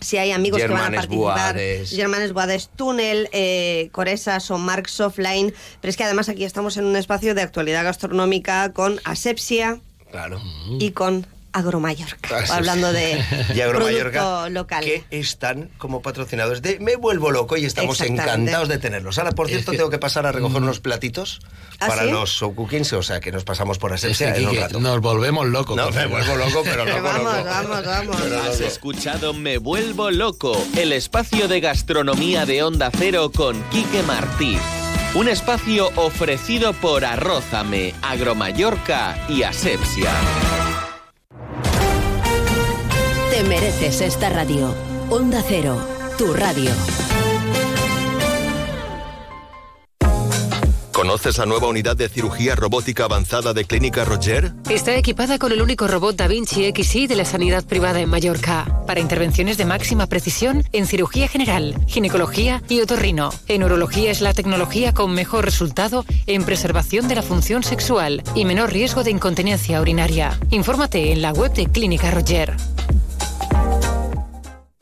[0.00, 1.54] si hay amigos Germanes que van a participar.
[1.54, 1.90] Buades.
[1.90, 5.52] Germanes Buades, Túnel, eh, Coresa, Son Marc, Softline.
[5.80, 9.80] Pero es que además aquí estamos en un espacio de actualidad gastronómica con asepsia
[10.10, 10.40] claro.
[10.78, 14.84] y con Agromallorca, ah, hablando de y Agromallorca, local.
[14.84, 19.18] que están como patrocinadores de Me Vuelvo Loco y estamos encantados de tenerlos.
[19.18, 21.40] Ahora, por cierto, tengo que pasar a recoger unos platitos
[21.80, 22.10] ¿Ah, para sí?
[22.10, 25.76] los Soukukins, o sea, que nos pasamos por asepsia es que, en Nos volvemos locos.
[25.76, 27.44] No, me vuelvo loco, pero loco, vamos, loco.
[27.44, 28.16] vamos, vamos.
[28.32, 34.58] Has escuchado Me Vuelvo Loco, el espacio de gastronomía de Onda Cero con Quique Martí.
[35.14, 40.12] Un espacio ofrecido por Arrózame, Agromallorca y Asepsia.
[43.30, 44.74] Te mereces esta radio.
[45.10, 45.80] Onda Cero,
[46.18, 46.72] tu radio.
[50.98, 54.52] ¿Conoces la nueva unidad de cirugía robótica avanzada de Clínica Roger?
[54.68, 58.82] Está equipada con el único robot Da Vinci XI de la sanidad privada en Mallorca,
[58.84, 63.30] para intervenciones de máxima precisión en cirugía general, ginecología y otorrino.
[63.46, 68.44] En urología es la tecnología con mejor resultado en preservación de la función sexual y
[68.44, 70.36] menor riesgo de incontinencia urinaria.
[70.50, 72.56] Infórmate en la web de Clínica Roger.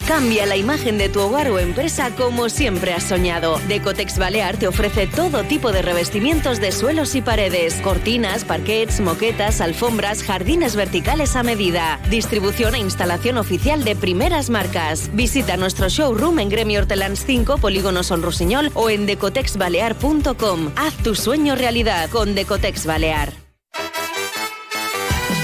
[0.07, 3.59] Cambia la imagen de tu hogar o empresa como siempre has soñado.
[3.67, 9.61] Decotex Balear te ofrece todo tipo de revestimientos de suelos y paredes, cortinas, parquets, moquetas,
[9.61, 11.99] alfombras, jardines verticales a medida.
[12.09, 15.11] Distribución e instalación oficial de primeras marcas.
[15.13, 20.71] Visita nuestro showroom en Gremio Hortelans 5, Polígono Son Rossinyol o en decotexbalear.com.
[20.77, 23.33] Haz tu sueño realidad con Decotex Balear.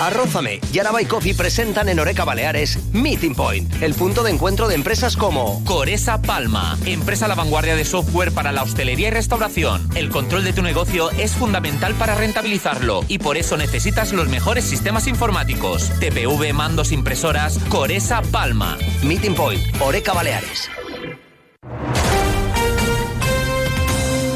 [0.01, 4.75] Arrózame y Arabay Coffee presentan en Oreca Baleares Meeting Point, el punto de encuentro de
[4.75, 9.89] empresas como Coresa Palma, empresa a la vanguardia de software para la hostelería y restauración.
[9.95, 14.65] El control de tu negocio es fundamental para rentabilizarlo y por eso necesitas los mejores
[14.65, 15.91] sistemas informáticos.
[16.01, 18.79] TPV, mandos, impresoras, Coresa Palma.
[19.03, 20.69] Meeting Point, Oreca Baleares.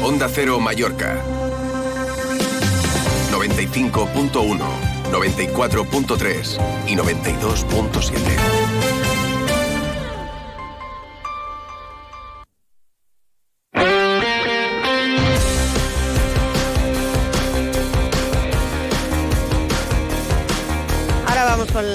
[0.03, 1.21] Onda Cero Mallorca
[3.31, 6.57] 95.1 94.3
[6.87, 8.76] y 92.7.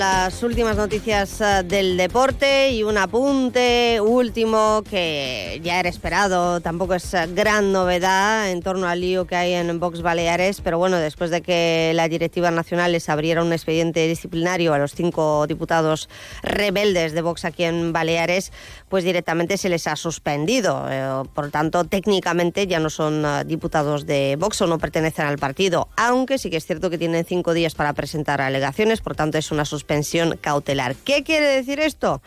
[0.03, 6.95] las últimas noticias eh, del deporte y un apunte último que ya era esperado, tampoco
[6.95, 10.97] es eh, gran novedad en torno al lío que hay en Vox Baleares, pero bueno,
[10.97, 16.09] después de que la directiva nacional les abriera un expediente disciplinario a los cinco diputados
[16.43, 18.51] rebeldes de Vox aquí en Baleares,
[18.89, 20.85] pues directamente se les ha suspendido.
[20.91, 25.87] Eh, por tanto, técnicamente ya no son diputados de Vox o no pertenecen al partido,
[25.97, 29.53] aunque sí que es cierto que tienen cinco días para presentar alegaciones, por tanto es
[29.53, 29.91] una suspensión
[30.40, 30.94] cautelar.
[30.97, 32.23] ¿Qué quiere decir esto?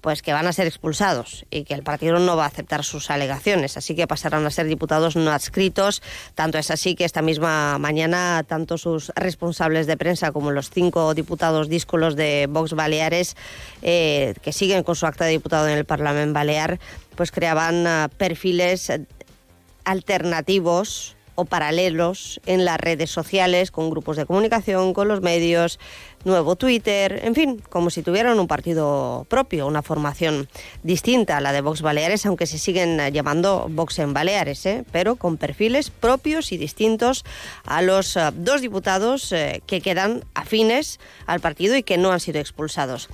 [0.00, 3.10] Pues que van a ser expulsados y que el partido no va a aceptar sus
[3.10, 6.02] alegaciones, así que pasarán a ser diputados no adscritos.
[6.36, 11.14] Tanto es así que esta misma mañana, tanto sus responsables de prensa como los cinco
[11.14, 13.36] diputados díscolos de Vox Baleares,
[13.82, 16.78] eh, que siguen con su acta de diputado en el Parlamento Balear,
[17.16, 18.92] pues creaban uh, perfiles
[19.84, 25.78] alternativos o paralelos en las redes sociales, con grupos de comunicación, con los medios,
[26.24, 30.48] nuevo Twitter, en fin, como si tuvieran un partido propio, una formación
[30.82, 34.84] distinta a la de Vox Baleares, aunque se siguen llamando Vox en Baleares, ¿eh?
[34.90, 37.24] pero con perfiles propios y distintos
[37.64, 42.18] a los uh, dos diputados eh, que quedan afines al partido y que no han
[42.18, 43.08] sido expulsados.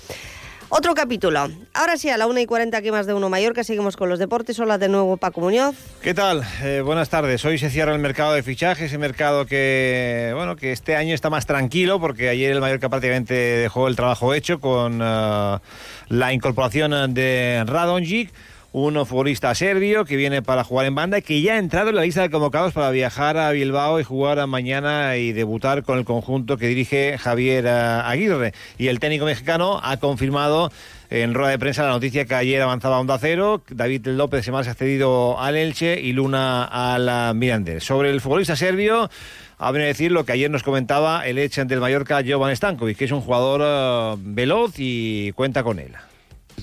[0.77, 1.49] Otro capítulo.
[1.73, 4.19] Ahora sí, a la 1 y 40 aquí más de uno Mallorca, seguimos con los
[4.19, 4.59] deportes.
[4.59, 5.77] Hola de nuevo Paco Muñoz.
[6.03, 6.43] ¿Qué tal?
[6.65, 7.45] Eh, buenas tardes.
[7.45, 11.31] Hoy se cierra el mercado de fichajes, ese mercado que, bueno, que este año está
[11.31, 15.61] más tranquilo porque ayer el Mallorca prácticamente dejó el trabajo hecho con uh,
[16.09, 18.33] la incorporación de Radonjic
[18.75, 21.95] un futbolista serbio que viene para jugar en banda y que ya ha entrado en
[21.95, 26.05] la lista de convocados para viajar a Bilbao y jugar mañana y debutar con el
[26.05, 28.53] conjunto que dirige Javier Aguirre.
[28.77, 30.73] Y el técnico mexicano ha confirmado
[31.09, 34.75] en rueda de prensa la noticia que ayer avanzaba Onda Cero, David López se ha
[34.75, 37.85] cedido al Elche y Luna al Mirandés.
[37.85, 39.09] Sobre el futbolista serbio,
[39.57, 42.99] a venir a decir lo que ayer nos comentaba el Elche del Mallorca, Jovan Stankovic,
[42.99, 45.93] que es un jugador uh, veloz y cuenta con él.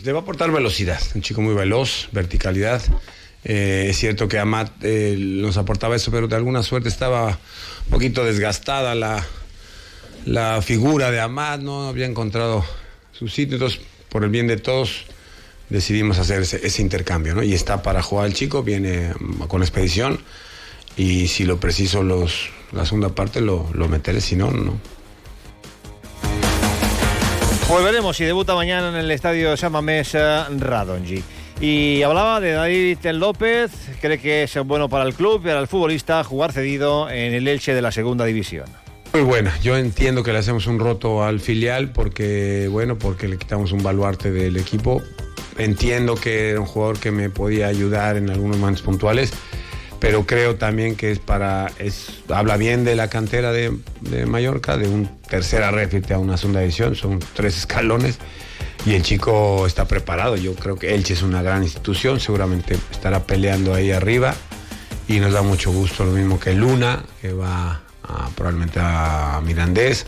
[0.03, 2.82] Le va a aportar velocidad, un chico muy veloz, verticalidad.
[3.44, 7.28] Eh, es cierto que Amat eh, nos aportaba eso, pero de alguna suerte estaba
[7.86, 9.26] un poquito desgastada la,
[10.26, 12.65] la figura de Amat, no había encontrado
[13.11, 13.80] su sitio, entonces
[14.10, 15.06] por el bien de todos
[15.69, 17.44] decidimos hacer ese, intercambio, ¿no?
[17.44, 19.14] Y está para jugar el chico, viene
[19.48, 20.19] con expedición
[20.98, 24.80] y si lo preciso los, la segunda parte lo, lo meteré, si no, no.
[27.67, 31.23] Pues veremos si debuta mañana en el estadio San Mamés Radonji.
[31.61, 33.71] Y hablaba de David López,
[34.01, 37.47] cree que es bueno para el club y para el futbolista jugar cedido en el
[37.47, 38.65] Elche de la segunda división.
[39.13, 43.38] Muy buena, yo entiendo que le hacemos un roto al filial porque, bueno, porque le
[43.38, 45.03] quitamos un baluarte del equipo.
[45.57, 49.33] Entiendo que era un jugador que me podía ayudar en algunos momentos puntuales
[50.02, 53.72] pero creo también que es para, es, habla bien de la cantera de,
[54.02, 58.18] de Mallorca, de un tercera red a una segunda división, son tres escalones
[58.84, 60.38] y el chico está preparado.
[60.38, 64.34] Yo creo que Elche es una gran institución, seguramente estará peleando ahí arriba
[65.07, 67.84] y nos da mucho gusto, lo mismo que Luna, que va
[68.36, 70.07] probablemente a Mirandés.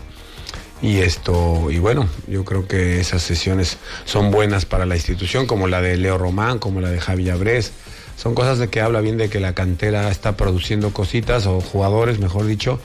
[0.82, 5.68] Y esto, y bueno, yo creo que esas sesiones son buenas para la institución, como
[5.68, 7.72] la de Leo Román, como la de Javi Abrés
[8.16, 12.20] son cosas de que habla bien de que la cantera está produciendo cositas o jugadores,
[12.20, 12.80] mejor dicho,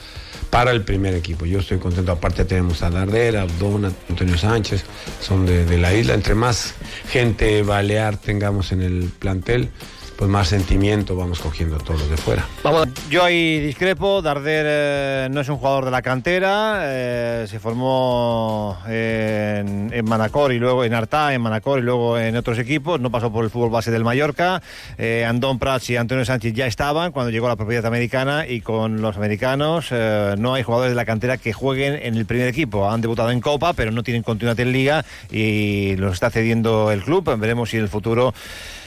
[0.51, 1.47] para el primer equipo.
[1.47, 2.13] Yo estoy contento.
[2.13, 4.85] Aparte tenemos a Dardera, Abdona, Antonio Sánchez,
[5.21, 6.15] son de, de la isla.
[6.15, 6.75] Entre más
[7.11, 9.71] gente balear tengamos en el plantel,
[10.19, 12.45] pues más sentimiento vamos cogiendo todos de fuera.
[12.65, 17.61] Vamos, yo ahí discrepo, Darder eh, no es un jugador de la cantera, eh, se
[17.61, 23.01] formó en, en, Manacor y luego en Artá, en Manacor y luego en otros equipos,
[23.01, 24.61] no pasó por el fútbol base del Mallorca,
[24.97, 29.01] eh, Andón Prats y Antonio Sánchez ya estaban cuando llegó la propiedad americana y con
[29.01, 32.91] los americanos eh, no hay jugadores de la cantera que jueguen en el primer equipo,
[32.91, 37.05] han debutado en Copa pero no tienen continuidad en Liga y los está cediendo el
[37.05, 38.35] club, veremos si en el futuro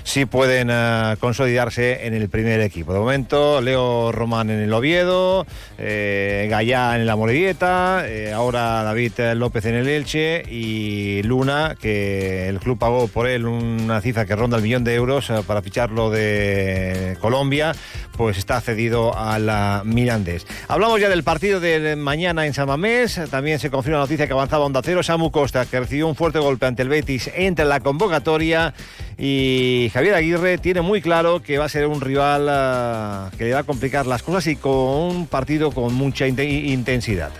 [0.04, 2.94] sí pueden uh, consolidarse en el primer equipo.
[2.94, 5.46] De momento, Leo Román en el Oviedo,
[5.78, 12.48] eh, Gallá en la Moredieta, eh, ahora David López en el Elche y Luna, que
[12.48, 15.62] el club pagó por él una cifra que ronda el millón de euros uh, para
[15.62, 17.74] ficharlo de Colombia,
[18.18, 20.46] pues está cedido a la Mirandés.
[20.68, 24.34] Hablamos ya del partido de mañana en San Mamés, también se confirma la noticia que
[24.34, 27.70] avanzaba Onda Cero, Samu Costa, que recibió un fuerte golpe ante el Betis, entra en
[27.70, 28.74] la convocatoria
[29.18, 33.54] y Javier Aguirre tiene muy claro que va a ser un rival uh, que le
[33.54, 37.32] va a complicar las cosas y con un partido con mucha in intensidad.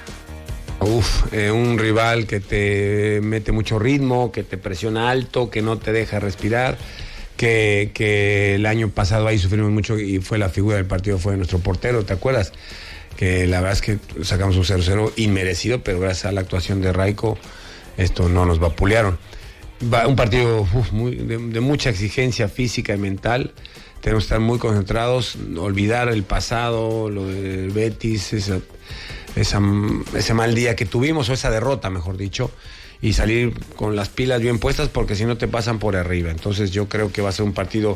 [0.80, 5.78] Uf, eh, un rival que te mete mucho ritmo, que te presiona alto, que no
[5.78, 6.78] te deja respirar.
[7.38, 11.38] Que, que, el año pasado ahí sufrimos mucho y fue la figura del partido, fue
[11.38, 12.54] nuestro portero, ¿te acuerdas?
[13.18, 16.94] Que la verdad es que sacamos un 0-0 inmerecido, pero gracias a la actuación de
[16.94, 17.38] Raico
[17.98, 19.18] esto no nos vapulearon.
[19.82, 23.54] Va, un partido muy, de, mucha exigencia física y mental.
[24.02, 28.60] Tenemos que estar muy concentrados, olvidar el pasado, lo del Betis, esa,
[29.36, 32.52] ese mal día que tuvimos, o esa derrota, mejor dicho,
[33.02, 36.32] y salir con las pilas bien puestas porque si no te pasan por arriba.
[36.32, 37.96] Entonces yo creo que va a ser un partido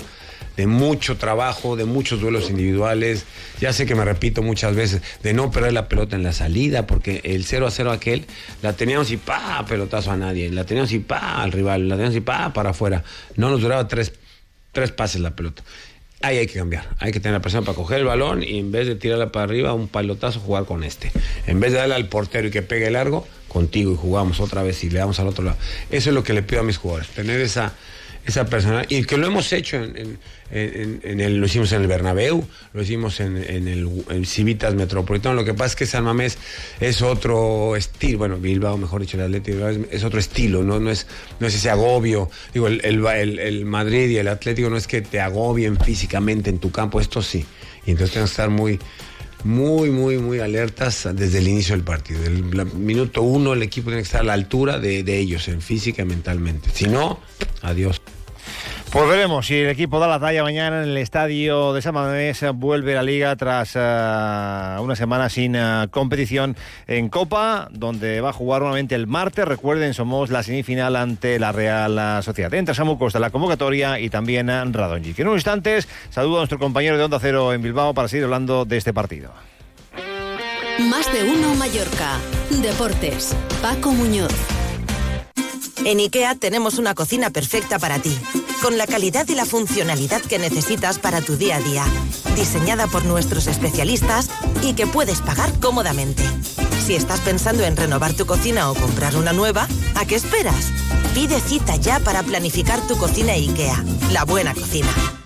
[0.57, 3.25] de mucho trabajo, de muchos duelos individuales.
[3.59, 6.87] Ya sé que me repito muchas veces, de no perder la pelota en la salida,
[6.87, 8.25] porque el 0 a 0 aquel,
[8.61, 12.17] la teníamos y pa, pelotazo a nadie, la teníamos y pa al rival, la teníamos
[12.17, 13.03] y pa para afuera.
[13.35, 14.13] No nos duraba tres,
[14.71, 15.63] tres pases la pelota.
[16.21, 18.71] Ahí hay que cambiar, hay que tener la presión para coger el balón y en
[18.71, 21.11] vez de tirarla para arriba, un pelotazo, jugar con este.
[21.45, 24.83] En vez de darle al portero y que pegue largo, contigo y jugamos otra vez
[24.83, 25.57] y le damos al otro lado.
[25.91, 27.73] Eso es lo que le pido a mis jugadores, tener esa,
[28.25, 30.19] esa persona y que lo hemos hecho en,
[30.51, 35.35] el, lo hicimos en el Bernabéu, lo hicimos en, el, Civitas Metropolitano.
[35.35, 36.37] Lo que pasa es que San Mamés
[36.79, 40.79] es otro estilo, bueno, Bilbao, mejor dicho, el Atlético es, otro estilo, ¿no?
[40.79, 41.07] No, es,
[41.39, 42.29] no es ese agobio.
[42.53, 46.71] Digo, el, el, Madrid y el Atlético no es que te agobien físicamente en tu
[46.71, 47.45] campo, esto sí.
[47.85, 48.79] Y entonces tenemos que estar muy
[49.43, 52.23] muy, muy, muy alertas desde el inicio del partido.
[52.23, 52.43] El
[52.73, 56.01] minuto uno el equipo tiene que estar a la altura de, de ellos, en física
[56.01, 56.71] y mentalmente.
[56.73, 57.19] Si no,
[57.61, 58.01] adiós.
[58.95, 62.45] Pues veremos si el equipo da la talla mañana en el estadio de San Mamés.
[62.53, 63.79] Vuelve la liga tras eh,
[64.79, 66.55] una semana sin eh, competición
[66.87, 69.43] en Copa, donde va a jugar nuevamente el martes.
[69.43, 72.53] Recuerden, somos la semifinal ante la Real Sociedad.
[72.53, 75.13] Entra Samu Costa la convocatoria y también Radonji.
[75.17, 78.63] En unos instantes saludo a nuestro compañero de Onda Cero en Bilbao para seguir hablando
[78.63, 79.33] de este partido.
[80.89, 82.17] Más de uno Mallorca.
[82.49, 83.35] Deportes.
[83.61, 84.54] Paco Muñoz.
[85.83, 88.17] En IKEA tenemos una cocina perfecta para ti
[88.61, 91.85] con la calidad y la funcionalidad que necesitas para tu día a día,
[92.35, 94.29] diseñada por nuestros especialistas
[94.63, 96.23] y que puedes pagar cómodamente.
[96.85, 100.71] Si estás pensando en renovar tu cocina o comprar una nueva, ¿a qué esperas?
[101.13, 105.24] Pide cita ya para planificar tu cocina IKEA, la buena cocina.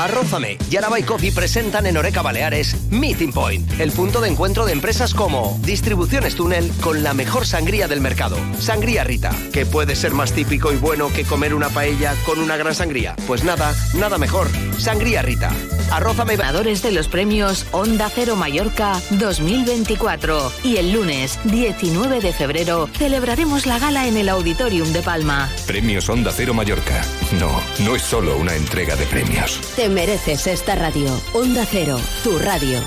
[0.00, 4.72] Arrózame y Araba Coffee presentan en Oreca Baleares Meeting Point, el punto de encuentro de
[4.72, 10.12] empresas como Distribuciones Túnel con la mejor sangría del mercado, Sangría Rita, que puede ser
[10.12, 13.14] más típico y bueno que comer una paella con una gran sangría.
[13.26, 14.48] Pues nada, nada mejor.
[14.78, 15.52] Sangría Rita.
[15.90, 16.36] Arrózame.
[16.36, 20.52] Ganadores de los premios Onda Cero Mallorca 2024.
[20.64, 25.50] Y el lunes 19 de febrero celebraremos la gala en el Auditorium de Palma.
[25.66, 27.04] Premios Onda Cero Mallorca.
[27.38, 29.60] No, no es solo una entrega de premios
[29.90, 31.08] mereces esta radio.
[31.34, 32.80] Onda Cero, tu radio.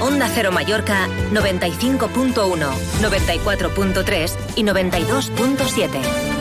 [0.00, 6.36] Onda Cero Mallorca 95.1, 94.3 y 92.7.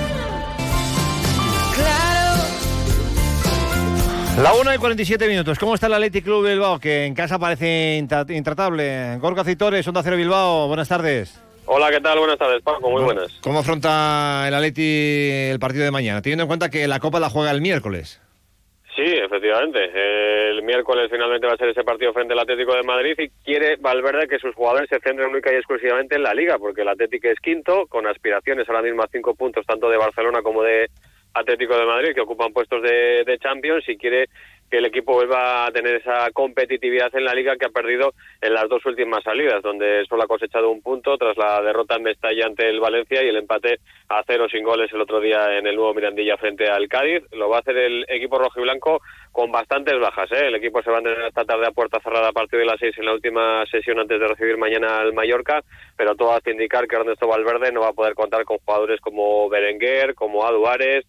[4.41, 5.57] La 1 y 47 minutos.
[5.57, 6.77] ¿Cómo está el Athletic Club Bilbao?
[6.77, 7.95] Que en casa parece
[8.29, 9.17] intratable.
[9.17, 10.67] Gorka Citores, Onda Cero Bilbao.
[10.67, 11.44] Buenas tardes.
[11.67, 12.19] Hola, ¿qué tal?
[12.19, 12.89] Buenas tardes, Paco.
[12.91, 13.39] Muy buenas.
[13.41, 16.21] ¿Cómo afronta el Atleti el partido de mañana?
[16.21, 18.21] Teniendo en cuenta que la Copa la juega el miércoles.
[18.95, 19.79] Sí, efectivamente.
[20.51, 23.75] El miércoles finalmente va a ser ese partido frente al Atlético de Madrid y quiere
[23.77, 27.27] Valverde que sus jugadores se centren única y exclusivamente en la Liga, porque el Atlético
[27.27, 30.89] es quinto, con aspiraciones ahora mismo a cinco puntos tanto de Barcelona como de
[31.33, 34.29] Atlético de Madrid, que ocupan puestos de, de Champions, y quiere
[34.69, 38.53] que el equipo vuelva a tener esa competitividad en la liga que ha perdido en
[38.53, 42.45] las dos últimas salidas, donde solo ha cosechado un punto tras la derrota en Mestalla
[42.45, 43.79] ante el Valencia y el empate
[44.09, 47.23] a cero sin goles el otro día en el nuevo Mirandilla frente al Cádiz.
[47.31, 49.01] Lo va a hacer el equipo rojo y blanco
[49.31, 50.31] con bastantes bajas.
[50.31, 50.47] ¿eh?
[50.47, 52.79] El equipo se va a tener esta tarde a puerta cerrada a partir de las
[52.79, 55.61] seis en la última sesión antes de recibir mañana al Mallorca,
[55.97, 59.49] pero todo hace indicar que Ernesto Valverde no va a poder contar con jugadores como
[59.49, 61.05] Berenguer, como Aduares,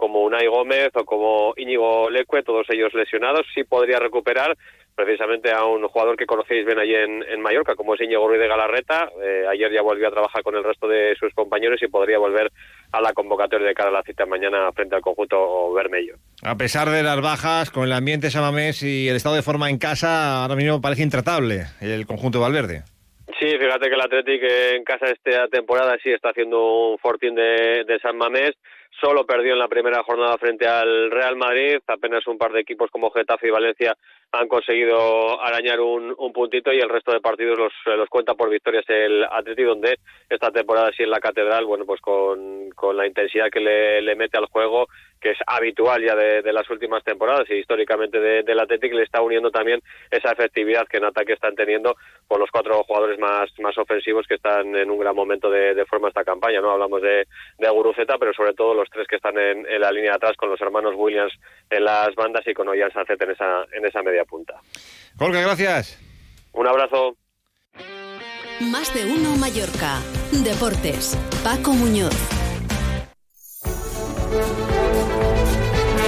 [0.00, 4.56] como Unai Gómez o como Íñigo Leque, todos ellos lesionados, sí podría recuperar
[4.96, 8.48] precisamente a un jugador que conocéis bien allí en, Mallorca, como es Íñigo Ruiz de
[8.48, 9.10] Galarreta.
[9.22, 12.50] Eh, ayer ya volvió a trabajar con el resto de sus compañeros y podría volver
[12.92, 16.16] a la convocatoria de cara a la cita mañana frente al conjunto Bermello.
[16.42, 19.78] A pesar de las bajas, con el ambiente Samamés y el estado de forma en
[19.78, 22.84] casa, ahora mismo parece intratable el conjunto Valverde.
[23.38, 27.84] Sí, fíjate que el Atlético en casa esta temporada sí está haciendo un fortín de,
[27.86, 28.52] de San Mamés
[28.98, 32.90] solo perdió en la primera jornada frente al Real Madrid, apenas un par de equipos
[32.90, 33.96] como Getafe y Valencia
[34.32, 38.84] han conseguido arañar un, puntito y el resto de partidos los, los cuenta por victorias
[38.88, 39.98] el Atleti, donde
[40.28, 44.14] esta temporada sí en la Catedral, bueno, pues con, con la intensidad que le, le,
[44.14, 44.86] mete al juego,
[45.20, 49.20] que es habitual ya de, las últimas temporadas y históricamente de, del Atlético, le está
[49.20, 49.80] uniendo también
[50.10, 51.94] esa efectividad que en ataque están teniendo
[52.26, 55.84] con los cuatro jugadores más, más ofensivos que están en un gran momento de, de
[55.84, 56.70] forma esta campaña, ¿no?
[56.72, 57.26] Hablamos de,
[57.58, 60.50] de Aguruzeta, pero sobre todo los tres que están en, la línea de atrás con
[60.50, 61.32] los hermanos Williams
[61.68, 64.60] en las bandas y con Ollán Sacet en esa, en esa media punta.
[65.18, 65.98] Jorge, gracias.
[66.52, 67.16] Un abrazo.
[68.60, 70.00] Más de uno Mallorca.
[70.44, 71.16] Deportes.
[71.42, 72.14] Paco Muñoz.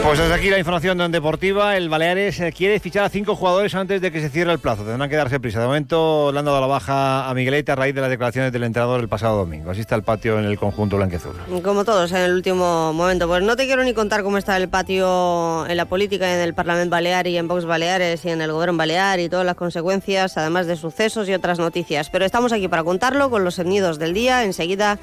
[0.03, 1.77] Pues desde aquí la información deportiva.
[1.77, 4.83] El Baleares eh, quiere fichar a cinco jugadores antes de que se cierre el plazo.
[4.83, 5.61] Tendrán que darse prisa.
[5.61, 8.65] De momento le han dado la baja a Miguelete a raíz de las declaraciones del
[8.65, 9.71] entrenador el pasado domingo.
[9.71, 11.37] Así está el patio en el conjunto blanqueazul.
[11.63, 13.29] Como todos en el último momento.
[13.29, 16.53] Pues no te quiero ni contar cómo está el patio en la política, en el
[16.53, 20.37] Parlamento Balear y en Vox Baleares y en el Gobierno Balear y todas las consecuencias,
[20.37, 22.11] además de sucesos y otras noticias.
[22.11, 24.43] Pero estamos aquí para contarlo con los sonidos del día.
[24.43, 24.99] Enseguida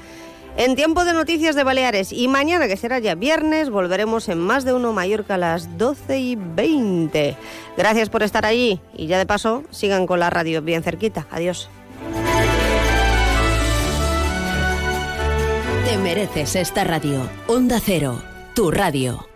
[0.56, 4.64] en tiempo de noticias de Baleares y mañana, que será ya viernes, volveremos en más
[4.64, 7.36] de uno Mallorca a las 12 y 20.
[7.76, 11.26] Gracias por estar allí y ya de paso sigan con la radio bien cerquita.
[11.30, 11.70] Adiós.
[15.86, 17.28] Te mereces esta radio.
[17.46, 18.22] Onda Cero,
[18.54, 19.29] tu radio.